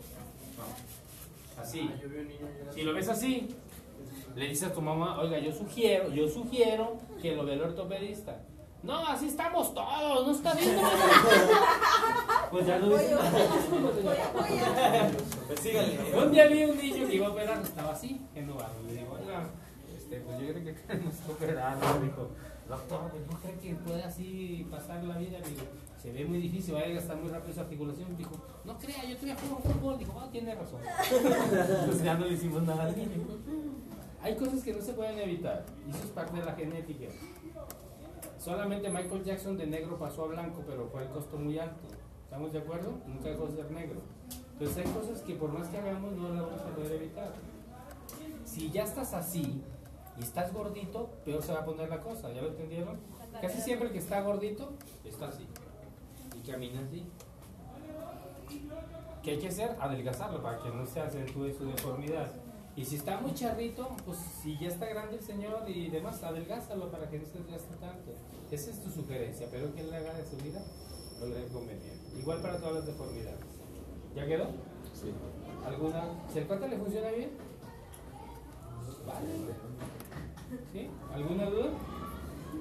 No. 0.57 1.61
Así. 1.61 1.89
Si 2.73 2.81
lo 2.81 2.93
ves 2.93 3.09
así, 3.09 3.49
le 4.35 4.47
dices 4.47 4.69
a 4.69 4.73
tu 4.73 4.81
mamá, 4.81 5.19
oiga, 5.19 5.39
yo 5.39 5.51
sugiero, 5.51 6.09
yo 6.09 6.27
sugiero 6.27 6.97
que 7.21 7.35
lo 7.35 7.45
vea 7.45 7.55
el 7.55 7.61
ortopedista. 7.61 8.41
No, 8.83 9.07
así 9.07 9.27
estamos 9.27 9.73
todos, 9.73 10.27
no 10.27 10.33
está 10.33 10.53
bien. 10.55 10.75
pues 12.51 12.67
ya 12.67 12.77
lo 12.79 12.97
dices. 12.97 13.17
Pues 15.47 15.59
síganle. 15.59 15.97
Un 16.17 16.31
día 16.31 16.47
vi 16.47 16.63
un 16.65 16.77
niño 16.77 17.07
que 17.07 17.15
iba 17.15 17.27
a 17.27 17.31
operar, 17.31 17.61
estaba 17.61 17.91
así, 17.93 18.19
en 18.35 18.47
lugar. 18.47 18.69
Le 18.85 18.93
digo, 18.93 19.13
oiga, 19.13 19.47
este, 19.95 20.19
pues 20.19 20.37
yo 20.39 20.47
creo 20.49 20.63
que 20.65 20.75
queremos 20.75 21.13
operar. 21.29 21.77
Me 21.77 22.05
dijo, 22.05 22.29
doctor, 22.67 23.11
pues 23.11 23.27
no 23.27 23.39
cree 23.39 23.57
que 23.59 23.75
puede 23.75 24.03
así 24.03 24.67
pasar 24.69 25.01
la 25.03 25.17
vida. 25.17 25.39
Le 25.39 25.49
digo, 25.49 25.61
se 26.01 26.11
ve 26.11 26.25
muy 26.25 26.39
difícil, 26.39 26.75
va 26.75 26.79
a 26.79 26.87
gastar 26.87 27.15
muy 27.17 27.29
rápido 27.29 27.51
esa 27.51 27.61
articulación. 27.61 28.17
Dijo, 28.17 28.31
no 28.65 28.77
crea, 28.77 29.05
yo 29.05 29.15
todavía 29.15 29.35
juego 29.35 29.59
fútbol. 29.59 29.97
Dijo, 29.97 30.19
ah, 30.19 30.27
tiene 30.29 30.55
razón. 30.55 30.81
pues 31.85 32.03
ya 32.03 32.15
no 32.15 32.25
le 32.25 32.33
hicimos 32.33 32.63
nada 32.63 32.83
al 32.83 32.97
niño. 32.97 33.27
Hay 34.21 34.35
cosas 34.35 34.61
que 34.63 34.73
no 34.73 34.81
se 34.81 34.93
pueden 34.93 35.19
evitar, 35.19 35.65
y 35.85 35.89
eso 35.89 36.03
es 36.03 36.11
parte 36.11 36.39
de 36.39 36.45
la 36.45 36.53
genética. 36.53 37.07
Solamente 38.43 38.89
Michael 38.89 39.23
Jackson 39.23 39.57
de 39.57 39.65
negro 39.65 39.97
pasó 39.97 40.25
a 40.25 40.27
blanco, 40.27 40.63
pero 40.67 40.89
fue 40.89 41.03
el 41.03 41.09
costo 41.09 41.37
muy 41.37 41.57
alto. 41.57 41.87
¿Estamos 42.25 42.51
de 42.51 42.59
acuerdo? 42.59 42.91
Nunca 43.07 43.29
dejó 43.29 43.47
de 43.47 43.55
ser 43.55 43.71
negro. 43.71 44.01
Entonces 44.51 44.85
hay 44.85 44.91
cosas 44.91 45.21
que 45.21 45.35
por 45.35 45.49
más 45.53 45.69
que 45.69 45.77
hagamos 45.77 46.11
no 46.11 46.27
las 46.27 46.41
vamos 46.41 46.61
a 46.61 46.75
poder 46.75 46.91
evitar. 46.91 47.31
Si 48.43 48.69
ya 48.69 48.83
estás 48.83 49.13
así 49.13 49.63
y 50.19 50.23
estás 50.23 50.51
gordito, 50.51 51.09
peor 51.23 51.41
se 51.41 51.53
va 51.53 51.59
a 51.59 51.65
poner 51.65 51.87
la 51.87 52.01
cosa. 52.01 52.33
¿Ya 52.33 52.41
lo 52.41 52.49
entendieron? 52.49 52.99
Casi 53.41 53.61
siempre 53.61 53.91
que 53.91 53.99
está 53.99 54.19
gordito 54.19 54.73
está 55.05 55.29
así. 55.29 55.47
Y 56.35 56.45
camina 56.45 56.81
así. 56.81 57.05
¿Qué 59.23 59.31
hay 59.31 59.39
que 59.39 59.47
hacer? 59.47 59.77
Adelgazarlo 59.79 60.43
para 60.43 60.61
que 60.61 60.69
no 60.69 60.85
se 60.85 60.99
acentúe 60.99 61.53
su 61.53 61.65
deformidad. 61.65 62.29
Y 62.75 62.85
si 62.85 62.95
está 62.95 63.19
muy 63.19 63.33
charrito, 63.33 63.95
pues 64.05 64.17
si 64.41 64.57
ya 64.57 64.69
está 64.69 64.87
grande 64.87 65.17
el 65.17 65.21
señor 65.21 65.69
y 65.69 65.89
demás, 65.89 66.23
adelgázalo 66.23 66.89
para 66.91 67.07
que 67.07 67.19
no 67.19 67.25
se 67.25 67.37
desgaste 67.37 67.75
tanto. 67.75 68.11
Esa 68.49 68.71
es 68.71 68.83
tu 68.83 68.89
sugerencia, 68.89 69.47
pero 69.51 69.73
que 69.75 69.83
le 69.83 69.95
haga 69.95 70.13
de 70.13 70.25
su 70.25 70.37
vida, 70.37 70.61
lo 71.19 71.27
le 71.27 71.47
conveniente. 71.47 72.17
Igual 72.17 72.41
para 72.41 72.57
todas 72.57 72.75
las 72.75 72.85
deformidades. 72.87 73.39
¿Ya 74.15 74.25
quedó? 74.25 74.45
Sí. 74.93 75.11
¿Alguna? 75.65 76.03
¿Si 76.31 76.39
el 76.39 76.47
cuate 76.47 76.67
le 76.67 76.77
funciona 76.77 77.09
bien? 77.11 77.31
Vale. 79.05 79.27
¿Sí? 80.71 80.89
¿Alguna 81.13 81.45
duda? 81.45 81.69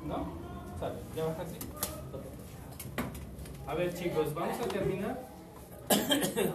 ¿No? 0.06 0.26
Sale, 0.78 0.98
ya 1.16 1.24
baja 1.24 1.42
así. 1.42 1.56
A 3.66 3.74
ver 3.74 3.94
chicos, 3.94 4.34
vamos 4.34 4.60
a 4.60 4.68
terminar 4.68 5.28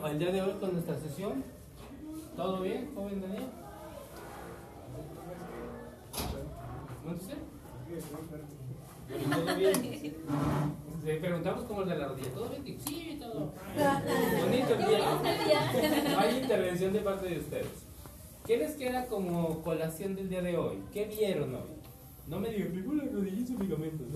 el 0.05 0.19
día 0.19 0.31
de 0.31 0.41
hoy 0.41 0.53
con 0.59 0.73
nuestra 0.73 0.99
sesión. 0.99 1.56
¿Todo 2.37 2.61
bien, 2.61 2.91
joven 2.93 3.19
Daniel? 3.19 3.47
¿Todo 9.31 9.55
bien? 9.55 10.15
Le 11.03 11.15
preguntamos 11.15 11.63
como 11.63 11.81
el 11.81 11.89
de 11.89 11.97
la 11.97 12.07
rodilla. 12.09 12.29
¿Todo 12.29 12.49
bien? 12.49 12.79
Sí, 12.85 13.17
todo. 13.19 13.53
Bonito 14.43 14.73
el 14.75 14.87
día. 14.87 16.09
No 16.11 16.19
hay 16.19 16.37
intervención 16.37 16.93
de 16.93 16.99
parte 16.99 17.27
de 17.27 17.39
ustedes. 17.39 17.87
¿Qué 18.45 18.57
les 18.57 18.75
queda 18.75 19.07
como 19.07 19.63
colación 19.63 20.15
del 20.15 20.29
día 20.29 20.43
de 20.43 20.57
hoy? 20.57 20.77
¿Qué 20.93 21.05
vieron 21.05 21.55
hoy? 21.55 21.71
No 22.27 22.39
me 22.39 22.51
digan, 22.51 22.71
tengo 22.71 22.93
la 22.93 23.05
rodilla 23.05 23.41
y 23.41 23.47
sus 23.47 23.59
ligamentos. 23.59 24.07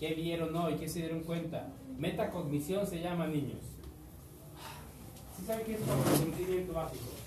¿Qué 0.00 0.14
vieron 0.14 0.56
hoy? 0.56 0.74
¿Qué 0.74 0.88
se 0.88 0.98
dieron 0.98 1.20
cuenta? 1.20 1.68
Metacognición 1.96 2.84
se 2.84 3.00
llama, 3.00 3.28
niños. 3.28 3.62
¿Sí 5.38 5.46
saben 5.46 5.64
qué 5.64 5.74
es 5.74 5.80
conocimiento 5.80 6.72
básico? 6.72 7.25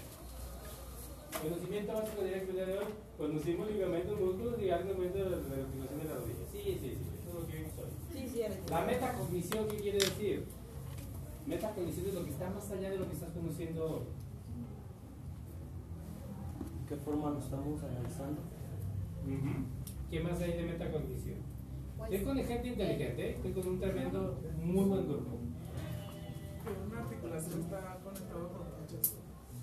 Conocimiento 1.37 1.93
básico 1.93 2.21
directo 2.23 2.49
el 2.51 2.55
día 2.57 2.65
de 2.65 2.77
hoy. 2.79 2.85
Conocimos 3.17 3.69
ligamentos, 3.71 4.19
músculos 4.19 4.61
y 4.61 4.69
algo 4.69 4.93
momento 4.93 5.17
de 5.17 5.29
la 5.29 5.37
articulación 5.37 5.99
de 5.99 6.05
la 6.05 6.15
rodilla. 6.15 6.45
Sí, 6.51 6.59
sí, 6.63 6.79
sí. 6.81 6.97
Eso 6.97 7.29
es 7.29 7.33
lo 7.35 7.47
que 7.47 7.53
vimos 7.57 7.71
hoy. 7.79 7.91
Sí, 8.13 8.27
sí. 8.27 8.41
La 8.69 8.85
metacognición, 8.85 9.67
¿qué 9.67 9.77
quiere 9.77 9.97
decir? 9.99 10.45
Metacognición 11.45 12.05
es 12.07 12.13
lo 12.13 12.25
que 12.25 12.31
está 12.31 12.49
más 12.49 12.71
allá 12.71 12.89
de 12.89 12.97
lo 12.97 13.07
que 13.07 13.13
estás 13.13 13.31
conociendo 13.31 13.85
hoy. 13.85 14.01
¿De 16.81 16.95
qué 16.95 17.01
forma 17.01 17.29
lo 17.31 17.39
estamos 17.39 17.83
analizando? 17.83 18.41
¿Qué 20.09 20.19
más 20.21 20.41
hay 20.41 20.53
de 20.53 20.63
metacognición? 20.63 21.37
Estoy 22.09 22.23
con 22.25 22.37
gente 22.37 22.67
inteligente, 22.67 23.29
¿eh? 23.29 23.35
estoy 23.35 23.51
con 23.53 23.67
un 23.67 23.79
tremendo, 23.79 24.39
muy 24.63 24.85
buen 24.85 25.07
grupo, 25.07 25.37
Una 26.89 26.99
articulación 27.01 27.59
está 27.61 27.99
conectada 28.03 28.49
con 28.49 28.71
muchas 28.81 28.97
cosas. 28.97 29.15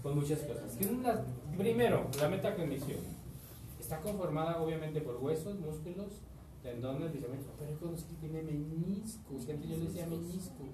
con 0.02 0.14
muchas 0.16 0.38
cosas. 0.40 0.76
¿Qué 0.78 0.84
son 0.84 1.02
las- 1.02 1.20
primero, 1.56 2.06
la 2.20 2.28
metacognición. 2.28 3.00
Está 3.80 4.00
conformada 4.00 4.60
obviamente 4.62 5.00
por 5.00 5.16
huesos, 5.16 5.58
músculos, 5.58 6.20
tendones, 6.62 7.14
ligamentos. 7.14 7.48
Pero 7.58 7.70
yo 7.72 7.78
conocí 7.78 8.04
que 8.06 8.14
tiene 8.28 8.42
meniscos, 8.42 9.44
que 9.44 9.52
antes 9.52 9.68
yo 9.70 9.76
le 9.76 9.84
decía 9.84 10.06
menisco. 10.06 10.64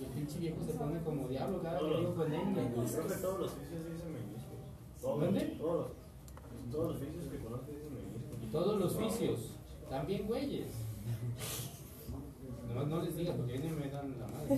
Y 0.00 0.04
el 0.04 0.10
pinche 0.10 0.38
viejo 0.38 0.56
se 0.64 0.72
pone 0.74 1.00
como 1.02 1.28
diablo 1.28 1.62
cada 1.62 1.78
que 1.78 1.96
digo 1.96 2.14
con 2.14 2.32
él. 2.32 2.40
Creo 2.54 3.06
que 3.08 3.14
todos 3.14 3.40
los 3.40 3.50
fisios 3.52 3.84
dicen 3.90 4.12
meniscos. 4.12 4.58
Todos, 5.00 5.20
¿Dónde? 5.20 5.40
Todos, 5.58 5.76
los- 5.88 6.70
todos 6.72 6.88
los 6.88 6.98
fisios 6.98 7.24
que 7.30 7.38
conozco 7.38 7.66
dicen 7.70 7.94
meniscos. 7.94 8.38
Y 8.42 8.46
todos 8.52 8.78
los 8.80 8.96
fisios, 8.96 9.38
también 9.90 10.26
güeyes. 10.26 10.68
Nomás 12.68 12.86
no 12.88 13.02
les 13.02 13.16
digas 13.16 13.36
porque 13.36 13.52
vienen 13.52 13.72
y 13.72 13.76
me 13.80 13.88
dan 13.90 14.14
la 14.18 14.26
madre. 14.26 14.48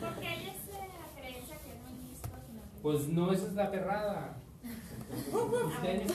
Porque 0.00 0.26
hay 0.26 0.46
esa 0.48 0.80
creencia 1.16 1.56
que 1.58 1.72
no 1.80 1.88
es 1.90 1.98
disco, 2.08 2.34
sino 2.46 2.62
que 2.72 2.73
Pues 2.84 3.08
no, 3.08 3.32
esa 3.32 3.46
es 3.46 3.54
la 3.54 3.70
perrada. 3.70 4.36
Usted. 5.32 6.02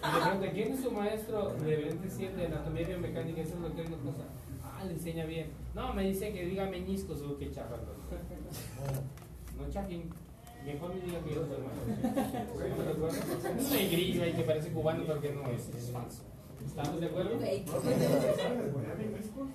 Y 0.00 0.12
de 0.14 0.20
pronto, 0.24 0.46
¿quién 0.54 0.72
es 0.72 0.80
su 0.80 0.90
maestro 0.92 1.52
de 1.56 1.76
27 1.76 2.36
de 2.36 2.46
anatomía 2.46 2.88
biomecánica? 2.88 3.42
Eso 3.42 3.54
es 3.56 3.60
lo 3.60 3.74
que 3.74 3.82
él 3.82 3.90
nos 3.90 4.00
pasa. 4.00 4.24
Ah, 4.64 4.82
le 4.86 4.94
enseña 4.94 5.26
bien. 5.26 5.48
No, 5.74 5.92
me 5.92 6.04
dice 6.04 6.32
que 6.32 6.46
diga 6.46 6.64
meniscos 6.70 7.20
o 7.20 7.36
que 7.36 7.50
chafando. 7.52 7.94
No 9.58 9.68
chafín. 9.70 10.10
Mejor 10.64 10.94
me 10.94 11.00
diga 11.02 11.20
que 11.20 11.34
yo 11.34 11.46
soy 11.46 11.58
maestro. 11.66 12.56
¿Me 12.78 12.84
recuerdo? 12.84 13.16
Es 13.58 13.66
un 13.66 13.76
negrillo 13.76 14.22
ahí 14.22 14.32
que 14.32 14.42
parece 14.42 14.72
cubano, 14.72 15.04
pero 15.06 15.20
que 15.20 15.32
no 15.34 15.46
es. 15.50 15.68
Es 15.68 15.90
falso. 15.90 16.22
¿Estamos 16.64 16.98
de 16.98 17.06
acuerdo? 17.06 17.38
¿Le 17.38 17.60
ponía 18.72 18.94
meniscos? 18.94 19.48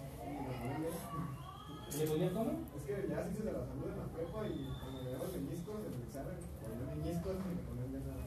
¿Le 1.97 2.07
ponía 2.07 2.29
cómo? 2.33 2.51
Es 2.77 2.83
que 2.83 3.07
ya 3.09 3.23
se 3.23 3.31
hizo 3.31 3.43
de 3.43 3.53
la 3.53 3.65
salud 3.65 3.87
en 3.87 3.97
la 3.97 4.05
prepa 4.11 4.45
y 4.47 4.67
cuando 4.81 5.01
me 5.01 5.09
dieron 5.09 5.31
meniscos 5.47 5.75
en 5.79 5.93
el 5.95 6.03
examen, 6.03 6.35
ponía 6.59 6.95
meniscos 6.95 7.35
y 7.39 7.55
me 7.55 7.61
ponían 7.63 7.91
de 7.93 7.99
nada. 7.99 8.25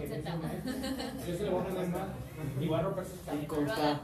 Yo 0.00 1.36
se 1.36 1.44
le 1.44 1.50
voy 1.50 1.62
a 1.62 3.34
Y 3.34 3.46
K. 3.46 4.00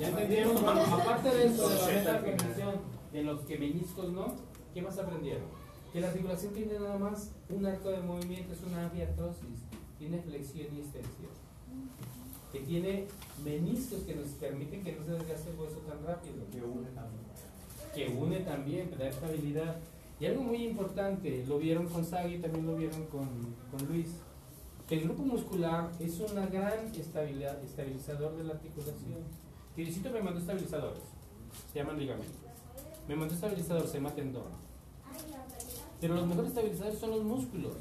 Ya 0.00 0.08
entendieron, 0.08 0.54
bueno, 0.62 0.80
aparte 0.82 1.28
de 1.28 1.46
eso, 1.46 1.68
de 1.68 1.76
la 1.76 1.86
metacognición, 1.86 2.74
de 3.12 3.22
los 3.22 3.40
que 3.42 3.58
meniscos 3.58 4.12
no, 4.12 4.34
¿qué 4.72 4.82
más 4.82 4.98
aprendieron? 4.98 5.44
Que 5.92 6.00
la 6.00 6.08
articulación 6.08 6.52
tiene 6.54 6.78
nada 6.78 6.98
más 6.98 7.32
un 7.48 7.66
arco 7.66 7.90
de 7.90 8.00
movimiento, 8.00 8.52
es 8.54 8.62
una 8.62 8.84
anfiartrosis, 8.84 9.62
tiene 9.98 10.20
flexión 10.20 10.66
y 10.74 10.80
extensión. 10.80 11.30
Que 12.52 12.60
tiene 12.60 13.06
meniscos 13.44 14.00
que 14.00 14.14
nos 14.14 14.28
permiten 14.28 14.82
que 14.82 14.92
no 14.92 15.04
se 15.04 15.12
desgaste 15.12 15.50
el 15.50 15.58
hueso 15.58 15.78
tan 15.80 16.02
rápido. 16.04 16.36
Que 16.50 16.62
une 16.62 16.88
también. 16.94 17.24
Que 17.94 18.08
une 18.08 18.40
también, 18.40 18.88
que 18.88 18.96
da 18.96 19.08
estabilidad. 19.08 19.76
Y 20.18 20.26
algo 20.26 20.42
muy 20.42 20.64
importante, 20.64 21.44
lo 21.46 21.58
vieron 21.58 21.88
con 21.88 22.04
Sagi, 22.04 22.38
también 22.38 22.66
lo 22.66 22.76
vieron 22.76 23.04
con, 23.06 23.28
con 23.70 23.86
Luis, 23.88 24.14
el 24.94 25.00
grupo 25.02 25.22
muscular 25.22 25.90
es 25.98 26.20
una 26.20 26.46
gran 26.46 26.94
estabilidad, 26.94 27.62
estabilizador 27.64 28.36
de 28.36 28.44
la 28.44 28.52
articulación. 28.52 29.18
Tiricito 29.74 30.10
me 30.10 30.22
mandó 30.22 30.38
estabilizadores, 30.38 31.02
se 31.72 31.78
llaman 31.78 31.98
ligamentos. 31.98 32.36
Me 33.08 33.16
mandó 33.16 33.34
estabilizador, 33.34 33.86
se 33.88 33.94
llama 33.94 34.14
tendón. 34.14 34.44
Pero 36.00 36.14
los 36.14 36.26
mejores 36.26 36.50
estabilizadores 36.50 36.98
son 36.98 37.10
los 37.10 37.24
músculos. 37.24 37.74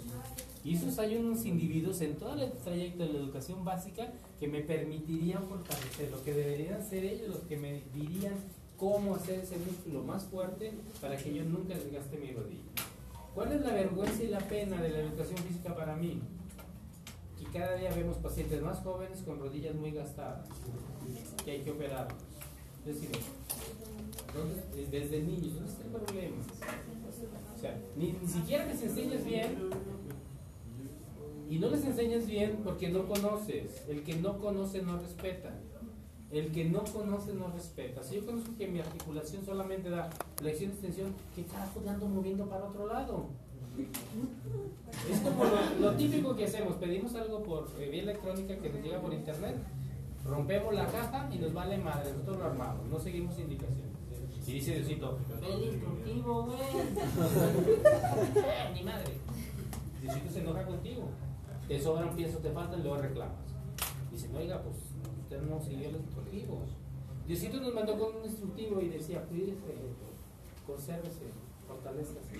Y 0.63 0.75
esos 0.75 0.97
hay 0.97 1.15
unos 1.15 1.45
individuos 1.45 2.01
en 2.01 2.15
todo 2.15 2.41
el 2.41 2.51
trayecto 2.53 3.05
de 3.05 3.13
la 3.13 3.19
educación 3.19 3.63
básica 3.63 4.11
que 4.39 4.47
me 4.47 4.61
permitirían 4.61 5.43
fortalecer, 5.43 6.09
lo 6.09 6.23
que 6.23 6.33
deberían 6.33 6.83
ser 6.83 7.05
ellos 7.05 7.27
los 7.27 7.39
que 7.41 7.57
me 7.57 7.83
dirían 7.93 8.33
cómo 8.77 9.15
hacer 9.15 9.41
ese 9.41 9.57
músculo 9.57 10.01
más 10.01 10.25
fuerte 10.25 10.73
para 10.99 11.17
que 11.17 11.33
yo 11.33 11.43
nunca 11.43 11.75
desgaste 11.75 12.17
mi 12.17 12.31
rodilla. 12.31 12.63
¿Cuál 13.35 13.51
es 13.51 13.61
la 13.61 13.73
vergüenza 13.73 14.23
y 14.23 14.27
la 14.27 14.39
pena 14.39 14.81
de 14.81 14.89
la 14.89 14.99
educación 14.99 15.37
física 15.37 15.75
para 15.75 15.95
mí? 15.95 16.19
Cada 17.55 17.75
día 17.75 17.89
vemos 17.95 18.17
pacientes 18.17 18.61
más 18.61 18.81
jóvenes 18.81 19.21
con 19.21 19.39
rodillas 19.39 19.73
muy 19.75 19.91
gastadas, 19.91 20.45
que 21.45 21.51
hay 21.51 21.61
que 21.61 21.71
decir, 21.71 23.09
entonces, 24.27 24.91
desde 24.91 25.23
niños. 25.23 25.53
¿Dónde 25.53 25.71
está 25.71 25.83
el 25.85 25.91
problema? 25.91 26.35
O 27.55 27.57
sea, 27.57 27.79
ni, 27.95 28.11
ni 28.11 28.27
siquiera 28.27 28.65
les 28.65 28.83
enseñas 28.83 29.23
bien. 29.23 29.69
Y 31.49 31.57
no 31.57 31.69
les 31.69 31.85
enseñas 31.85 32.27
bien 32.27 32.59
porque 32.61 32.89
no 32.89 33.07
conoces. 33.07 33.85
El 33.87 34.03
que 34.03 34.15
no 34.15 34.37
conoce 34.37 34.81
no 34.81 34.99
respeta. 34.99 35.53
El 36.31 36.51
que 36.51 36.65
no 36.65 36.83
conoce 36.83 37.33
no 37.35 37.47
respeta. 37.51 38.03
Si 38.03 38.15
yo 38.15 38.25
conozco 38.25 38.51
que 38.57 38.67
mi 38.67 38.81
articulación 38.81 39.45
solamente 39.45 39.89
da 39.89 40.09
flexión 40.35 40.71
extensión, 40.71 41.13
¿qué 41.33 41.43
carajo 41.43 41.79
le 41.79 41.89
ando 41.89 42.07
moviendo 42.07 42.49
para 42.49 42.65
otro 42.65 42.85
lado? 42.85 43.29
Es 45.11 45.19
como 45.19 45.43
lo, 45.43 45.79
lo 45.79 45.95
típico 45.97 46.35
que 46.35 46.45
hacemos. 46.45 46.75
Pedimos 46.75 47.13
algo 47.15 47.43
por 47.43 47.69
eh, 47.79 47.89
vía 47.89 48.03
electrónica 48.03 48.57
que 48.57 48.69
nos 48.69 48.81
llega 48.83 49.01
por 49.01 49.13
internet. 49.13 49.57
Rompemos 50.25 50.73
la 50.73 50.87
caja 50.87 51.29
y 51.31 51.37
nos 51.37 51.53
vale 51.53 51.77
madre. 51.77 52.11
Nosotros 52.11 52.37
lo 52.37 52.45
armamos. 52.45 52.87
No 52.87 52.99
seguimos 52.99 53.37
indicaciones. 53.37 53.95
Y 54.47 54.51
dice 54.53 54.75
Diosito, 54.75 55.17
el 55.43 55.63
instructivo, 55.63 56.43
güey. 56.43 56.59
Eh, 58.35 58.71
Ni 58.73 58.83
madre. 58.83 59.13
Diosito 60.01 60.31
se 60.31 60.39
enoja 60.41 60.65
contigo. 60.65 61.03
Te 61.67 61.79
sobran 61.79 62.15
piezas, 62.15 62.41
te 62.41 62.51
faltan, 62.51 62.83
luego 62.83 62.97
reclamas. 62.97 63.35
Dice, 64.11 64.29
oiga, 64.37 64.61
pues 64.61 64.75
usted 65.23 65.41
no 65.41 65.59
siguió 65.59 65.91
los 65.91 66.01
instructivos. 66.01 66.69
Diosito 67.27 67.59
nos 67.59 67.73
mandó 67.73 67.97
con 67.97 68.17
un 68.17 68.25
instructivo 68.25 68.79
y 68.81 68.89
decía, 68.89 69.23
cuídese, 69.23 69.73
consérvese, 70.67 71.23
fortalezcase. 71.67 72.39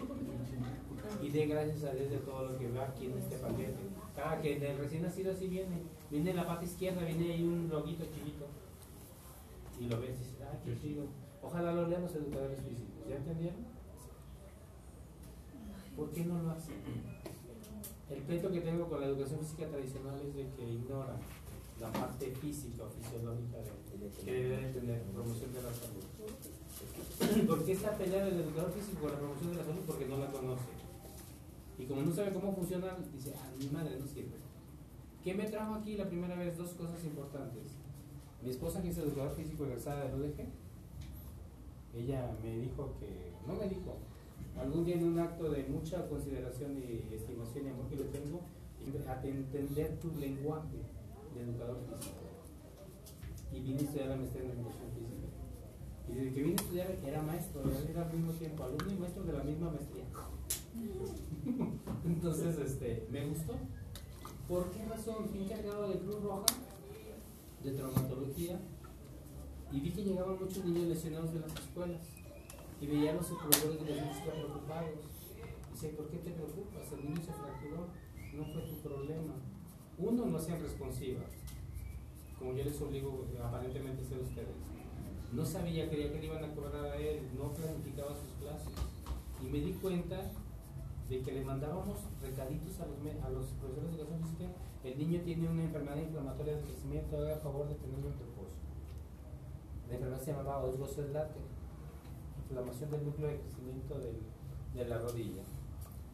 Y 1.21 1.29
dé 1.29 1.45
gracias 1.45 1.83
a 1.83 1.93
Dios 1.93 2.09
de 2.09 2.17
todo 2.17 2.51
lo 2.51 2.57
que 2.57 2.67
ve 2.67 2.79
aquí 2.79 3.05
en 3.05 3.17
este 3.17 3.37
paquete. 3.37 3.73
Cada 4.15 4.41
que 4.41 4.59
del 4.59 4.77
recién 4.77 5.03
nacido 5.03 5.31
así 5.31 5.47
viene. 5.47 5.83
Viene 6.09 6.31
en 6.31 6.35
la 6.37 6.47
parte 6.47 6.65
izquierda, 6.65 7.03
viene 7.03 7.33
ahí 7.33 7.43
un 7.43 7.69
loguito 7.69 8.05
chiquito. 8.05 8.45
Y 9.79 9.85
lo 9.85 9.99
ves 9.99 10.15
y 10.15 10.23
dices, 10.23 10.41
ah, 10.41 10.57
qué 10.63 10.77
chido. 10.79 11.05
Ojalá 11.41 11.73
lo 11.73 11.87
lean 11.87 12.03
los 12.03 12.15
educadores 12.15 12.59
físicos. 12.59 13.07
¿Ya 13.09 13.17
entendieron? 13.17 13.65
¿Por 15.95 16.11
qué 16.11 16.25
no 16.25 16.41
lo 16.41 16.51
hacen? 16.51 16.75
El 18.09 18.21
pleito 18.21 18.51
que 18.51 18.61
tengo 18.61 18.87
con 18.87 19.01
la 19.01 19.07
educación 19.07 19.39
física 19.39 19.67
tradicional 19.67 20.19
es 20.21 20.35
de 20.35 20.47
que 20.55 20.63
ignoran 20.63 21.17
la 21.79 21.91
parte 21.91 22.31
física 22.31 22.83
o 22.83 22.89
fisiológica 22.89 23.57
de, 23.57 24.23
que 24.23 24.31
debe 24.31 24.67
de 24.67 24.73
tener 24.73 25.01
promoción 25.03 25.53
de 25.53 25.61
la 25.61 25.73
salud. 25.73 26.03
¿Por 27.47 27.65
qué 27.65 27.71
está 27.71 27.97
peleado 27.97 28.29
el 28.29 28.39
educador 28.39 28.71
físico 28.71 29.01
con 29.01 29.11
la 29.11 29.19
promoción 29.19 29.51
de 29.51 29.57
la 29.57 29.63
salud? 29.63 29.81
Porque 29.87 30.05
no 30.05 30.17
la 30.17 30.27
conoce. 30.27 30.63
Y 31.77 31.85
como 31.85 32.01
no 32.01 32.13
sabe 32.13 32.31
cómo 32.33 32.53
funciona, 32.55 32.95
dice, 33.13 33.33
ah, 33.37 33.51
mi 33.57 33.67
madre 33.67 33.99
no 33.99 34.07
sirve. 34.07 34.35
¿Qué 35.23 35.33
me 35.33 35.45
trajo 35.45 35.75
aquí 35.75 35.97
la 35.97 36.07
primera 36.07 36.35
vez? 36.35 36.57
Dos 36.57 36.71
cosas 36.73 37.03
importantes. 37.03 37.63
Mi 38.43 38.49
esposa, 38.49 38.81
que 38.81 38.89
es 38.89 38.97
educador 38.97 39.35
físico 39.35 39.65
egresada 39.65 40.05
de 40.05 40.15
UDG, 40.15 40.45
ella 41.97 42.31
me 42.43 42.57
dijo 42.59 42.93
que, 42.99 43.31
no 43.47 43.55
me 43.55 43.67
dijo, 43.67 43.97
algún 44.59 44.85
día 44.85 44.95
en 44.95 45.05
un 45.05 45.19
acto 45.19 45.49
de 45.49 45.63
mucha 45.63 46.07
consideración 46.07 46.77
y 46.77 47.13
estimación 47.13 47.65
y 47.65 47.69
amor 47.69 47.87
que 47.89 47.95
le 47.95 48.05
tengo, 48.05 48.41
a 49.07 49.25
entender 49.25 49.99
tu 49.99 50.11
lenguaje 50.19 50.77
de 51.33 51.41
educador 51.41 51.77
físico. 51.89 52.21
Y 53.51 53.59
vine 53.61 53.79
a 53.79 53.83
estudiar 53.83 54.07
la 54.09 54.15
maestría 54.17 54.43
en 54.43 54.51
educación 54.51 54.91
física. 54.93 55.14
Y 56.07 56.13
desde 56.13 56.33
que 56.33 56.43
vine 56.43 56.55
a 56.57 56.61
estudiar 56.61 56.97
era 57.05 57.21
maestro, 57.21 57.63
era 57.89 58.01
al 58.03 58.13
mismo 58.13 58.31
tiempo 58.33 58.63
alumno 58.63 58.91
y 58.91 58.97
maestro 58.97 59.23
de 59.23 59.33
la 59.33 59.43
misma 59.43 59.71
maestría. 59.71 60.05
Entonces, 62.05 62.57
este, 62.59 63.07
me 63.11 63.27
gustó. 63.27 63.53
¿Por 64.47 64.69
qué 64.71 64.85
razón? 64.85 65.27
Fui 65.29 65.43
encargado 65.43 65.89
de 65.89 65.99
Cruz 65.99 66.21
Roja, 66.21 66.45
de 67.63 67.71
traumatología, 67.71 68.59
y 69.71 69.79
vi 69.79 69.91
que 69.91 70.03
llegaban 70.03 70.39
muchos 70.39 70.63
niños 70.63 70.87
lesionados 70.87 71.33
de 71.33 71.39
las 71.39 71.51
escuelas. 71.51 72.01
Y 72.79 72.87
veía 72.87 73.11
a 73.11 73.15
los 73.15 73.27
supervisores 73.27 73.79
de 73.79 73.85
los 73.85 74.01
niños 74.01 74.17
preocupados. 74.17 74.89
Dice, 75.71 75.89
¿por 75.89 76.07
qué 76.09 76.17
te 76.17 76.31
preocupas? 76.31 76.91
El 76.91 77.05
niño 77.05 77.21
se 77.21 77.33
fracturó, 77.33 77.87
no 78.33 78.45
fue 78.53 78.61
tu 78.61 78.75
problema. 78.87 79.33
Uno, 79.97 80.25
no 80.25 80.39
sean 80.39 80.61
responsivas, 80.61 81.31
como 82.37 82.53
yo 82.53 82.65
les 82.65 82.81
obligo 82.81 83.25
aparentemente 83.41 84.03
a 84.03 84.07
ser 84.07 84.19
ustedes. 84.19 84.74
No 85.33 85.45
sabía, 85.45 85.89
creía 85.89 86.11
que 86.11 86.19
le 86.19 86.25
iban 86.27 86.43
a 86.43 86.53
cobrar 86.53 86.85
a 86.85 86.95
él, 86.95 87.29
no 87.37 87.53
planificaba 87.53 88.15
sus 88.15 88.31
clases. 88.39 88.73
Y 89.41 89.47
me 89.47 89.59
di 89.59 89.73
cuenta 89.73 90.31
de 91.09 91.21
que 91.21 91.31
le 91.31 91.43
mandábamos 91.43 91.99
recaditos 92.21 92.79
a 92.79 93.29
los, 93.29 93.45
profesores 93.59 93.91
de 93.91 94.01
educación 94.01 94.23
física. 94.23 94.45
El 94.83 94.97
niño 94.97 95.21
tiene 95.21 95.49
una 95.49 95.63
enfermedad 95.63 95.97
inflamatoria 95.97 96.55
de 96.55 96.61
crecimiento, 96.61 97.17
haga 97.17 97.37
favor 97.37 97.67
de 97.67 97.75
tenerlo 97.75 98.07
en 98.07 98.19
reposo. 98.19 98.55
La 99.87 99.95
enfermedad 99.95 100.21
se 100.21 100.31
llamaba 100.31 100.63
Osgood 100.63 101.11
látex, 101.11 101.45
inflamación 102.43 102.91
del 102.91 103.05
núcleo 103.05 103.27
de 103.27 103.39
crecimiento 103.39 103.99
de 103.99 104.85
la 104.85 104.99
rodilla. 104.99 105.43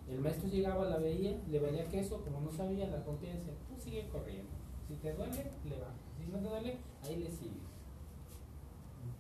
El 0.10 0.20
maestro 0.20 0.50
llegaba, 0.50 0.86
la 0.86 0.98
veía, 0.98 1.40
le 1.50 1.60
valía 1.60 1.90
queso, 1.90 2.22
como 2.22 2.42
no 2.42 2.52
sabía, 2.52 2.88
la 2.88 3.04
confianza, 3.04 3.52
tú 3.70 3.80
sigue 3.80 4.10
corriendo. 4.10 4.50
Si 4.88 4.96
te 4.96 5.14
duele, 5.14 5.52
le 5.64 5.80
va. 5.80 5.94
Si 6.18 6.30
no 6.30 6.40
te 6.40 6.50
duele, 6.50 6.78
ahí 7.04 7.16
le 7.18 7.32
sigues. 7.32 7.71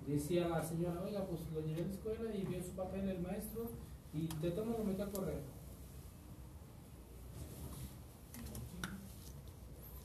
Decía 0.07 0.49
la 0.49 0.63
señora, 0.63 1.01
oiga, 1.03 1.25
pues 1.25 1.41
lo 1.53 1.61
llevé 1.61 1.83
a 1.83 1.85
la 1.85 1.91
escuela 1.91 2.35
y 2.35 2.43
vio 2.43 2.61
su 2.61 2.71
papel 2.71 3.07
el 3.07 3.21
maestro 3.21 3.69
y 4.13 4.27
de 4.41 4.51
todo 4.51 4.65
lo 4.65 4.83
metió 4.83 5.05
a 5.05 5.11
correr. 5.11 5.41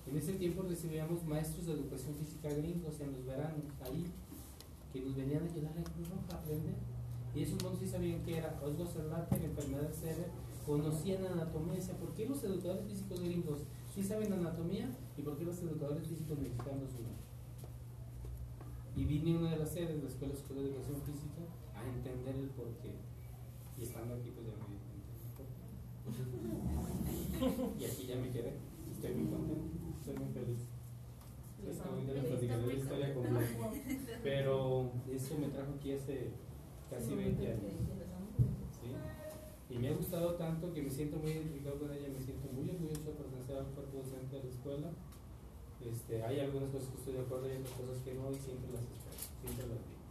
En 0.06 0.16
ese 0.16 0.34
tiempo 0.34 0.62
recibíamos 0.62 1.24
maestros 1.24 1.66
de 1.66 1.72
educación 1.72 2.14
física 2.14 2.48
gringos 2.50 3.00
en 3.00 3.12
los 3.12 3.26
veranos, 3.26 3.64
ahí, 3.84 4.06
que 4.92 5.00
nos 5.00 5.16
venían 5.16 5.42
a 5.42 5.50
ayudar 5.50 5.72
a 5.72 5.82
Cruz 5.82 6.08
Roja 6.08 6.36
a 6.36 6.40
aprender. 6.40 6.74
Y 7.34 7.42
esos 7.42 7.62
monos 7.62 7.80
sí 7.80 7.88
sabían 7.88 8.22
que 8.22 8.38
era 8.38 8.58
Osgood 8.62 8.88
Serlater, 8.88 9.42
enfermedad 9.42 9.92
severa, 9.92 10.28
conocían 10.64 11.26
anatomía. 11.26 11.74
Decía, 11.74 11.98
¿por 11.98 12.14
qué 12.14 12.28
los 12.28 12.42
educadores 12.44 12.86
físicos 12.86 13.20
gringos 13.20 13.60
sí 13.92 14.04
saben 14.04 14.32
anatomía 14.32 14.96
y 15.16 15.22
por 15.22 15.36
qué 15.36 15.44
los 15.44 15.58
educadores 15.58 16.06
físicos 16.06 16.38
mexicanos 16.38 16.92
no? 17.00 17.15
Y 18.96 19.04
vine 19.04 19.34
a 19.34 19.38
una 19.38 19.50
de 19.50 19.58
las 19.58 19.70
sedes 19.70 19.96
de 19.96 20.02
la 20.02 20.08
Escuela 20.08 20.34
Superior 20.34 20.64
de 20.64 20.70
Educación 20.72 21.02
Física 21.02 21.42
a 21.74 21.86
entender 21.86 22.34
el 22.34 22.48
porqué. 22.48 22.96
Y 23.78 23.82
estando 23.82 24.14
aquí, 24.14 24.30
pues 24.30 24.46
ya 24.46 24.54
me 24.56 24.64
porqué. 24.64 24.96
Y 27.78 27.84
aquí 27.84 28.06
ya 28.06 28.16
me 28.16 28.30
quedé. 28.30 28.54
Estoy 28.90 29.14
muy 29.14 29.30
contento, 29.30 29.68
estoy 30.00 30.16
muy 30.16 30.32
feliz. 30.32 30.64
La 32.66 32.72
historia 32.72 33.14
completa. 33.14 33.70
Pero 34.22 34.92
eso 35.12 35.38
me 35.38 35.48
trajo 35.48 35.74
aquí 35.76 35.92
hace 35.92 36.30
casi 36.88 37.14
20 37.14 37.46
años. 37.46 37.72
¿sí? 38.80 39.74
Y 39.74 39.78
me 39.78 39.88
ha 39.88 39.92
gustado 39.92 40.34
tanto 40.36 40.72
que 40.72 40.82
me 40.82 40.90
siento 40.90 41.18
muy 41.18 41.32
identificado 41.32 41.78
con 41.80 41.92
ella, 41.92 42.08
me 42.08 42.20
siento 42.20 42.48
muy 42.52 42.70
orgulloso 42.70 43.10
de 43.10 43.12
pertenecer 43.12 43.58
al 43.58 43.66
cuerpo 43.66 43.98
docente 43.98 44.36
de 44.36 44.44
la 44.44 44.48
escuela. 44.48 44.90
Este, 45.86 46.22
hay 46.22 46.40
algunas 46.40 46.70
cosas 46.70 46.88
que 46.90 46.98
estoy 46.98 47.14
de 47.14 47.20
acuerdo 47.20 47.46
y 47.46 47.62
otras 47.62 47.78
cosas 47.78 47.98
que 48.02 48.14
no, 48.14 48.30
y 48.30 48.38
siempre 48.42 48.74
las 48.74 48.82
espero, 48.82 49.14
siempre 49.38 49.66
las 49.70 49.82
digo. 49.86 50.02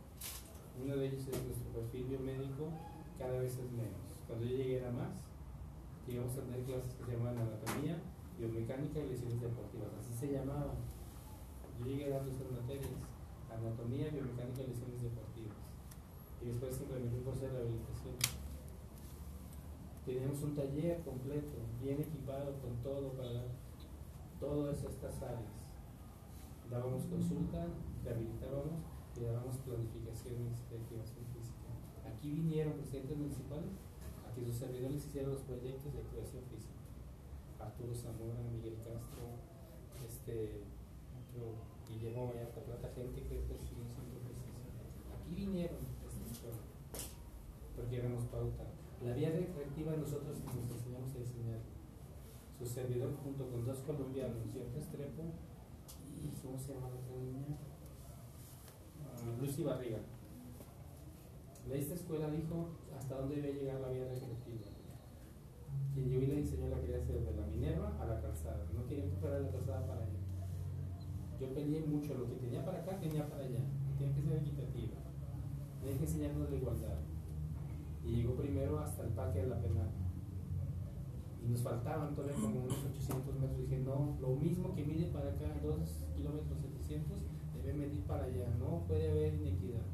Uno 0.80 0.94
de 0.96 1.04
ellos 1.08 1.28
es 1.28 1.44
nuestro 1.44 1.70
perfil 1.76 2.04
biomédico, 2.16 2.72
cada 3.20 3.40
vez 3.44 3.60
es 3.60 3.72
menos. 3.76 4.00
Cuando 4.28 4.46
yo 4.46 4.56
llegué 4.56 4.80
era 4.80 4.92
más, 4.92 5.20
llegamos 6.08 6.32
a 6.38 6.48
tener 6.48 6.64
clases 6.64 6.96
que 6.96 7.04
se 7.04 7.12
llamaban 7.12 7.44
anatomía, 7.44 8.00
biomecánica 8.40 9.00
y 9.00 9.10
lesiones 9.12 9.42
deportivas, 9.42 9.92
así 10.00 10.14
se 10.16 10.32
llamaban. 10.32 10.80
Yo 11.80 11.86
llegué 11.92 12.08
dando 12.08 12.32
esas 12.32 12.52
materias, 12.52 12.96
anatomía, 13.52 14.08
biomecánica 14.16 14.64
y 14.64 14.68
lesiones 14.72 15.04
deportivas. 15.04 15.60
Y 16.40 16.56
después 16.56 16.72
se 16.72 16.84
implementó 16.88 17.20
un 17.20 17.24
curso 17.24 17.42
de 17.44 17.52
rehabilitación. 17.52 18.16
Teníamos 20.06 20.40
un 20.40 20.56
taller 20.56 21.04
completo, 21.04 21.58
bien 21.82 22.00
equipado 22.00 22.56
con 22.64 22.80
todo 22.80 23.12
para 23.18 23.34
dar 23.34 23.48
todas 24.40 24.78
estas 24.84 25.20
áreas. 25.24 25.55
Dábamos 26.70 27.06
consulta, 27.06 27.68
rehabilitábamos 28.04 28.82
y 29.16 29.24
dábamos 29.24 29.58
planificaciones 29.64 30.66
de 30.70 30.78
activación 30.78 31.26
física. 31.34 31.70
Aquí 32.04 32.32
vinieron 32.32 32.74
presidentes 32.74 33.18
municipales 33.18 33.72
a 34.26 34.34
que 34.34 34.44
sus 34.44 34.56
servidores 34.56 35.06
hicieran 35.06 35.32
los 35.32 35.42
proyectos 35.42 35.94
de 35.94 36.02
activación 36.02 36.44
física. 36.52 36.82
Arturo 37.60 37.96
Zamora, 37.96 38.42
Miguel 38.52 38.78
Castro, 38.84 39.40
este, 40.06 40.66
otro 41.16 41.56
Guillermo 41.88 42.28
Vallarta 42.28 42.62
Plata, 42.62 42.92
gente 42.96 43.22
que 43.22 43.46
presidió 43.48 43.86
siempre 43.88 44.20
presencia. 44.26 44.84
Aquí 45.16 45.36
vinieron 45.36 45.96
escuela, 46.36 46.60
porque 47.76 47.98
éramos 47.98 48.26
pauta. 48.26 48.66
La 49.04 49.14
vía 49.14 49.30
recreativa 49.30 49.96
nosotros 49.96 50.40
nos 50.44 50.72
enseñamos 50.72 51.16
a 51.16 51.20
diseñar 51.20 51.60
su 52.58 52.66
servidor 52.66 53.16
junto 53.24 53.48
con 53.50 53.66
dos 53.66 53.80
colombianos, 53.80 54.52
José 54.54 54.80
Estrepo 54.80 55.24
y 55.24 55.55
¿cómo 56.46 56.60
se 56.60 56.74
llama 56.74 56.90
la 56.90 56.96
otra 56.96 57.18
niña? 57.18 57.58
Lucy 59.42 59.64
Barriga. 59.64 59.98
De 61.68 61.80
esta 61.80 61.96
escuela 61.96 62.30
dijo 62.30 62.70
hasta 62.96 63.16
dónde 63.16 63.42
debe 63.42 63.54
llegar 63.54 63.82
la 63.82 63.90
vía 63.90 64.06
recreativa. 64.06 64.70
Quien 65.94 66.10
llegó 66.10 66.22
y 66.22 66.28
la 66.28 66.36
diseñó 66.36 66.70
la 66.70 66.80
quería 66.80 66.98
hacer 66.98 67.26
de 67.26 67.36
la 67.36 67.48
Minerva 67.48 67.98
a 68.00 68.06
la 68.06 68.22
calzada, 68.22 68.68
no 68.74 68.86
quería 68.86 69.06
que 69.06 69.28
de 69.28 69.42
la 69.42 69.50
calzada 69.50 69.88
para 69.88 70.02
allá. 70.02 70.20
Yo 71.40 71.54
peleé 71.54 71.82
mucho, 71.82 72.14
lo 72.14 72.28
que 72.28 72.36
tenía 72.36 72.64
para 72.64 72.80
acá 72.82 73.00
tenía 73.00 73.28
para 73.28 73.44
allá, 73.44 73.62
tenía 73.98 74.16
que 74.16 74.22
ser 74.22 74.38
equitativa. 74.38 74.98
Déjense 75.84 76.04
enseñarnos 76.04 76.50
la 76.50 76.56
igualdad. 76.56 76.98
Y 78.04 78.12
llegó 78.18 78.36
primero 78.36 78.80
hasta 78.80 79.04
el 79.04 79.10
parque 79.10 79.42
de 79.42 79.48
la 79.48 79.60
penal. 79.60 79.90
Y 81.46 81.50
nos 81.52 81.62
faltaban 81.62 82.16
todavía 82.16 82.36
como 82.42 82.64
unos 82.64 82.84
800 82.90 83.36
metros. 83.36 83.60
Dije, 83.60 83.80
no, 83.80 84.18
lo 84.20 84.36
mismo 84.36 84.74
que 84.74 84.84
mide 84.84 85.06
para 85.14 85.30
acá, 85.30 85.54
2 85.62 85.78
kilómetros 86.16 86.60
700, 86.60 87.20
debe 87.62 87.74
medir 87.74 88.02
para 88.04 88.26
allá. 88.26 88.50
No 88.58 88.82
puede 88.88 89.12
haber 89.12 89.36
inequidad. 89.36 89.86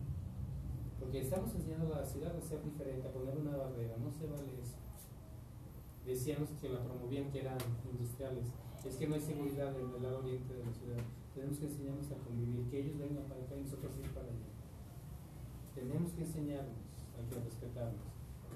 Porque 0.99 1.19
estamos 1.19 1.53
enseñando 1.53 1.93
a 1.93 1.99
la 1.99 2.05
ciudad 2.05 2.35
a 2.35 2.41
ser 2.41 2.63
diferente, 2.63 3.07
a 3.07 3.11
poner 3.11 3.37
una 3.37 3.57
barrera. 3.57 3.97
No 3.97 4.11
se 4.11 4.27
vale 4.27 4.61
eso. 4.61 4.77
Decían 6.05 6.41
los 6.41 6.51
que 6.51 6.69
la 6.69 6.83
promovían 6.83 7.29
que 7.31 7.41
eran 7.41 7.57
industriales. 7.91 8.47
Es 8.85 8.95
que 8.95 9.07
no 9.07 9.15
hay 9.15 9.21
seguridad 9.21 9.75
en 9.77 9.93
el 9.93 10.01
lado 10.01 10.19
oriente 10.19 10.53
de 10.53 10.65
la 10.65 10.71
ciudad. 10.71 11.03
Tenemos 11.35 11.59
que 11.59 11.65
enseñarnos 11.65 12.11
a 12.11 12.17
convivir, 12.23 12.69
que 12.69 12.79
ellos 12.79 12.97
vengan 12.97 13.23
para 13.25 13.43
acá 13.43 13.55
y 13.55 13.63
nosotros 13.63 13.91
ir 13.99 14.09
para 14.11 14.27
allá. 14.27 14.49
Tenemos 15.75 16.11
que 16.13 16.21
enseñarnos, 16.23 16.79
hay 17.17 17.25
que 17.29 17.43
respetarnos. 17.43 18.07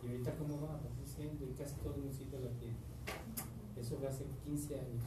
Y 0.04 0.08
ahorita 0.08 0.38
cómo 0.38 0.62
va, 0.62 0.80
pues 0.80 0.96
y 1.18 1.54
casi 1.58 1.76
todo 1.76 1.96
el 1.96 2.02
municipio 2.02 2.40
la 2.40 2.52
tiene. 2.60 2.76
Eso 3.78 3.98
fue 3.98 4.08
hace 4.08 4.26
15 4.46 4.80
años. 4.80 5.04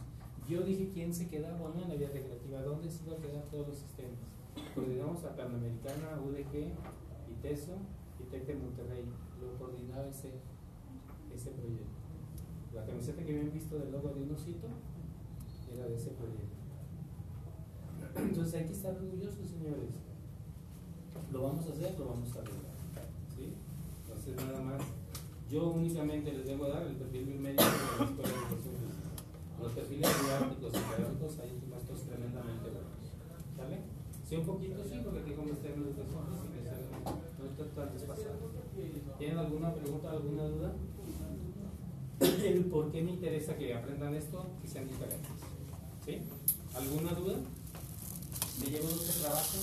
Yo 0.49 0.63
dije 0.63 0.91
quién 0.93 1.13
se 1.13 1.29
quedaba 1.29 1.61
o 1.61 1.75
en 1.75 1.89
la 1.89 1.95
vía 1.95 2.09
recreativa, 2.09 2.63
dónde 2.63 2.91
se 2.91 3.05
iba 3.05 3.15
a 3.17 3.21
quedar 3.21 3.43
todos 3.51 3.69
los 3.69 3.79
sistemas. 3.79 4.19
Coordinamos 4.75 5.25
a 5.25 5.37
Panamericana, 5.37 6.21
UDG, 6.25 6.73
ITESO 7.31 7.77
y 8.21 8.25
TEC 8.25 8.47
de 8.47 8.55
Monterrey. 8.55 9.05
Lo 9.41 9.59
coordinaba 9.59 10.07
ese, 10.07 10.33
ese 11.35 11.51
proyecto. 11.51 11.99
La 12.75 12.85
camiseta 12.85 13.25
que 13.25 13.33
habían 13.33 13.53
visto 13.53 13.79
del 13.79 13.93
logo 13.93 14.09
de 14.11 14.23
un 14.23 14.33
osito 14.33 14.69
era 15.73 15.87
de 15.87 15.97
ese 15.97 16.11
proyecto. 16.11 16.59
Entonces 18.17 18.55
hay 18.55 18.67
que 18.67 18.73
estar 18.73 18.95
orgullosos, 18.95 19.49
señores. 19.49 20.01
Lo 21.33 21.43
vamos 21.43 21.67
a 21.67 21.73
hacer, 21.73 21.99
lo 21.99 22.07
vamos 22.07 22.31
a 22.33 22.39
lograr. 22.39 22.75
¿sí? 23.37 23.53
Entonces 24.07 24.37
nada 24.37 24.61
más. 24.63 24.98
Yo 25.51 25.71
únicamente 25.71 26.31
les 26.33 26.45
debo 26.45 26.69
dar 26.69 26.83
el 26.83 26.97
perfil 26.97 27.41
médico 27.41 27.65
de 27.65 28.05
la 28.05 28.05
Escuela 28.05 28.29
Educación 28.37 28.75
Física. 28.85 29.09
Los 29.63 29.73
perfiles 29.73 30.09
didácticos 30.21 30.73
y 30.77 30.81
pedagógicos 30.85 31.39
hay 31.41 31.51
maestros 31.71 32.01
tremendamente 32.05 32.69
buenos. 32.69 33.01
¿Sale? 33.57 33.77
Sí, 34.29 34.37
un 34.37 34.45
poquito 34.45 34.85
sí, 34.85 35.01
porque 35.03 35.21
aquí 35.21 35.33
como 35.33 35.53
está 35.53 35.69
en 35.69 35.81
educación 35.81 36.21
física, 36.37 36.73
no 37.39 37.45
está 37.49 37.65
tan 37.75 37.93
desfasado. 37.95 38.53
¿Tienen 39.19 39.39
alguna 39.39 39.75
pregunta, 39.75 40.11
alguna 40.11 40.45
duda? 40.45 40.75
el 42.21 42.65
por 42.67 42.93
qué 42.93 43.03
me 43.03 43.13
interesa 43.13 43.57
que 43.57 43.75
aprendan 43.75 44.15
esto, 44.15 44.51
que 44.61 44.69
sean 44.69 44.87
diferentes. 44.87 45.33
¿Sí? 46.05 46.19
¿Alguna 46.75 47.13
duda? 47.13 47.37
Me 48.61 48.67
llevo 48.67 48.89
este 48.89 49.21
trabajo, 49.23 49.59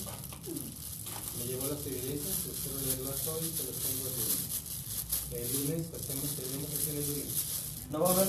me 1.38 1.46
llevo 1.46 1.66
las 1.68 1.86
evidencias, 1.86 2.46
espero 2.46 2.80
leerlas 2.80 3.28
hoy, 3.28 3.42
se 3.42 3.64
las 3.64 3.76
tengo 3.76 4.04
lunes. 4.04 4.65
El 5.32 5.42
lunes 5.42 5.92
hacemos, 5.92 6.36
tenemos 6.36 6.70
sesión 6.70 6.96
el 6.96 7.08
lunes. 7.08 7.56
No 7.90 8.00
va 8.00 8.08
a 8.08 8.12
haber 8.12 8.26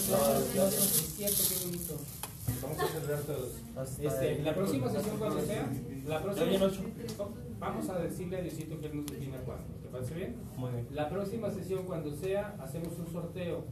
No, 0.56 0.68
es 0.68 1.14
cierto, 1.16 1.44
qué 1.50 1.66
bonito. 1.66 1.98
Vamos 2.62 2.80
a 2.80 2.88
celebrar 2.88 3.22
todos. 3.22 3.52
Este, 4.00 4.42
la 4.42 4.56
próxima 4.56 4.90
sesión 4.90 5.18
cuando 5.18 5.46
sea, 5.46 5.70
la 6.08 6.24
próxima, 6.24 6.72
vamos 7.60 7.90
a 7.90 8.00
decirle 8.00 8.38
a 8.38 8.42
Diosito 8.42 8.80
que 8.80 8.88
él 8.88 8.96
nos 8.96 9.06
defina 9.06 9.38
cuándo. 9.40 9.74
¿Te 9.82 9.90
parece 9.90 10.16
bien? 10.16 10.36
Muy 10.56 10.72
bien. 10.72 10.88
La 10.92 11.10
próxima 11.10 11.52
sesión 11.52 11.86
cuando 11.86 12.16
sea, 12.16 12.56
hacemos 12.60 12.94
un 12.98 13.12
sorteo. 13.12 13.66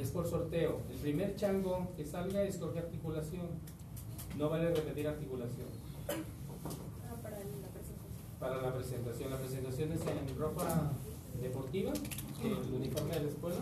Es 0.00 0.10
por 0.10 0.26
sorteo. 0.26 0.80
El 0.90 0.96
primer 0.96 1.36
chango 1.36 1.92
que 1.96 2.04
salga 2.04 2.42
escoge 2.42 2.78
articulación. 2.78 3.46
No 4.38 4.48
vale 4.48 4.74
repetir 4.74 5.06
articulación. 5.06 5.68
Ah, 6.08 7.16
para 7.22 7.36
la 7.36 7.42
presentación. 7.42 7.96
Para 8.40 8.62
la 8.62 8.74
presentación. 8.74 9.30
La 9.30 9.38
presentación 9.38 9.92
es 9.92 10.00
en 10.00 10.38
ropa 10.38 10.92
deportiva, 11.40 11.92
el 12.42 12.74
uniforme 12.74 13.14
de 13.14 13.20
la 13.20 13.28
escuela. 13.28 13.60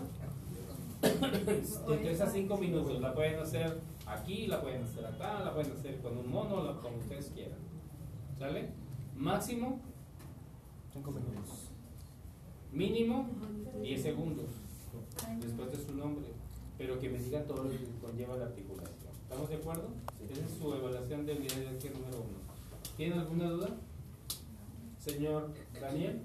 De 1.01 1.97
3 1.97 2.21
a 2.21 2.29
5 2.29 2.57
minutos. 2.57 3.01
La 3.01 3.13
pueden 3.13 3.39
hacer 3.39 3.79
aquí, 4.05 4.47
la 4.47 4.61
pueden 4.61 4.83
hacer 4.83 5.05
acá, 5.05 5.39
la 5.43 5.53
pueden 5.53 5.71
hacer 5.71 5.99
con 5.99 6.17
un 6.17 6.29
mono, 6.29 6.63
la, 6.63 6.73
como 6.79 6.97
ustedes 6.97 7.31
quieran. 7.33 7.57
¿Sale? 8.37 8.69
Máximo 9.15 9.79
5 10.93 11.11
minutos. 11.11 11.69
Mínimo 12.71 13.27
10 13.81 14.01
segundos 14.01 14.45
después 15.39 15.71
de 15.71 15.77
su 15.77 15.93
nombre, 15.95 16.25
pero 16.77 16.99
que 16.99 17.09
me 17.09 17.19
diga 17.19 17.43
todo 17.43 17.63
lo 17.63 17.69
que 17.69 17.77
conlleva 18.01 18.37
la 18.37 18.45
articulación. 18.45 19.11
¿Estamos 19.23 19.49
de 19.49 19.55
acuerdo? 19.55 19.89
Esa 20.29 20.45
es 20.45 20.51
su 20.59 20.73
evaluación 20.73 21.25
del 21.25 21.41
día 21.41 21.57
de 21.57 21.89
número 21.89 22.17
uno. 22.17 22.39
¿Tienen 22.97 23.19
alguna 23.19 23.49
duda? 23.49 23.69
Señor 24.99 25.49
Daniel, 25.79 26.21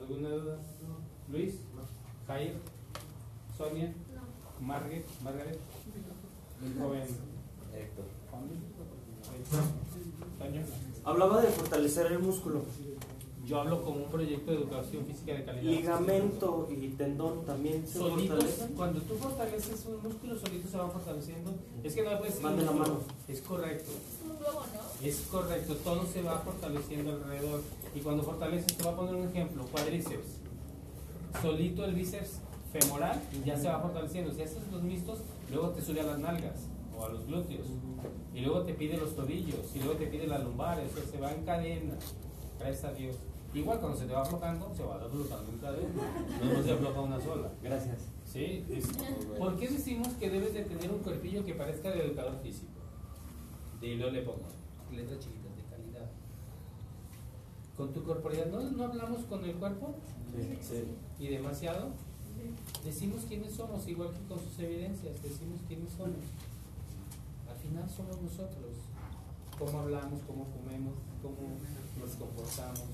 ¿alguna 0.00 0.28
duda? 0.30 0.58
Luis, 1.30 1.54
Jair, 2.26 2.54
Sonia, 3.56 3.92
Margaret, 4.60 5.06
Margaret, 5.22 5.58
el 6.64 6.82
joven 6.82 7.02
Héctor. 7.74 8.04
Toño. 10.38 10.62
Hablaba 11.04 11.40
de 11.42 11.48
fortalecer 11.48 12.06
el 12.12 12.18
músculo. 12.20 12.62
Yo 13.46 13.60
hablo 13.60 13.82
como 13.82 14.04
un 14.04 14.10
proyecto 14.10 14.52
de 14.52 14.58
educación 14.58 15.04
física 15.06 15.32
de 15.32 15.44
calidad. 15.44 15.62
Ligamento 15.64 16.68
y 16.70 16.88
tendón 16.90 17.44
también 17.44 17.84
se 17.86 17.98
Solitos, 17.98 18.36
fortalecen. 18.36 18.76
cuando 18.76 19.00
tú 19.00 19.14
fortaleces 19.16 19.86
un 19.86 20.02
músculo, 20.02 20.38
solito 20.38 20.68
se 20.68 20.76
va 20.76 20.88
fortaleciendo. 20.88 21.50
Es 21.82 21.94
que 21.94 22.02
no 22.02 22.10
puedes 22.18 22.34
decir 22.34 22.42
Van 22.44 22.56
de 22.56 22.64
la 22.64 22.70
mano. 22.72 23.00
Es 23.26 23.40
correcto. 23.40 23.90
Es 23.90 24.30
un 24.30 24.38
globo, 24.38 24.60
¿no? 24.60 25.06
Es 25.06 25.20
correcto, 25.30 25.74
todo 25.76 26.06
se 26.06 26.22
va 26.22 26.38
fortaleciendo 26.40 27.12
alrededor. 27.12 27.62
Y 27.94 28.00
cuando 28.00 28.22
fortaleces, 28.22 28.76
te 28.76 28.82
voy 28.82 28.92
a 28.92 28.96
poner 28.96 29.14
un 29.14 29.28
ejemplo: 29.28 29.64
cuádriceps. 29.66 30.38
Solito 31.42 31.84
el 31.84 31.94
bíceps 31.94 32.40
femoral 32.72 33.20
ya 33.44 33.56
se 33.56 33.68
va 33.68 33.80
fortaleciendo. 33.80 34.32
Si 34.32 34.42
haces 34.42 34.58
los 34.70 34.82
mixtos, 34.82 35.20
luego 35.50 35.70
te 35.70 35.82
sube 35.82 36.00
a 36.00 36.04
las 36.04 36.18
nalgas 36.18 36.68
o 36.96 37.04
a 37.04 37.08
los 37.08 37.26
glúteos. 37.26 37.66
Y 38.34 38.40
luego 38.40 38.62
te 38.62 38.74
pide 38.74 38.96
los 38.96 39.16
tobillos. 39.16 39.74
Y 39.74 39.80
luego 39.80 39.94
te 39.94 40.06
pide 40.06 40.26
las 40.26 40.42
lumbares. 40.42 40.90
O 40.92 40.96
sea, 40.96 41.04
se 41.10 41.20
va 41.20 41.32
en 41.32 41.44
cadena. 41.44 41.94
Gracias 42.58 42.84
a 42.84 42.92
Dios. 42.92 43.16
Igual 43.52 43.80
cuando 43.80 43.98
se 43.98 44.06
te 44.06 44.12
va 44.12 44.22
aflojando, 44.22 44.72
se 44.76 44.84
va 44.84 44.94
aflojando 44.94 45.50
en 45.50 45.58
cadena. 45.58 45.88
No 46.54 46.62
se 46.62 46.72
afloja 46.72 47.00
una 47.00 47.20
sola. 47.20 47.50
Gracias. 47.62 47.98
¿Sí? 48.24 48.64
¿Por 49.36 49.56
qué 49.56 49.68
decimos 49.68 50.08
que 50.20 50.30
debes 50.30 50.54
de 50.54 50.62
tener 50.62 50.90
un 50.92 51.00
cuerpillo 51.00 51.44
que 51.44 51.54
parezca 51.54 51.90
de 51.90 52.04
educador 52.04 52.38
físico? 52.40 52.70
Y 53.82 53.96
luego 53.96 54.12
le 54.12 54.22
pongo 54.22 54.42
de 54.92 55.04
calidad. 55.04 55.39
Con 57.80 57.94
tu 57.94 58.04
corporalidad, 58.04 58.48
¿no, 58.48 58.60
no 58.60 58.84
hablamos 58.84 59.24
con 59.24 59.42
el 59.42 59.54
cuerpo? 59.54 59.94
Sí. 60.60 60.84
Y 61.18 61.28
demasiado. 61.28 61.88
Decimos 62.84 63.24
quiénes 63.26 63.54
somos, 63.54 63.88
igual 63.88 64.10
que 64.10 64.22
con 64.28 64.38
sus 64.38 64.58
evidencias, 64.58 65.22
decimos 65.22 65.60
quiénes 65.66 65.90
somos. 65.92 66.20
Al 67.48 67.56
final 67.56 67.88
somos 67.88 68.20
nosotros. 68.20 68.76
Cómo 69.58 69.80
hablamos, 69.80 70.20
cómo 70.26 70.44
comemos, 70.50 70.92
cómo 71.22 71.56
nos 71.98 72.10
comportamos. 72.16 72.84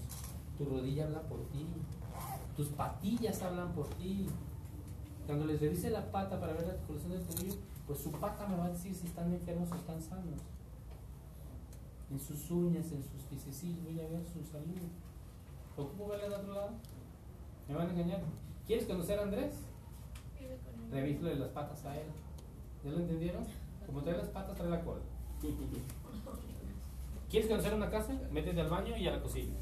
Tu 0.57 0.65
rodilla 0.65 1.07
habla 1.07 1.23
por 1.23 1.41
ti. 1.49 1.67
Tus 2.57 2.69
patillas 2.69 3.43
hablan 3.43 3.73
por 3.73 3.89
ti. 3.89 4.29
Cuando 5.27 5.47
les 5.47 5.61
revise 5.61 5.91
la 5.91 6.13
pata 6.13 6.39
para 6.39 6.53
ver 6.53 6.65
la 6.65 6.75
articulación 6.75 7.11
del 7.11 7.23
tobillo, 7.23 7.57
pues 7.89 7.99
su 7.99 8.13
pata 8.13 8.47
me 8.47 8.57
va 8.57 8.67
a 8.67 8.71
decir 8.71 8.95
si 8.95 9.09
están 9.09 9.33
enfermos 9.35 9.69
o 9.73 9.75
están 9.75 10.01
sanos. 10.01 10.39
En 12.11 12.21
sus 12.21 12.51
uñas, 12.51 12.91
en 12.93 13.03
sus 13.03 13.23
piececillos, 13.29 13.85
voy 13.85 14.01
a 14.01 14.09
ver 14.09 14.25
su 14.25 14.45
salud. 14.45 14.89
¿Ocupo 15.77 16.09
verle 16.09 16.27
al 16.27 16.35
otro 16.35 16.55
lado? 16.55 16.71
¿Me 17.69 17.75
van 17.75 17.89
a 17.89 17.93
engañar? 17.93 18.23
¿Quieres 18.67 18.87
conocer 18.87 19.19
a 19.19 19.23
Andrés? 19.23 19.55
Revísale 20.91 21.35
las 21.35 21.49
patas 21.51 21.85
a 21.85 21.97
él. 21.97 22.07
¿Ya 22.85 22.91
lo 22.93 22.99
entendieron? 23.01 23.45
Como 23.87 24.03
trae 24.03 24.17
las 24.17 24.29
patas, 24.29 24.57
trae 24.57 24.71
la 24.71 24.85
cola. 24.85 25.01
¿Quieres 27.29 27.49
conocer 27.49 27.75
una 27.75 27.91
casa? 27.91 28.15
Métete 28.31 28.61
al 28.61 28.69
baño 28.69 28.97
y 28.97 29.07
a 29.09 29.13
la 29.13 29.23
cocina. 29.23 29.55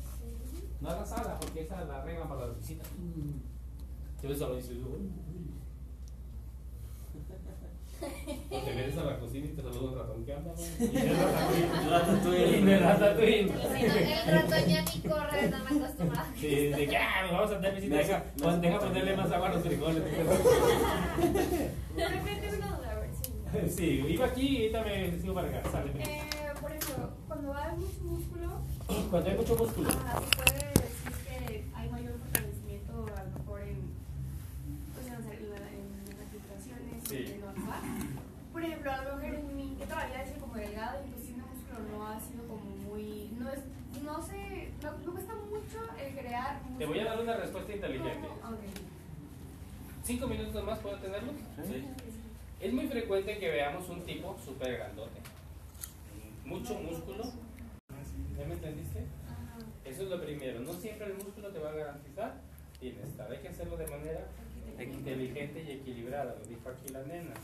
No 0.80 0.90
a 0.90 0.96
la 0.96 1.06
sala, 1.06 1.38
porque 1.40 1.62
esa 1.62 1.82
la 1.84 2.04
regan 2.04 2.28
para 2.28 2.46
las 2.46 2.56
visitas. 2.58 2.86
Te 4.20 4.28
ves 4.28 4.42
a 4.42 4.48
lo 4.48 4.54
uy. 4.54 5.10
O 8.50 8.56
te 8.64 8.74
metes 8.74 8.98
a 8.98 9.04
la 9.04 9.18
cocina 9.18 9.46
y 9.46 9.48
te 9.50 9.62
saluda 9.62 9.90
un 9.90 9.98
ratón. 9.98 10.24
¿Qué 10.24 10.34
onda? 10.34 10.52
güey? 10.52 10.64
Y 10.94 12.70
el 12.70 12.80
ratatouille. 12.80 13.40
El 13.40 14.34
ratón 14.34 14.64
ya 14.68 14.82
ni 14.82 15.00
corre, 15.08 15.48
no 15.50 15.58
me 15.58 15.70
acostumbrado. 15.84 16.28
Sí, 16.38 16.46
de 16.68 16.86
que 16.88 16.96
ah, 16.96 17.28
vamos 17.32 17.50
a 17.50 17.58
dar 17.58 17.74
visita. 17.74 17.96
Deja, 17.96 18.24
pon- 18.42 18.60
deja 18.60 18.78
ponerle 18.80 19.16
más 19.16 19.32
agua 19.32 19.48
a 19.48 19.52
los 19.54 19.62
frijoles. 19.62 20.02
De 21.94 22.08
repente 22.08 22.48
una 22.56 22.76
duda, 22.76 22.90
a 22.90 22.94
ver 23.00 23.10
si. 23.70 23.76
Sí, 23.76 24.04
iba 24.08 24.26
aquí 24.26 24.46
y 24.58 24.74
ahorita 24.74 24.82
me 24.84 25.18
sigo 25.20 25.34
para 25.34 25.48
acá. 25.48 25.70
Sale. 25.70 25.90
Eh, 26.00 26.22
por 26.60 26.70
ejemplo, 26.72 27.10
cuando 27.28 27.54
hay 27.54 27.76
mucho 27.76 28.00
músculo, 28.02 28.50
Cuando 29.10 29.30
hay 29.30 29.36
mucho 29.36 29.56
músculo. 29.56 29.88
ajá, 29.90 30.20
se 30.20 30.36
puede 30.36 30.66
decir 30.74 31.12
que 31.28 31.64
hay 31.74 31.88
mayor 31.90 32.14
fortalecimiento 32.18 32.92
a 33.16 33.22
lo 33.24 33.30
mejor 33.38 33.60
en, 33.62 33.78
pues, 34.94 35.06
en, 35.06 35.12
las- 35.12 35.20
en 35.38 35.50
la- 35.50 35.70
en 35.70 35.86
las 36.08 36.18
articulaciones, 36.18 37.03
Sí. 37.14 37.40
Por 38.52 38.64
ejemplo, 38.64 38.90
a 38.90 39.04
lo 39.04 39.16
mejor 39.16 39.34
en 39.36 39.56
mí, 39.56 39.76
que 39.78 39.86
todavía 39.86 40.22
es 40.22 40.36
como 40.38 40.54
delgado 40.54 41.04
y 41.06 41.10
pues 41.10 41.26
tiene 41.26 41.42
músculo 41.42 41.96
no 41.96 42.08
ha 42.08 42.20
sido 42.20 42.48
como 42.48 42.64
muy, 42.64 43.30
no 43.38 43.50
es, 43.50 43.60
no 44.02 44.22
sé, 44.22 44.70
no, 44.82 44.98
me 44.98 45.12
cuesta 45.12 45.34
mucho 45.34 45.78
el 46.00 46.16
crear 46.16 46.60
Te 46.76 46.86
voy 46.86 46.98
a 46.98 47.04
dar 47.04 47.20
una 47.20 47.36
respuesta 47.36 47.72
inteligente. 47.72 48.28
¿Cinco 50.02 50.26
minutos 50.26 50.64
más 50.64 50.78
puedo 50.80 50.96
tenerlo? 50.98 51.32
Sí. 51.64 51.84
Es 52.60 52.72
muy 52.72 52.88
frecuente 52.88 53.38
que 53.38 53.48
veamos 53.48 53.88
un 53.88 54.02
tipo 54.02 54.36
súper 54.44 54.76
grandote. 54.76 55.20
Mucho 56.44 56.74
músculo. 56.74 57.24
¿Ya 58.38 58.44
me 58.46 58.54
entendiste? 58.54 59.06
Eso 59.84 60.02
es 60.02 60.08
lo 60.08 60.20
primero. 60.20 60.60
No 60.60 60.72
siempre 60.72 61.06
el 61.06 61.14
músculo 61.14 61.48
te 61.50 61.58
va 61.58 61.70
a 61.70 61.74
garantizar 61.74 62.40
bienestar. 62.80 63.30
Hay 63.30 63.38
que 63.38 63.48
hacerlo 63.48 63.76
de 63.76 63.86
manera 63.86 64.26
inteligente 64.82 65.64
y 65.66 65.70
equilibrada, 65.72 66.36
lo 66.38 66.44
dijo 66.46 66.68
aquí 66.68 66.92
la 66.92 67.02
nena. 67.02 67.34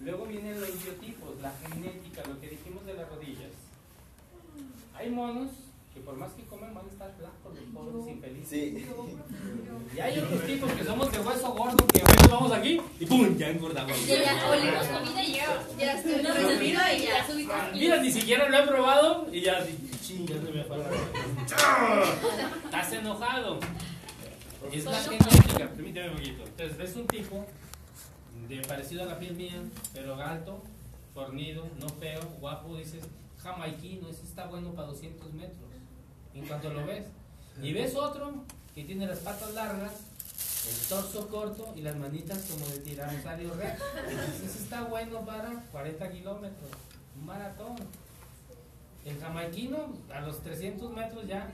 Luego 0.00 0.26
vienen 0.26 0.60
los 0.60 0.82
biotipos, 0.82 1.40
la 1.40 1.52
genética, 1.62 2.22
lo 2.28 2.40
que 2.40 2.48
dijimos 2.48 2.84
de 2.86 2.94
las 2.94 3.08
rodillas. 3.08 3.50
Hay 4.94 5.10
monos 5.10 5.50
que 5.94 6.00
por 6.00 6.16
más 6.16 6.32
que 6.32 6.42
comen 6.44 6.72
van 6.74 6.86
a 6.86 6.88
estar 6.88 7.12
flacos, 7.18 7.54
los 7.54 7.64
pobres 7.74 8.08
infelices. 8.14 8.48
Sí. 8.48 8.86
Y 9.94 10.00
hay 10.00 10.18
otros 10.18 10.46
tipos 10.46 10.72
que 10.72 10.84
somos 10.84 11.12
de 11.12 11.18
hueso 11.18 11.52
gordo 11.52 11.86
que 11.86 12.02
hoy 12.02 12.16
nos 12.22 12.30
vamos 12.30 12.52
aquí 12.52 12.80
y 12.98 13.06
¡pum! 13.06 13.36
ya 13.36 13.50
engordamos. 13.50 14.06
Ya, 14.06 14.24
ya, 14.24 14.50
olimos 14.50 14.86
comida 14.86 15.22
y 15.22 15.32
ya. 15.34 15.62
Ya 15.78 15.92
estoy 15.98 16.12
en 16.14 16.26
el 16.26 16.34
respiro 16.34 16.80
y 16.96 17.02
ya 17.02 17.26
subí 17.26 17.48
Ah, 17.50 17.70
Mira, 17.74 18.02
ni 18.02 18.10
siquiera 18.10 18.48
lo 18.48 18.58
he 18.58 18.66
probado 18.66 19.28
y 19.30 19.42
ya 19.42 19.64
ching, 20.02 20.26
ya 20.26 20.36
se 20.36 20.50
me 20.50 20.64
fue 20.64 20.78
la 20.78 20.84
Estás 22.64 22.92
enojado. 22.92 23.60
Es 24.72 24.84
la 24.86 24.98
genética, 24.98 25.68
permíteme 25.68 26.10
un 26.10 26.16
poquito. 26.16 26.44
Entonces, 26.44 26.78
ves 26.78 26.96
un 26.96 27.06
tipo 27.06 27.44
de 28.48 28.62
parecido 28.62 29.02
a 29.02 29.06
la 29.06 29.18
piel 29.18 29.34
mía, 29.34 29.62
pero 29.92 30.14
alto, 30.14 30.62
fornido, 31.12 31.68
no 31.78 31.88
feo, 31.90 32.22
guapo, 32.40 32.76
dices, 32.76 33.04
jamaiquino, 33.42 34.08
ese 34.08 34.24
está 34.24 34.46
bueno 34.46 34.72
para 34.72 34.88
200 34.88 35.32
metros. 35.34 35.58
En 36.34 36.46
cuanto 36.46 36.70
lo 36.70 36.86
ves. 36.86 37.04
Y 37.62 37.72
ves 37.74 37.94
otro 37.94 38.44
que 38.74 38.84
tiene 38.84 39.06
las 39.06 39.18
patas 39.18 39.52
largas, 39.52 39.92
el 40.66 40.88
torso 40.88 41.28
corto 41.28 41.74
y 41.76 41.82
las 41.82 41.96
manitas 41.96 42.46
como 42.50 42.66
de 42.66 42.78
tiranosaurio 42.78 43.52
rex. 43.54 43.78
Ese 44.42 44.62
está 44.62 44.84
bueno 44.84 45.20
para 45.26 45.50
40 45.70 46.10
kilómetros, 46.10 46.70
un 47.18 47.26
maratón. 47.26 47.76
El 49.04 49.18
jamaiquino 49.18 49.92
a 50.14 50.20
los 50.20 50.40
300 50.42 50.92
metros 50.92 51.26
ya, 51.26 51.50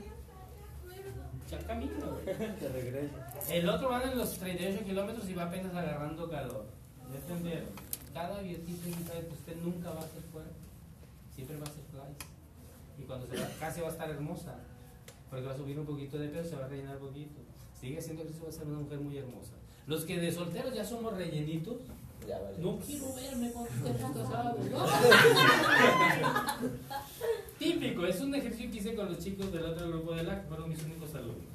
ya 1.49 1.57
güey. 1.75 2.25
Te. 2.59 3.57
El 3.57 3.69
otro 3.69 3.89
va 3.89 4.03
en 4.03 4.17
los 4.17 4.37
38 4.37 4.85
kilómetros 4.85 5.29
y 5.29 5.33
va 5.33 5.43
apenas 5.43 5.73
agarrando 5.73 6.29
calor. 6.29 6.65
¿Ya 7.11 7.17
entendieron? 7.17 7.69
Cada 8.13 8.41
biotipo 8.41 8.87
indica 8.87 9.13
que 9.13 9.33
usted 9.33 9.55
nunca 9.63 9.89
va 9.91 9.99
a 10.01 10.07
ser 10.07 10.21
fuerte, 10.31 10.53
siempre 11.33 11.57
va 11.57 11.63
a 11.63 11.67
ser 11.67 11.83
fly. 11.91 13.03
Y 13.03 13.03
cuando 13.03 13.27
se 13.27 13.37
va, 13.37 13.47
casi 13.59 13.81
va 13.81 13.87
a 13.87 13.91
estar 13.91 14.09
hermosa, 14.09 14.55
porque 15.29 15.45
va 15.45 15.53
a 15.53 15.57
subir 15.57 15.79
un 15.79 15.85
poquito 15.85 16.17
de 16.17 16.27
peso, 16.27 16.49
se 16.49 16.55
va 16.55 16.65
a 16.65 16.67
rellenar 16.67 16.97
un 16.97 17.07
poquito. 17.07 17.39
Sigue 17.79 17.97
haciendo 17.97 18.23
ejercicio, 18.23 18.45
va 18.45 18.49
a 18.49 18.53
ser 18.53 18.67
una 18.67 18.79
mujer 18.79 18.99
muy 18.99 19.17
hermosa. 19.17 19.53
Los 19.87 20.05
que 20.05 20.19
de 20.19 20.31
solteros 20.31 20.73
ya 20.73 20.83
somos 20.83 21.15
rellenitos, 21.15 21.77
Ya 22.29 22.37
vale. 22.37 22.57
no 22.59 22.77
quiero 22.77 23.11
verme 23.15 23.51
cuando 23.51 23.71
estemos 23.71 24.17
casados. 24.17 24.59
Típico, 27.57 28.05
es 28.05 28.21
un 28.21 28.35
ejercicio 28.35 28.69
que 28.69 28.77
hice 28.77 28.93
con 28.93 29.07
los 29.07 29.17
chicos 29.17 29.51
del 29.51 29.65
otro 29.65 29.89
grupo 29.89 30.13
de 30.13 30.23
la 30.25 30.39
que 30.39 30.47
fueron 30.47 30.69
mis 30.69 30.83
únicos 30.83 31.15
alumnos. 31.15 31.47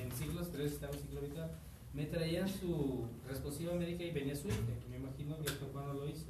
En 0.00 0.12
siglos 0.12 0.52
3 0.52 0.72
estaba 0.72 0.92
en 0.92 1.00
ciclo 1.00 1.20
vital. 1.20 1.50
Me 1.92 2.06
traían 2.06 2.48
su 2.48 3.08
responsiva 3.28 3.74
médica 3.74 4.04
y 4.04 4.12
venía 4.12 4.36
su 4.36 4.46
hija, 4.46 4.56
que 4.56 4.88
me 4.88 4.98
imagino 4.98 5.36
que 5.40 5.50
esto 5.50 5.66
cuando 5.72 5.94
lo 5.94 6.08
hizo. 6.08 6.26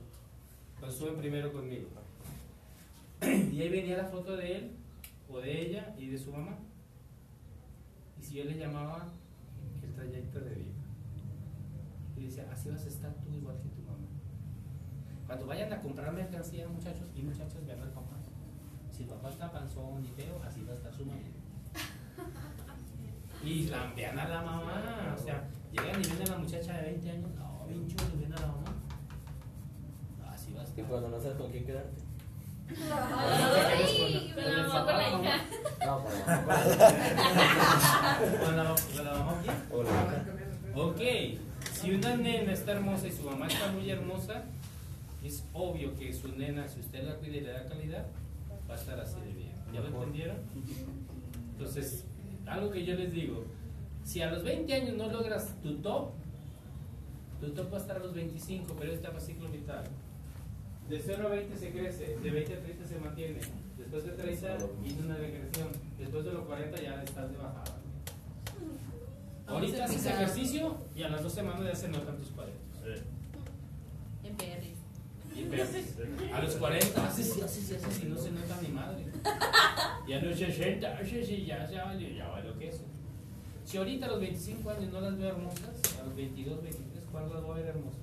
Cuando 0.81 0.97
suben 0.97 1.17
primero 1.17 1.53
conmigo. 1.53 1.89
Y 3.53 3.61
ahí 3.61 3.69
venía 3.69 3.99
la 3.99 4.07
foto 4.07 4.35
de 4.35 4.57
él, 4.57 4.71
o 5.31 5.41
de 5.41 5.61
ella 5.61 5.95
y 5.99 6.09
de 6.09 6.19
su 6.19 6.33
mamá. 6.33 6.57
Y 8.19 8.25
si 8.25 8.37
yo 8.37 8.45
le 8.45 8.57
llamaba 8.57 9.13
el 9.83 9.93
trayecto 9.93 10.41
de 10.41 10.55
vida. 10.55 10.73
Y 12.17 12.25
decía, 12.25 12.49
así 12.51 12.71
vas 12.71 12.85
a 12.85 12.89
estar 12.89 13.15
tú 13.23 13.35
igual 13.35 13.57
que. 13.59 13.74
Cuando 15.35 15.49
vayan 15.49 15.73
a 15.73 15.81
comprar 15.81 16.13
mercancía, 16.13 16.69
muchachos 16.69 17.09
y 17.13 17.23
muchachas, 17.23 17.67
vean 17.67 17.81
al 17.83 17.89
papá. 17.91 18.15
Si 18.93 19.03
el 19.03 19.09
papá 19.09 19.31
está 19.31 19.51
panzón 19.51 20.05
y 20.05 20.07
feo, 20.11 20.41
así 20.47 20.63
va 20.63 20.71
a 20.71 20.77
estar 20.77 20.95
su 20.95 21.05
mamá. 21.05 21.19
Y 23.43 23.65
la 23.65 23.93
vean 23.97 24.17
a 24.17 24.29
la 24.29 24.43
mamá. 24.43 25.13
O 25.13 25.21
sea, 25.21 25.43
llegan 25.73 26.01
y 26.01 26.05
ven 26.07 26.23
a 26.29 26.31
la 26.31 26.39
muchacha 26.39 26.75
de 26.75 26.83
20 26.83 27.11
años, 27.11 27.31
no, 27.35 27.67
bien 27.67 27.89
chulo, 27.89 28.05
y 28.15 28.21
ven 28.23 28.33
a 28.33 28.41
la 28.43 28.47
mamá. 28.47 28.75
Así 30.33 30.53
va 30.53 30.61
a 30.61 30.65
Y 30.65 30.69
estar. 30.69 30.85
cuando 30.85 31.09
no 31.09 31.21
sabes 31.21 31.37
con 31.37 31.51
quién 31.51 31.67
quedarte. 31.67 32.01
Ok, 40.75 41.01
si 41.73 41.93
una 41.93 42.17
nena 42.17 42.53
está 42.53 42.73
hermosa 42.73 43.07
y 43.07 43.13
su 43.13 43.23
mamá 43.23 43.47
está 43.47 43.71
muy 43.73 43.89
hermosa, 43.91 44.45
es 45.29 45.45
obvio 45.53 45.95
que 45.97 46.13
su 46.13 46.29
nena, 46.37 46.69
si 46.69 46.81
usted 46.81 47.05
la 47.05 47.17
cuida 47.17 47.37
y 47.37 47.41
le 47.41 47.53
da 47.53 47.67
calidad, 47.67 48.07
va 48.69 48.75
a 48.75 48.79
estar 48.79 49.01
así 49.01 49.21
de 49.21 49.33
bien. 49.33 49.53
¿Ya 49.73 49.81
lo 49.81 49.89
entendieron? 49.89 50.37
Entonces, 51.53 52.05
algo 52.47 52.71
que 52.71 52.85
yo 52.85 52.95
les 52.95 53.13
digo, 53.13 53.45
si 54.05 54.21
a 54.21 54.31
los 54.31 54.45
20 54.45 54.73
años 54.73 54.97
no 54.97 55.09
logras 55.11 55.55
tu 55.63 55.79
top, 55.79 56.11
tu 57.41 57.51
top 57.51 57.73
va 57.73 57.79
a 57.79 57.81
estar 57.81 57.97
a 57.97 58.01
los 58.01 58.15
25, 58.15 58.75
pero 58.79 58.93
esta 58.93 59.11
va 59.11 59.19
a 59.19 59.21
ciclo 59.21 59.49
vital. 59.51 59.85
De 60.89 61.01
0 61.01 61.27
a 61.27 61.31
20 61.31 61.57
se 61.57 61.71
crece, 61.71 62.19
de 62.19 62.31
20 62.31 62.55
a 62.55 62.61
30 62.61 62.87
se 62.87 62.99
mantiene, 62.99 63.39
después 63.79 64.05
de 64.05 64.11
30 64.11 64.59
viene 64.83 65.03
una 65.03 65.17
regresión, 65.17 65.69
después 65.99 66.25
de 66.25 66.33
los 66.33 66.45
40 66.45 66.83
ya 66.83 67.03
estás 67.03 67.31
de 67.31 67.37
bajada. 67.39 67.77
Ahorita 69.47 69.85
haces 69.85 70.07
ejercicio 70.07 70.77
y 70.95 71.03
a 71.03 71.09
las 71.09 71.23
dos 71.23 71.33
semanas 71.33 71.65
ya 71.65 71.75
se 71.75 71.89
notan 71.89 72.17
tus 72.19 72.29
cuadritos. 72.29 72.61
En 74.25 74.37
PR. 74.37 74.74
A 76.33 76.41
los 76.43 76.55
40 76.57 77.07
haces 77.07 77.37
y 77.37 77.41
haces 77.41 77.71
y 77.71 77.75
haces 77.75 78.05
y 78.05 78.07
no 78.07 78.17
se 78.17 78.31
nota 78.31 78.57
ni 78.63 78.69
madre. 78.69 79.05
Y 80.07 80.13
a 80.13 80.23
los 80.23 80.39
60 80.39 80.97
haces 80.97 81.31
y 81.31 81.47
ya, 81.47 81.69
ya 81.69 81.93
ya 81.95 82.29
valió 82.29 82.57
que 82.59 82.69
eso. 82.69 82.85
Si 83.65 83.79
ahorita 83.79 84.07
a 84.07 84.11
los 84.11 84.21
25 84.21 84.71
años 84.71 84.93
no 84.93 85.01
las 85.01 85.19
veo 85.19 85.29
hermosas, 85.31 85.99
a 86.01 86.05
los 86.05 86.15
22, 86.15 86.63
23, 86.63 87.05
¿cuándo 87.11 87.35
las 87.35 87.43
voy 87.43 87.53
a 87.53 87.63
ver 87.63 87.67
hermosas? 87.69 88.01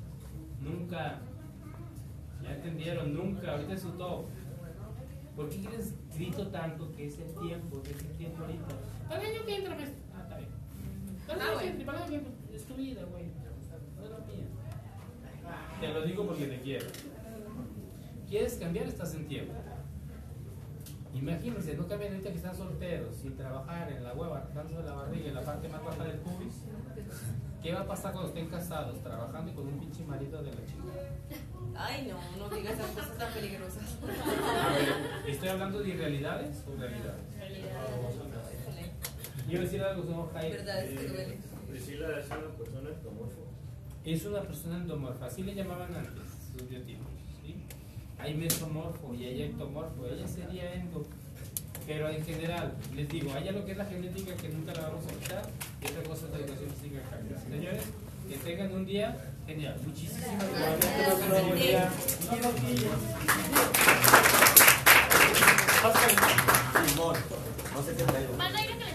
Nunca. 0.60 1.20
Ya 2.44 2.56
entendieron, 2.56 3.14
nunca. 3.14 3.52
Ahorita 3.52 3.74
es 3.74 3.82
su 3.82 3.92
top. 3.92 4.26
¿Por 5.36 5.50
qué 5.50 5.58
quieres 5.58 5.94
grito 6.14 6.48
tanto 6.48 6.92
que 6.92 7.08
es 7.08 7.18
el 7.20 7.34
tiempo, 7.36 7.82
que 7.82 7.92
es 7.92 8.04
el 8.04 8.12
tiempo 8.18 8.44
ahorita? 8.44 8.66
Para 9.08 9.22
el 9.22 9.36
año 9.36 9.46
que 9.46 9.56
entra, 9.56 9.76
pues. 9.76 9.90
Ah, 10.14 10.22
está 10.24 10.38
bien. 10.38 10.50
Para 11.28 11.44
el 11.44 11.50
año 11.50 11.60
que 11.60 11.68
entra, 11.68 11.86
para 11.86 11.98
el 11.98 12.04
año 12.04 12.12
que 12.12 12.28
entra. 12.28 12.56
Es 12.56 12.66
tu 12.66 12.76
vida, 12.76 13.04
güey. 13.06 13.26
No 13.96 14.04
es 14.04 14.12
la 14.12 14.18
mía. 14.18 14.46
Te 15.80 15.88
lo 15.88 16.02
digo 16.04 16.26
porque 16.26 16.46
te 16.48 16.60
quiero. 16.60 16.88
¿Quieres 18.32 18.54
cambiar? 18.54 18.88
Estás 18.88 19.14
en 19.14 19.28
tiempo. 19.28 19.54
Imagínense, 21.14 21.76
no 21.76 21.86
cambian 21.86 22.14
ahorita 22.14 22.30
que 22.30 22.38
están 22.38 22.56
solteros, 22.56 23.14
sin 23.18 23.36
trabajar 23.36 23.92
en 23.92 24.06
la 24.06 24.14
hueva, 24.14 24.50
dándose 24.56 24.82
la 24.84 24.94
barriga 24.94 25.28
en 25.28 25.36
la 25.36 25.42
parte 25.42 25.68
más 25.68 25.84
baja 25.84 26.06
del 26.06 26.18
pubis. 26.20 26.54
¿Qué 27.62 27.74
va 27.74 27.82
a 27.82 27.86
pasar 27.86 28.14
cuando 28.14 28.30
estén 28.30 28.48
casados, 28.48 29.04
trabajando 29.04 29.52
y 29.52 29.54
con 29.54 29.68
un 29.68 29.78
pinche 29.82 30.06
marido 30.06 30.42
de 30.42 30.50
la 30.50 30.66
chica? 30.66 30.82
Ay, 31.76 32.08
no, 32.10 32.38
no 32.38 32.56
digas 32.56 32.76
esas 32.76 32.92
cosas 32.92 33.18
tan 33.18 33.34
peligrosas. 33.34 33.98
A 34.02 34.74
ver, 34.76 35.28
¿estoy 35.28 35.50
hablando 35.50 35.84
de 35.84 35.90
irrealidades 35.90 36.64
o 36.66 36.80
realidades? 36.80 37.26
Yo 39.46 39.52
iba 39.52 39.60
a 39.60 39.64
decir 39.64 39.84
algo, 39.84 40.04
señor 40.04 40.32
Jaime. 40.32 40.56
Verdad, 40.56 40.86
es 40.86 41.00
que 41.00 41.08
duele. 41.10 41.38
Priscila 41.70 42.18
es 42.18 42.26
una 42.28 42.58
persona 42.58 42.90
ectomorfo. 42.92 43.46
Es 44.06 44.26
una 44.26 44.42
persona 44.42 44.78
endomorfa, 44.78 45.26
así 45.26 45.44
le 45.44 45.54
llamaban 45.54 45.94
antes 45.94 46.24
sus 46.54 46.70
biotipos. 46.70 47.11
Hay 48.22 48.36
mesomorfo 48.36 49.16
y 49.16 49.26
hay 49.26 49.42
ectomorfo, 49.44 50.06
ella 50.06 50.28
sería 50.28 50.74
endo. 50.74 51.06
Pero 51.88 52.08
en 52.08 52.24
general, 52.24 52.76
les 52.96 53.10
digo, 53.10 53.34
hay 53.34 53.48
algo 53.48 53.66
que 53.66 53.72
es 53.72 53.78
la 53.78 53.86
genética 53.86 54.36
que 54.36 54.50
nunca 54.50 54.74
la 54.74 54.90
vamos 54.90 55.04
a 55.06 55.10
quitar 55.10 55.50
y 55.82 55.86
otra 55.88 56.04
cosa 56.04 56.26
es 56.28 56.32
la 56.32 56.38
educación 56.38 56.70
física. 56.80 57.02
Señores, 57.50 57.84
que 58.30 58.38
tengan 58.38 58.72
un 58.74 58.86
día 58.86 59.18
genial. 59.48 59.76
Muchísimas 59.84 60.30
gracias. 60.54 61.18
No 67.74 67.84
sé 67.84 67.96
qué 67.96 68.04
traigo. 68.04 68.82